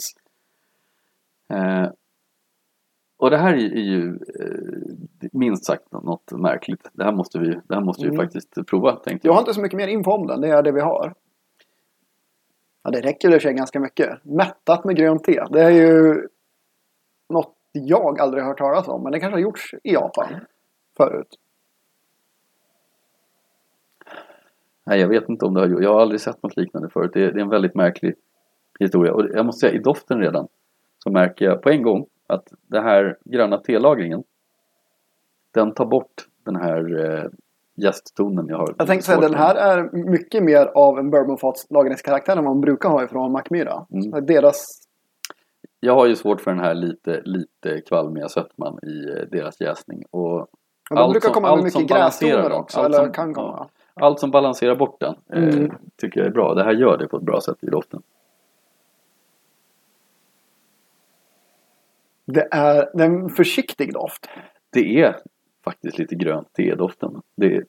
Eh, 1.53 1.87
och 3.23 3.29
det 3.29 3.37
här 3.37 3.53
är, 3.53 3.57
ju 3.57 4.07
eh, 4.39 5.29
minst 5.31 5.65
sagt 5.65 5.91
något 5.91 6.31
märkligt. 6.31 6.89
Det 6.93 7.03
här 7.03 7.11
måste 7.11 7.39
vi, 7.39 7.47
det 7.67 7.73
här 7.75 7.81
måste 7.81 8.03
vi 8.03 8.09
Mm. 8.09 8.25
faktiskt 8.25 8.65
prova, 8.67 8.95
tänkte 8.95 9.27
Jag 9.27 9.33
har 9.33 9.37
jag. 9.37 9.41
inte 9.41 9.53
så 9.53 9.61
mycket 9.61 9.77
mer 9.77 9.87
info 9.87 10.11
om 10.11 10.27
den. 10.27 10.41
Det 10.41 10.47
är 10.47 10.63
det 10.63 10.71
vi 10.71 10.81
har. 10.81 11.13
Ja, 12.83 12.91
det 12.91 13.01
räcker 13.01 13.27
i 13.27 13.31
och 13.31 13.33
för 13.33 13.39
sig 13.39 13.53
ganska 13.53 13.79
mycket. 13.79 14.25
Mättat 14.25 14.85
med 14.85 14.95
grönt 14.95 15.23
te. 15.23 15.43
Det 15.49 15.61
är 15.61 15.69
ju 15.69 16.27
något 17.29 17.55
jag 17.71 18.19
aldrig 18.19 18.43
har 18.43 18.49
hört 18.49 18.57
talas 18.57 18.87
om. 18.87 19.03
Men 19.03 19.11
det 19.11 19.19
kanske 19.19 19.35
har 19.35 19.41
gjorts 19.41 19.73
i 19.83 19.93
Japan 19.93 20.27
förut. 20.97 21.39
Nej, 24.83 24.99
jag 24.99 25.07
vet 25.07 25.29
inte 25.29 25.45
om 25.45 25.53
det 25.53 25.59
har 25.59 25.67
gjort. 25.67 25.83
Jag 25.83 25.93
har 25.93 26.01
aldrig 26.01 26.21
sett 26.21 26.43
något 26.43 26.57
liknande 26.57 26.89
förut. 26.89 27.11
Det 27.13 27.23
är, 27.23 27.31
det 27.31 27.39
är 27.39 27.43
en 27.43 27.49
väldigt 27.49 27.75
märklig 27.75 28.13
historia. 28.79 29.13
Och 29.13 29.25
jag 29.33 29.45
måste 29.45 29.59
säga, 29.59 29.73
i 29.73 29.79
doften 29.83 30.19
redan 30.19 30.47
så 31.03 31.11
märker 31.11 31.45
jag 31.45 31.61
på 31.61 31.69
en 31.69 31.83
gång 31.83 32.05
att 32.33 32.47
det 32.67 32.81
här 32.81 33.17
gröna 33.25 33.57
telagringen 33.57 34.23
den 35.51 35.73
tar 35.73 35.85
bort 35.85 36.27
den 36.45 36.55
här 36.55 37.05
eh, 37.05 37.23
jästtonen 37.75 38.47
jag 38.47 38.57
har. 38.57 38.75
Jag 38.77 38.87
tänkte 38.87 39.05
säga 39.05 39.17
svårt 39.17 39.29
den 39.31 39.39
här 39.39 39.55
är 39.55 39.89
mycket 39.91 40.43
mer 40.43 40.65
av 40.75 40.99
en 40.99 41.09
bourbonfats 41.09 41.67
lagringskaraktär 41.71 42.37
än 42.37 42.43
vad 42.43 42.53
man 42.55 42.61
brukar 42.61 42.89
ha 42.89 43.03
ifrån 43.03 43.31
Mackmyra. 43.31 43.85
Mm. 43.91 44.25
Deras... 44.25 44.79
Jag 45.79 45.93
har 45.95 46.05
ju 46.05 46.15
svårt 46.15 46.41
för 46.41 46.51
den 46.51 46.59
här 46.59 46.73
lite, 46.73 47.21
lite 47.25 47.81
kvalmiga 47.81 48.29
sötman 48.29 48.79
i 48.83 49.09
eh, 49.09 49.15
deras 49.31 49.61
jäsning. 49.61 50.03
Och 50.11 50.47
Ja, 50.89 50.95
de 51.01 51.11
brukar 51.11 51.27
som- 51.27 51.33
komma 51.33 51.55
med 51.55 51.63
mycket 51.63 51.87
grästoner 51.87 52.41
den. 52.49 52.51
också. 52.51 52.79
Allt 52.79 52.85
eller 52.95 53.03
som- 53.03 53.13
kan 53.13 53.29
ja. 53.29 53.33
komma. 53.35 53.67
allt 53.93 54.19
som 54.19 54.31
balanserar 54.31 54.75
bort 54.75 54.99
den 54.99 55.15
eh, 55.33 55.43
Mm. 55.55 55.71
tycker 55.97 56.19
jag 56.19 56.27
är 56.27 56.31
bra. 56.31 56.53
Det 56.53 56.63
här 56.63 56.71
gör 56.73 56.97
det 56.97 57.07
på 57.07 57.17
ett 57.17 57.23
bra 57.23 57.41
sätt 57.41 57.57
i 57.61 57.65
doften. 57.65 58.01
Det 62.25 62.47
är, 62.51 62.89
det 62.93 63.03
är 63.03 63.07
en 63.09 63.29
försiktig 63.29 63.93
doft. 63.93 64.29
Det 64.69 65.01
är 65.01 65.15
faktiskt 65.63 65.97
lite 65.97 66.15
grönt 66.15 66.53
te 66.53 66.71
i 66.71 66.75
doften. 66.75 67.21
Det 67.35 67.55
är... 67.55 67.65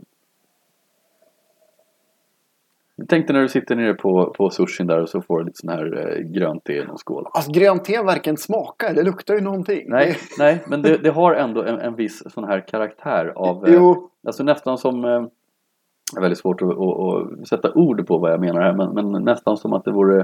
Tänk 3.09 3.27
dig 3.27 3.35
när 3.35 3.43
du 3.43 3.49
sitter 3.49 3.77
nere 3.77 3.95
på, 3.95 4.35
på 4.37 4.51
sushin 4.51 4.87
där 4.87 5.01
och 5.01 5.09
så 5.09 5.21
får 5.23 5.39
du 5.39 5.45
lite 5.45 5.59
sån 5.59 5.71
här 5.71 6.09
eh, 6.09 6.19
grönt 6.19 6.65
te 6.65 6.73
i 6.73 6.85
någon 6.85 6.99
skål. 6.99 7.27
Alltså 7.33 7.53
grönt 7.53 7.85
te 7.85 8.03
varken 8.03 8.37
smakar, 8.37 8.95
det 8.95 9.03
luktar 9.03 9.35
ju 9.35 9.41
någonting. 9.41 9.85
Nej, 9.89 10.17
nej 10.39 10.65
men 10.69 10.83
det, 10.83 10.97
det 10.97 11.11
har 11.11 11.35
ändå 11.35 11.63
en, 11.63 11.81
en 11.81 11.95
viss 11.95 12.23
sån 12.33 12.45
här 12.45 12.61
karaktär 12.69 13.33
av... 13.37 13.67
eh, 13.67 13.75
Jo, 13.75 14.11
Alltså 14.27 14.43
nästan 14.43 14.79
som... 14.79 15.05
Eh, 15.05 15.23
det 16.13 16.19
är 16.19 16.21
väldigt 16.21 16.39
svårt 16.39 16.63
att, 16.63 16.69
att, 16.69 16.79
att 16.79 17.49
sätta 17.49 17.73
ord 17.73 18.07
på 18.07 18.19
vad 18.19 18.33
jag 18.33 18.41
menar 18.41 18.61
här 18.61 18.73
men, 18.73 19.13
men 19.13 19.25
nästan 19.25 19.57
som 19.57 19.73
att 19.73 19.85
det 19.85 19.91
vore 19.93 20.21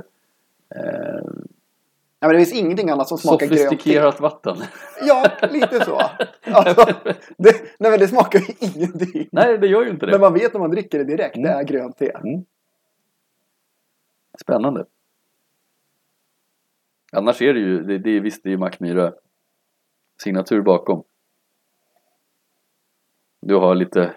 eh, 0.76 1.30
ja, 2.20 2.26
men 2.28 2.30
det 2.30 2.36
finns 2.44 2.60
ingenting 2.60 2.90
annat 2.90 3.08
som 3.08 3.18
smakar 3.18 3.46
grönt 3.46 3.60
sofistikerat 3.60 4.20
vatten. 4.20 4.56
Ja, 5.06 5.30
lite 5.50 5.84
så. 5.84 6.00
Alltså, 6.44 6.84
det, 7.38 7.54
nej 7.78 7.90
men 7.90 7.98
det 8.00 8.08
smakar 8.08 8.38
ju 8.38 8.54
ingenting. 8.60 9.28
Nej, 9.32 9.58
det 9.58 9.66
gör 9.66 9.82
ju 9.84 9.90
inte 9.90 10.06
det. 10.06 10.12
Men 10.12 10.20
man 10.20 10.34
vet 10.34 10.52
när 10.52 10.60
man 10.60 10.70
dricker 10.70 10.98
det 10.98 11.04
direkt, 11.04 11.36
Mm. 11.36 11.50
det 11.50 11.54
är 11.58 11.62
grönt 11.62 11.96
te. 11.98 12.12
Spännande. 14.40 14.84
Annars 17.12 17.42
är 17.42 17.54
det 17.54 17.60
ju, 17.60 17.82
det, 17.82 17.98
det 17.98 18.20
visst 18.20 18.42
det 18.42 18.48
är 18.48 18.50
ju 18.50 18.58
Mackmyra 18.58 19.12
signatur 20.22 20.62
bakom. 20.62 21.02
Du 23.42 23.54
har 23.54 23.74
lite, 23.74 24.14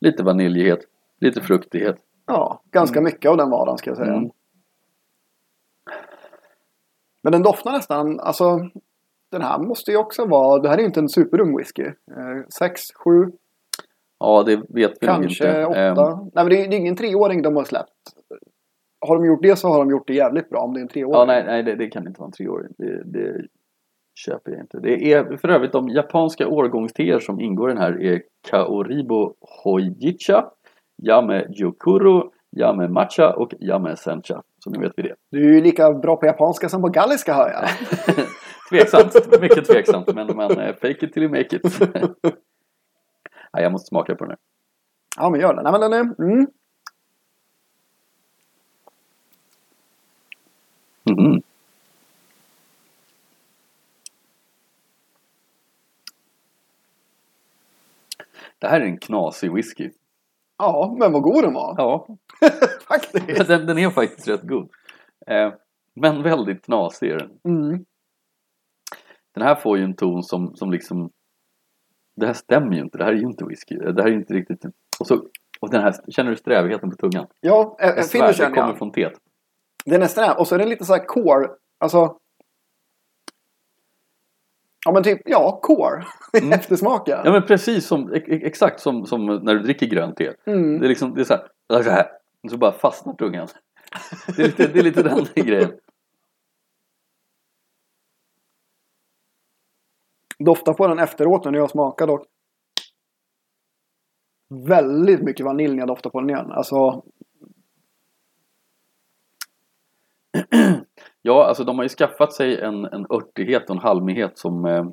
lite 0.00 0.22
vaniljighet, 0.22 0.80
lite 1.20 1.40
fruktighet. 1.40 1.96
Ja, 2.26 2.62
ganska 2.70 3.00
mycket 3.00 3.30
av 3.30 3.36
den 3.36 3.50
varan 3.50 3.78
ska 3.78 3.90
jag 3.90 3.96
säga. 3.96 4.30
Men 7.24 7.32
den 7.32 7.42
doftar 7.42 7.72
nästan, 7.72 8.20
alltså 8.20 8.58
den 9.30 9.42
här 9.42 9.58
måste 9.58 9.90
ju 9.90 9.96
också 9.96 10.26
vara, 10.26 10.58
det 10.62 10.68
här 10.68 10.76
är 10.76 10.80
ju 10.80 10.86
inte 10.86 11.00
en 11.00 11.08
superung 11.08 11.56
whisky. 11.56 11.82
Eh, 11.84 12.46
sex, 12.58 12.80
sju, 13.04 13.32
Ja, 14.18 14.42
det 14.42 14.56
vet 14.56 14.92
vi 15.00 15.06
nog 15.06 15.16
kanske 15.16 15.48
inte. 15.48 15.64
åtta. 15.66 15.80
Ehm, 15.80 16.18
Nej 16.34 16.44
men 16.44 16.48
det 16.48 16.64
är, 16.64 16.68
det 16.68 16.76
är 16.76 16.78
ingen 16.78 16.96
treåring 16.96 17.42
de 17.42 17.56
har 17.56 17.64
släppt. 17.64 17.92
Har 19.06 19.16
de 19.16 19.26
gjort 19.26 19.42
det 19.42 19.56
så 19.56 19.68
har 19.68 19.78
de 19.78 19.90
gjort 19.90 20.06
det 20.06 20.14
jävligt 20.14 20.50
bra 20.50 20.60
om 20.60 20.74
det 20.74 20.80
är 20.80 20.82
en 20.82 20.88
treåring. 20.88 21.14
ja, 21.14 21.24
nej, 21.24 21.44
nej 21.46 21.62
det, 21.62 21.74
det 21.74 21.86
kan 21.86 22.06
inte 22.06 22.20
vara 22.20 22.28
en 22.28 22.32
treåring. 22.32 22.72
Det, 22.78 23.02
det 23.04 23.46
köper 24.14 24.50
jag 24.52 24.60
inte. 24.60 24.78
Det 24.80 25.12
är 25.12 25.36
för 25.36 25.48
övrigt 25.48 25.72
de 25.72 25.88
japanska 25.88 26.48
årgångsteer 26.48 27.18
som 27.18 27.40
ingår 27.40 27.70
i 27.70 27.74
den 27.74 27.82
här 27.82 28.02
är 28.02 28.22
Kaoribo 28.50 29.34
Hoijicha, 29.64 30.50
Yame 31.02 31.46
Jokuro, 31.50 32.32
Yame 32.56 32.88
Matcha 32.88 33.34
och 33.36 33.54
Yame 33.60 33.96
Sencha. 33.96 34.42
Så 34.64 34.70
nu 34.70 34.78
vet 34.78 34.92
vi 34.96 35.02
det. 35.02 35.14
Du 35.30 35.50
är 35.50 35.54
ju 35.54 35.60
lika 35.60 35.92
bra 35.92 36.16
på 36.16 36.26
japanska 36.26 36.68
som 36.68 36.82
på 36.82 36.88
galliska 36.88 37.34
hör 37.34 37.50
jag. 37.50 37.68
tveksamt, 38.68 39.40
mycket 39.40 39.64
tveksamt. 39.64 40.14
Men, 40.14 40.36
men 40.36 40.50
eh, 40.50 40.74
fake 40.74 41.06
it 41.06 41.12
till 41.12 41.22
you 41.22 41.32
make 41.32 41.56
it. 41.56 41.80
Nej, 43.52 43.62
jag 43.62 43.72
måste 43.72 43.88
smaka 43.88 44.14
på 44.14 44.24
den 44.24 44.30
här. 44.30 44.38
Ja, 45.16 45.30
men 45.30 45.40
gör 45.40 45.54
det. 45.54 45.62
Nej, 45.62 45.72
men 45.72 45.80
den 45.80 45.92
är... 45.92 46.22
Mm. 46.22 46.46
Mhm. 51.04 51.42
Det 58.58 58.68
här 58.68 58.80
är 58.80 58.84
en 58.84 58.98
knasig 58.98 59.52
whisky. 59.52 59.90
Ja, 60.58 60.96
men 60.98 61.12
vad 61.12 61.22
god 61.22 61.44
den 61.44 61.52
var. 61.52 61.74
Ja, 61.78 62.06
Faktiskt. 62.88 63.48
den, 63.48 63.66
den 63.66 63.78
är 63.78 63.90
faktiskt 63.90 64.28
rätt 64.28 64.42
god. 64.42 64.70
Eh, 65.26 65.52
men 65.94 66.22
väldigt 66.22 66.64
knasig 66.64 67.10
är 67.10 67.18
den. 67.18 67.30
Mm. 67.44 67.84
Den 69.34 69.42
här 69.42 69.54
får 69.54 69.78
ju 69.78 69.84
en 69.84 69.96
ton 69.96 70.22
som, 70.22 70.56
som 70.56 70.72
liksom 70.72 71.10
Det 72.16 72.26
här 72.26 72.32
stämmer 72.32 72.72
ju 72.72 72.80
inte, 72.82 72.98
det 72.98 73.04
här 73.04 73.12
är 73.12 73.16
ju 73.16 73.26
inte 73.26 73.44
whisky. 73.44 73.76
Det 73.76 74.02
här 74.02 74.08
är 74.08 74.12
ju 74.12 74.18
inte 74.18 74.34
riktigt 74.34 74.64
Och, 75.00 75.06
så, 75.06 75.24
och 75.60 75.70
den 75.70 75.82
här, 75.82 75.94
känner 76.08 76.30
du 76.30 76.36
strävigheten 76.36 76.90
på 76.90 76.96
tungan? 76.96 77.26
Ja, 77.40 77.76
Jag 77.78 77.98
en 77.98 78.04
svär, 78.04 78.20
finishen 78.20 78.52
det 78.52 78.60
kommer 78.60 78.74
från 78.74 78.92
teet. 78.92 79.12
Den 79.84 80.02
är 80.02 80.06
sträv. 80.06 80.36
Och 80.38 80.48
så 80.48 80.54
är 80.54 80.58
den 80.58 80.68
lite 80.68 80.84
så 80.84 80.92
här 80.92 81.04
core. 81.04 81.48
Alltså. 81.80 82.18
Ja 84.84 84.92
men 84.92 85.02
typ, 85.02 85.20
ja, 85.24 85.60
core. 85.62 86.04
Mm. 86.42 86.52
Eftersmaken. 86.52 87.20
Ja 87.24 87.32
men 87.32 87.42
precis 87.42 87.86
som, 87.86 88.12
ex- 88.12 88.28
exakt 88.28 88.80
som, 88.80 89.06
som 89.06 89.26
när 89.26 89.54
du 89.54 89.60
dricker 89.60 89.86
grönt 89.86 90.16
te. 90.16 90.32
Mm. 90.46 90.80
Det 90.80 90.86
är 90.86 90.88
liksom, 90.88 91.14
det 91.14 91.20
är 91.20 91.24
så 91.24 91.34
här, 91.34 91.82
så 91.82 91.90
här 91.90 92.06
så 92.50 92.56
bara 92.58 92.72
fastnar 92.72 93.14
tungan. 93.14 93.48
Det 94.36 94.42
är 94.42 94.46
lite, 94.46 94.66
det 94.66 94.78
är 94.78 94.82
lite 94.82 95.02
den 95.02 95.26
grejen. 95.34 95.72
Doftar 100.38 100.74
på 100.74 100.86
den 100.86 100.98
efteråt 100.98 101.44
när 101.44 101.52
jag 101.52 101.70
smakar 101.70 102.06
dock. 102.06 102.26
Väldigt 104.66 105.22
mycket 105.22 105.46
vanilj 105.46 105.72
när 105.74 105.78
jag 105.78 105.88
doftar 105.88 106.10
på 106.10 106.20
den 106.20 106.30
igen. 106.30 106.52
Alltså, 106.52 106.76
Ja, 111.26 111.46
alltså 111.46 111.64
de 111.64 111.76
har 111.76 111.84
ju 111.84 111.88
skaffat 111.88 112.32
sig 112.32 112.60
en, 112.60 112.84
en 112.84 113.06
örtighet 113.10 113.70
och 113.70 113.76
en 113.76 113.82
halmighet 113.82 114.38
som 114.38 114.64
eh, 114.64 114.86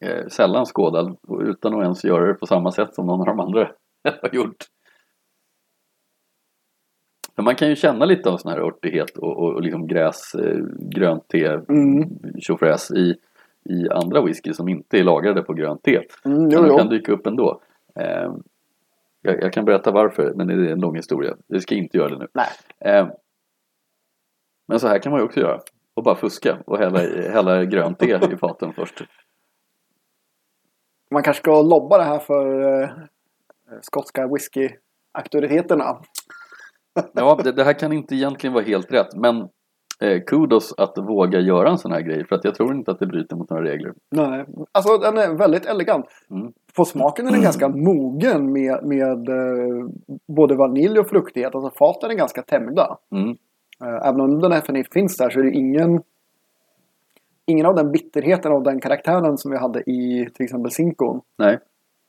eh, 0.00 0.26
sällan 0.26 0.64
skådad 0.64 1.16
utan 1.40 1.74
att 1.74 1.82
ens 1.82 2.04
göra 2.04 2.26
det 2.26 2.34
på 2.34 2.46
samma 2.46 2.72
sätt 2.72 2.94
som 2.94 3.06
någon 3.06 3.20
av 3.20 3.26
de 3.26 3.40
andra 3.40 3.70
har 4.22 4.34
gjort. 4.34 4.56
För 7.36 7.42
man 7.42 7.54
kan 7.54 7.68
ju 7.68 7.76
känna 7.76 8.04
lite 8.04 8.30
av 8.30 8.36
sån 8.36 8.52
här 8.52 8.58
örtighet 8.58 9.18
och, 9.18 9.38
och, 9.38 9.54
och 9.54 9.62
liksom 9.62 9.86
gräs, 9.86 10.34
eh, 10.34 10.58
grönt 10.78 11.28
te, 11.28 11.46
mm. 11.46 12.18
tjofräs 12.38 12.90
i, 12.90 13.14
i 13.64 13.88
andra 13.90 14.22
whisky 14.22 14.52
som 14.52 14.68
inte 14.68 14.98
är 14.98 15.04
lagrade 15.04 15.42
på 15.42 15.54
grönt 15.54 15.82
te. 15.82 15.96
Mm, 16.24 16.38
Men 16.38 16.50
jo, 16.50 16.62
de 16.62 16.68
jo. 16.68 16.78
kan 16.78 16.88
dyka 16.88 17.12
upp 17.12 17.26
ändå. 17.26 17.60
Eh, 17.94 18.32
jag, 19.22 19.42
jag 19.42 19.52
kan 19.52 19.64
berätta 19.64 19.90
varför, 19.90 20.32
men 20.36 20.46
det 20.46 20.54
är 20.54 20.72
en 20.72 20.80
lång 20.80 20.96
historia. 20.96 21.36
Vi 21.46 21.60
ska 21.60 21.74
inte 21.74 21.98
göra 21.98 22.08
det 22.08 22.18
nu. 22.18 22.26
Nej. 22.32 22.48
Eh, 22.94 23.08
men 24.68 24.80
så 24.80 24.88
här 24.88 24.98
kan 24.98 25.12
man 25.12 25.20
ju 25.20 25.24
också 25.26 25.40
göra. 25.40 25.60
Och 25.94 26.02
bara 26.02 26.14
fuska 26.16 26.58
och 26.66 26.78
hälla, 26.78 27.02
i- 27.04 27.28
hälla 27.28 27.64
grönt 27.64 27.98
te 27.98 28.18
i 28.32 28.36
faten 28.36 28.72
först. 28.72 29.02
Man 31.10 31.22
kanske 31.22 31.42
ska 31.42 31.62
lobba 31.62 31.98
det 31.98 32.04
här 32.04 32.18
för 32.18 32.62
eh, 32.82 32.88
skotska 33.82 34.26
whisky-auktoriteterna. 34.26 35.96
Ja, 37.12 37.38
det, 37.44 37.52
det 37.52 37.64
här 37.64 37.72
kan 37.72 37.92
inte 37.92 38.14
egentligen 38.14 38.54
vara 38.54 38.64
helt 38.64 38.92
rätt. 38.92 39.14
Men 39.16 39.36
eh, 40.00 40.22
kudos 40.26 40.74
att 40.78 40.98
våga 40.98 41.40
göra 41.40 41.70
en 41.70 41.78
sån 41.78 41.92
här 41.92 42.00
grej. 42.00 42.26
För 42.26 42.36
att 42.36 42.44
jag 42.44 42.54
tror 42.54 42.74
inte 42.74 42.90
att 42.90 42.98
det 42.98 43.06
bryter 43.06 43.36
mot 43.36 43.50
några 43.50 43.64
regler. 43.64 43.92
Nej. 44.10 44.44
Alltså 44.72 44.98
den 44.98 45.18
är 45.18 45.38
väldigt 45.38 45.66
elegant. 45.66 46.06
Mm. 46.30 46.52
På 46.76 46.84
smaken 46.84 47.26
är 47.28 47.32
den 47.32 47.42
ganska 47.42 47.68
mogen 47.68 48.52
med, 48.52 48.84
med 48.84 49.28
eh, 49.28 49.88
både 50.36 50.56
vanilj 50.56 50.98
och 50.98 51.08
fruktighet. 51.08 51.54
Alltså 51.54 51.70
faten 51.78 52.10
är 52.10 52.14
ganska 52.14 52.42
tämjda. 52.42 52.98
Mm. 53.12 53.36
Eh, 53.82 54.08
även 54.08 54.20
om 54.20 54.40
den 54.40 54.52
här 54.52 54.92
finns 54.92 55.16
där 55.16 55.30
så 55.30 55.38
är 55.38 55.44
det 55.44 55.50
ingen 55.50 56.02
Ingen 57.48 57.66
av 57.66 57.74
den 57.74 57.92
bitterheten 57.92 58.52
och 58.52 58.62
den 58.62 58.80
karaktären 58.80 59.38
som 59.38 59.50
vi 59.50 59.58
hade 59.58 59.80
i 59.80 60.30
till 60.34 60.44
exempel 60.44 60.70
Zinkon. 60.70 61.20
Nej, 61.38 61.58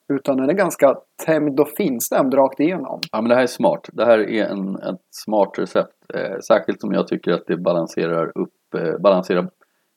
Utan 0.09 0.37
den 0.37 0.49
är 0.49 0.53
ganska 0.53 0.95
tämjd 1.25 1.59
och 1.59 1.69
finstämd 1.69 2.33
rakt 2.33 2.59
igenom. 2.59 2.99
ja, 3.11 3.21
men 3.21 3.29
det 3.29 3.35
här 3.35 3.43
är 3.43 3.47
smart. 3.47 3.89
Det 3.93 4.05
här 4.05 4.19
är 4.19 4.45
en, 4.45 4.75
ett 4.75 5.01
smart 5.09 5.59
recept. 5.59 5.93
Eh, 6.13 6.39
särskilt 6.39 6.81
som 6.81 6.93
jag 6.93 7.07
tycker 7.07 7.31
att 7.31 7.47
det 7.47 7.57
balanserar 7.57 8.37
upp, 8.37 8.73
eh, 8.75 8.97
balanserar, 8.99 9.49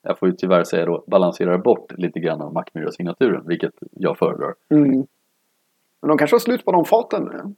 jag 0.02 0.18
får 0.18 0.28
ju 0.28 0.34
tyvärr 0.34 0.64
säga 0.64 0.86
då, 0.86 1.04
balanserar 1.06 1.58
bort 1.58 1.92
lite 1.98 2.20
grann 2.20 2.42
av 2.42 2.52
Mackmyra-signaturen. 2.52 3.46
Vilket 3.46 3.74
jag 3.90 4.18
föredrar. 4.18 4.54
Mm. 4.70 5.06
Men 6.02 6.08
de 6.08 6.18
kanske 6.18 6.34
har 6.34 6.40
slut 6.40 6.64
på 6.64 6.72
de 6.72 6.84
faten 6.84 7.24
nu. 7.24 7.54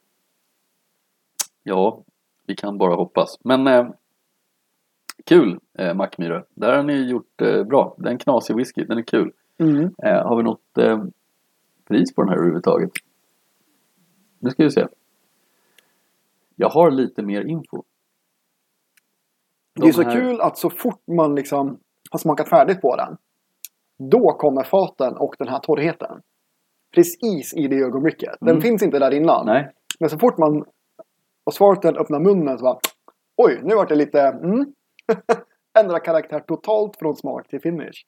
Ja, 1.62 2.02
vi 2.46 2.56
kan 2.56 2.78
bara 2.78 2.94
hoppas. 2.94 3.38
Men 3.44 3.66
eh, 3.66 3.86
kul 5.24 5.60
eh, 5.78 5.94
Mackmyra. 5.94 6.44
Där 6.54 6.76
har 6.76 6.82
ni 6.82 7.10
gjort 7.10 7.40
eh, 7.40 7.64
bra. 7.64 7.94
Det 7.98 8.08
är 8.08 8.12
en 8.12 8.18
knasig 8.18 8.56
whisky, 8.56 8.84
den 8.84 8.98
är 8.98 9.02
kul. 9.02 9.32
Mm. 9.58 9.94
Eh, 10.02 10.26
har 10.26 10.36
vi 10.36 10.42
något 10.42 10.78
eh, 10.78 11.04
pris 11.88 12.14
på 12.14 12.22
den 12.22 12.28
här 12.28 12.36
överhuvudtaget? 12.36 12.90
Nu 14.38 14.50
ska 14.50 14.62
vi 14.64 14.70
se. 14.70 14.86
Jag 16.56 16.68
har 16.68 16.90
lite 16.90 17.22
mer 17.22 17.42
info. 17.44 17.82
Det 19.74 19.88
är 19.88 19.92
så 19.92 20.00
De 20.02 20.06
här- 20.06 20.20
kul 20.20 20.40
att 20.40 20.58
så 20.58 20.70
fort 20.70 21.00
man 21.06 21.34
liksom 21.34 21.78
har 22.10 22.18
smakat 22.18 22.48
färdigt 22.48 22.80
på 22.80 22.96
den. 22.96 23.16
Då 24.10 24.32
kommer 24.32 24.62
faten 24.64 25.16
och 25.16 25.34
den 25.38 25.48
här 25.48 25.58
torrheten. 25.58 26.20
Precis 26.94 27.54
i 27.54 27.68
det 27.68 27.76
ögonblicket. 27.76 28.34
Den 28.40 28.48
Mm. 28.48 28.62
finns 28.62 28.82
inte 28.82 28.98
där 28.98 29.10
innan. 29.10 29.46
Nej, 29.46 29.72
Men 30.00 30.10
så 30.10 30.18
fort 30.18 30.38
man 30.38 30.64
och 31.44 31.54
svarten 31.54 31.96
öppnar 31.96 32.20
munnen 32.20 32.58
så 32.58 32.64
bara 32.64 32.78
Oj, 33.36 33.60
nu 33.62 33.74
vart 33.74 33.88
det 33.88 33.94
lite 33.94 34.20
mm. 34.22 34.74
Ändra 35.78 36.00
karaktär 36.00 36.40
totalt 36.40 36.96
från 36.96 37.16
smak 37.16 37.48
till 37.48 37.60
finish. 37.60 38.04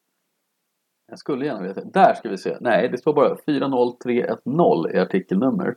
jag 1.09 1.19
skulle 1.19 1.47
gärna 1.47 1.63
veta. 1.63 1.85
Där 1.85 2.15
ska 2.15 2.29
vi 2.29 2.39
se. 2.39 2.57
Nej, 2.61 2.89
det 2.89 2.99
står 2.99 3.15
bara 3.15 3.37
40310 3.37 4.97
är 4.97 5.03
artikelnummer. 5.03 5.77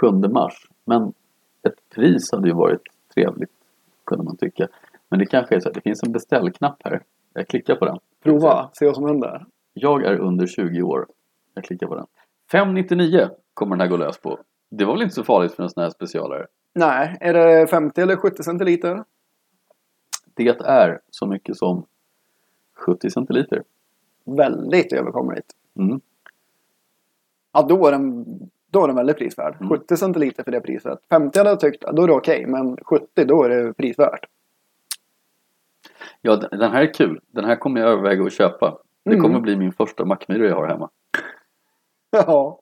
27 0.00 0.28
mars. 0.28 0.68
Men 0.84 1.12
ett 1.62 1.88
pris 1.94 2.32
hade 2.32 2.48
ju 2.48 2.54
varit 2.54 2.82
trevligt. 3.14 3.50
Kunde 4.04 4.24
man 4.24 4.36
tycka. 4.36 4.68
Men 5.08 5.18
det 5.18 5.26
kanske 5.26 5.56
är 5.56 5.60
så 5.60 5.68
att 5.68 5.74
det 5.74 5.80
finns 5.80 6.02
en 6.02 6.12
beställknapp 6.12 6.76
här. 6.84 7.02
Jag 7.32 7.48
klickar 7.48 7.76
på 7.76 7.84
den. 7.84 7.98
Prova, 8.22 8.70
se 8.72 8.86
vad 8.86 8.94
som 8.94 9.06
händer. 9.06 9.46
Jag 9.72 10.04
är 10.04 10.18
under 10.18 10.46
20 10.46 10.82
år. 10.82 11.06
Jag 11.54 11.64
klickar 11.64 11.86
på 11.86 11.94
den. 11.94 12.06
599 12.52 13.28
kommer 13.54 13.76
den 13.76 13.80
här 13.80 13.88
gå 13.88 13.96
lös 13.96 14.18
på. 14.18 14.38
Det 14.70 14.84
var 14.84 14.92
väl 14.92 15.02
inte 15.02 15.14
så 15.14 15.24
farligt 15.24 15.54
för 15.54 15.62
en 15.62 15.70
sån 15.70 15.82
här 15.82 15.90
specialare. 15.90 16.46
Nej, 16.74 17.16
är 17.20 17.34
det 17.34 17.66
50 17.66 18.00
eller 18.00 18.16
70 18.16 18.42
centiliter? 18.42 19.04
Det 20.44 20.60
är 20.60 21.00
så 21.10 21.26
mycket 21.26 21.56
som 21.56 21.86
70 22.74 23.10
centiliter. 23.10 23.62
Väldigt 24.24 24.92
överkomligt. 24.92 25.46
Mm. 25.78 26.00
Ja, 27.52 27.62
då 27.68 27.86
är 27.86 27.92
den, 27.92 28.24
då 28.70 28.82
är 28.82 28.86
den 28.86 28.96
väldigt 28.96 29.16
prisvärd. 29.18 29.56
Mm. 29.60 29.68
70 29.68 29.96
centiliter 29.96 30.42
för 30.44 30.50
det 30.50 30.60
priset. 30.60 30.98
50 31.10 31.38
hade 31.38 31.50
jag 31.50 31.60
tyckt, 31.60 31.84
då 31.92 32.02
är 32.02 32.06
det 32.06 32.12
okej. 32.12 32.46
men 32.46 32.76
70 32.76 33.24
då 33.24 33.42
är 33.42 33.48
det 33.48 33.74
prisvärt. 33.74 34.24
Ja, 36.20 36.36
den 36.36 36.70
här 36.72 36.82
är 36.82 36.94
kul. 36.94 37.20
Den 37.26 37.44
här 37.44 37.56
kommer 37.56 37.80
jag 37.80 37.90
överväga 37.90 38.24
att 38.24 38.32
köpa. 38.32 38.78
Det 39.04 39.10
Mm. 39.10 39.22
kommer 39.22 39.40
bli 39.40 39.56
min 39.56 39.72
första 39.72 40.04
Mackmyra 40.04 40.46
jag 40.46 40.56
har 40.56 40.66
hemma. 40.66 40.90
Ja. 42.10 42.60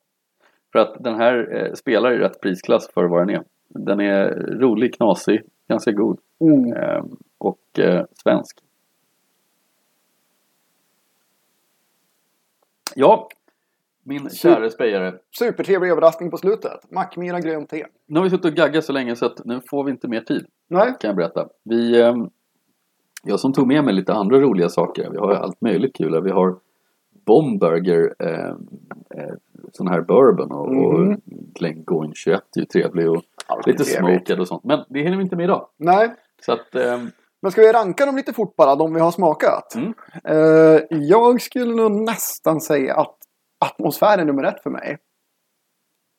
För 0.72 0.78
att 0.78 1.04
den 1.04 1.14
här 1.14 1.56
eh, 1.56 1.72
spelar 1.74 2.12
i 2.12 2.18
rätt 2.18 2.40
prisklass 2.40 2.90
för 2.94 3.04
vad 3.04 3.20
den 3.26 3.30
är. 3.36 3.42
Den 3.68 4.00
är 4.00 4.30
rolig, 4.60 4.94
knasig, 4.94 5.42
ganska 5.68 5.92
god 5.92 6.18
Mm. 6.40 6.72
eh, 6.72 7.04
och 7.38 7.78
eh, 7.78 8.04
svensk. 8.22 8.58
Ja, 12.94 13.28
min 14.02 14.30
kära 14.30 14.70
spejare. 14.70 15.14
Supertrevlig 15.38 15.90
överraskning 15.90 16.30
på 16.30 16.36
slutet. 16.36 16.90
Mackmyra 16.90 17.40
grönt 17.40 17.70
te. 17.70 17.86
Nu 18.06 18.18
har 18.18 18.24
vi 18.24 18.30
suttit 18.30 18.44
och 18.44 18.52
gaggat 18.52 18.84
så 18.84 18.92
länge 18.92 19.16
så 19.16 19.26
att 19.26 19.44
nu 19.44 19.60
får 19.70 19.84
vi 19.84 19.90
inte 19.90 20.08
mer 20.08 20.20
tid. 20.20 20.46
Nej, 20.68 20.94
kan 21.00 21.08
jag 21.08 21.16
berätta. 21.16 21.48
Vi, 21.62 22.00
eh, 22.00 22.16
jag 23.22 23.40
som 23.40 23.52
tog 23.52 23.66
med 23.66 23.84
mig 23.84 23.94
lite 23.94 24.12
andra 24.14 24.40
roliga 24.40 24.68
saker. 24.68 25.10
Vi 25.10 25.16
har 25.18 25.32
allt 25.32 25.60
möjligt 25.60 25.96
kul. 25.96 26.22
Vi 26.22 26.30
har 26.30 26.56
Bomberger, 27.24 28.14
eh, 28.18 28.48
eh, 29.22 29.34
sån 29.72 29.88
här 29.88 30.00
bourbon 30.00 30.52
och, 30.52 30.72
Mhm. 30.74 30.84
och 31.12 31.20
Glengoyne 31.54 32.12
21 32.14 32.56
är 32.56 32.60
ju 32.60 32.66
trevlig 32.66 33.10
och 33.10 33.22
Alltid 33.46 33.72
lite 33.80 33.84
trevligt. 33.84 34.18
smoked 34.26 34.40
och 34.40 34.48
sånt. 34.48 34.64
Men 34.64 34.84
det 34.88 35.00
hinner 35.02 35.16
vi 35.16 35.22
inte 35.22 35.36
med 35.36 35.44
idag. 35.44 35.68
nej. 35.76 36.14
Så 36.46 36.52
att, 36.52 36.74
eh, 36.74 36.98
Men 37.42 37.52
ska 37.52 37.60
vi 37.60 37.72
ranka 37.72 38.06
dem 38.06 38.16
lite 38.16 38.32
fort 38.32 38.56
bara, 38.56 38.76
de 38.76 38.94
vi 38.94 39.00
har 39.00 39.10
smakat? 39.10 39.74
Mm. 39.74 39.94
Eh, 40.24 40.80
jag 40.90 41.40
skulle 41.42 41.74
nog 41.74 41.92
nästan 41.92 42.60
säga 42.60 42.96
att 42.96 43.16
atmosfär 43.64 44.18
är 44.18 44.24
nummer 44.24 44.42
ett 44.44 44.62
för 44.62 44.70
mig. 44.70 44.98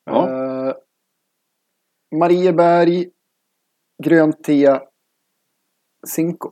Ja. 0.06 0.30
Eh, 0.30 0.74
Marieberg, 2.16 3.10
grönt 4.04 4.44
te, 4.44 4.80
Cinco. 6.08 6.52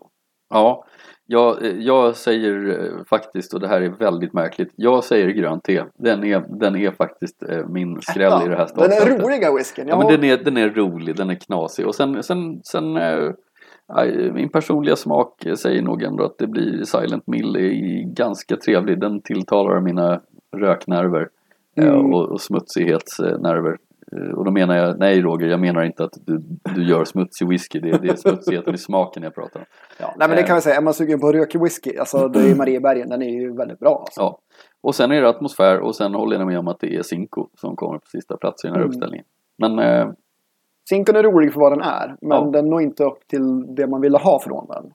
Ja, 0.50 0.86
jag, 1.26 1.58
jag 1.82 2.16
säger 2.16 2.80
eh, 2.80 3.04
faktiskt, 3.10 3.54
och 3.54 3.60
det 3.60 3.68
här 3.68 3.82
är 3.82 3.90
väldigt 3.90 4.34
märkligt, 4.34 4.74
jag 4.76 5.04
säger 5.04 5.28
grönt 5.30 5.64
te. 5.64 5.84
Den 5.96 6.24
är, 6.24 6.60
den 6.60 6.76
är 6.76 6.92
faktiskt 6.92 7.44
min 7.68 8.02
skräll 8.02 8.46
i 8.46 8.50
det 8.50 8.56
här 8.56 8.58
Den 8.58 8.68
startfältet. 8.68 9.08
är 9.08 9.24
roliga 9.24 9.54
whiskyn. 9.54 9.88
Ja, 9.88 9.98
men 9.98 10.08
den 10.08 10.24
är, 10.24 10.38
den 10.38 10.58
är 10.58 10.70
rolig, 10.70 11.16
den 11.16 11.30
är 11.30 11.36
knasig 11.36 11.88
och 11.88 11.96
sen, 11.96 12.24
sen, 12.24 12.64
sen 12.64 12.98
min 14.34 14.50
personliga 14.50 14.96
smak 14.96 15.44
säger 15.58 15.82
nog 15.82 16.04
ändå 16.04 16.24
att 16.24 16.38
det 16.38 16.48
blir 16.48 16.84
Silent 16.84 17.28
Mill 17.28 17.56
är 17.56 18.04
ganska 18.14 18.56
trevlig. 18.58 19.00
Den 19.00 19.22
tilltalar 19.22 19.82
mina 19.82 20.22
röknerver 20.58 21.30
eh, 21.78 21.88
Mm. 21.88 22.14
och, 22.14 22.30
och 22.32 22.42
smutsighetsnerver. 22.42 23.78
Eh, 24.12 24.34
Och 24.38 24.46
då 24.46 24.52
menar 24.52 24.76
jag, 24.78 25.00
nej 25.00 25.22
Roger, 25.22 25.48
jag 25.48 25.60
menar 25.60 25.84
inte 25.84 26.04
att 26.04 26.14
du, 26.26 26.44
du 26.76 26.84
gör 26.90 27.06
smutsig 27.06 27.48
whisky. 27.50 27.80
Det, 27.80 27.90
är- 27.90 28.00
det 28.00 28.08
är 28.10 28.16
smutsigheten 28.16 28.74
i 28.74 28.78
smaken 28.78 29.24
jag 29.24 29.36
pratar 29.36 29.60
om. 29.60 29.66
Ja, 30.00 30.14
nej, 30.18 30.28
men 30.28 30.38
det 30.38 30.44
kan 30.44 30.56
vi 30.56 30.62
säga. 30.62 30.76
Är 30.76 30.82
man 30.82 30.94
sugen 30.94 31.20
på 31.20 31.32
rökig 31.32 31.62
whisky, 31.64 31.98
alltså 31.98 32.28
det 32.28 32.40
är 32.40 32.56
Mariebergen, 32.56 33.10
den 33.10 33.22
är 33.22 33.30
ju 33.30 33.54
väldigt 33.58 33.80
bra. 33.80 33.96
Alltså. 34.06 34.22
Ja. 34.22 34.40
Och 34.82 34.96
sen 34.96 35.12
är 35.12 35.22
det 35.22 35.30
atmosfär 35.30 35.80
och 35.80 35.96
sen 35.96 36.14
håller 36.14 36.38
jag 36.38 36.48
med 36.48 36.60
om 36.60 36.68
att 36.68 36.80
det 36.80 36.96
är 36.96 37.02
Cinco 37.02 37.48
som 37.56 37.76
kommer 37.76 37.98
på 37.98 38.06
sista 38.08 38.38
plats 38.38 38.64
i 38.66 38.68
den 38.68 38.76
här 38.76 38.82
Mm. 38.82 38.90
uppställningen. 38.90 39.26
Men 39.58 39.80
eh, 39.80 40.08
Cincon 40.90 41.16
är 41.16 41.24
rolig 41.24 41.54
för 41.54 41.60
vad 41.60 41.72
den 41.72 41.82
är, 41.82 42.16
men 42.22 42.38
Ja. 42.38 42.50
den 42.54 42.70
når 42.70 42.82
inte 42.82 43.04
upp 43.04 43.28
till 43.28 43.76
det 43.76 43.88
man 43.88 44.02
ville 44.02 44.18
ha 44.18 44.40
från 44.40 44.68
den. 44.68 44.92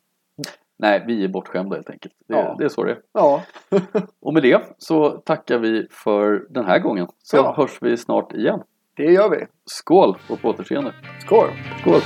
nej, 0.78 1.04
vi 1.06 1.24
är 1.24 1.28
bortskämda 1.28 1.76
helt 1.76 1.90
enkelt. 1.90 2.14
Det, 2.28 2.34
Ja. 2.34 2.54
det 2.58 2.64
är 2.64 2.68
så 2.68 2.84
det 2.84 2.90
är. 2.90 2.98
Ja, 3.12 3.42
Och 4.22 4.34
med 4.34 4.42
det 4.42 4.62
så 4.78 5.10
tackar 5.10 5.58
vi 5.58 5.86
för 5.90 6.46
den 6.50 6.64
här 6.64 6.78
gången. 6.78 7.06
Så 7.22 7.36
Ja. 7.36 7.54
hörs 7.56 7.78
vi 7.82 7.96
snart 7.96 8.32
igen. 8.32 8.60
det 8.96 9.04
gör 9.12 9.30
vi. 9.30 9.46
Skål 9.64 10.16
och 10.30 10.40
på 10.42 10.48
återseende. 10.48 10.92
Skål! 11.20 11.48
Skål! 11.80 12.00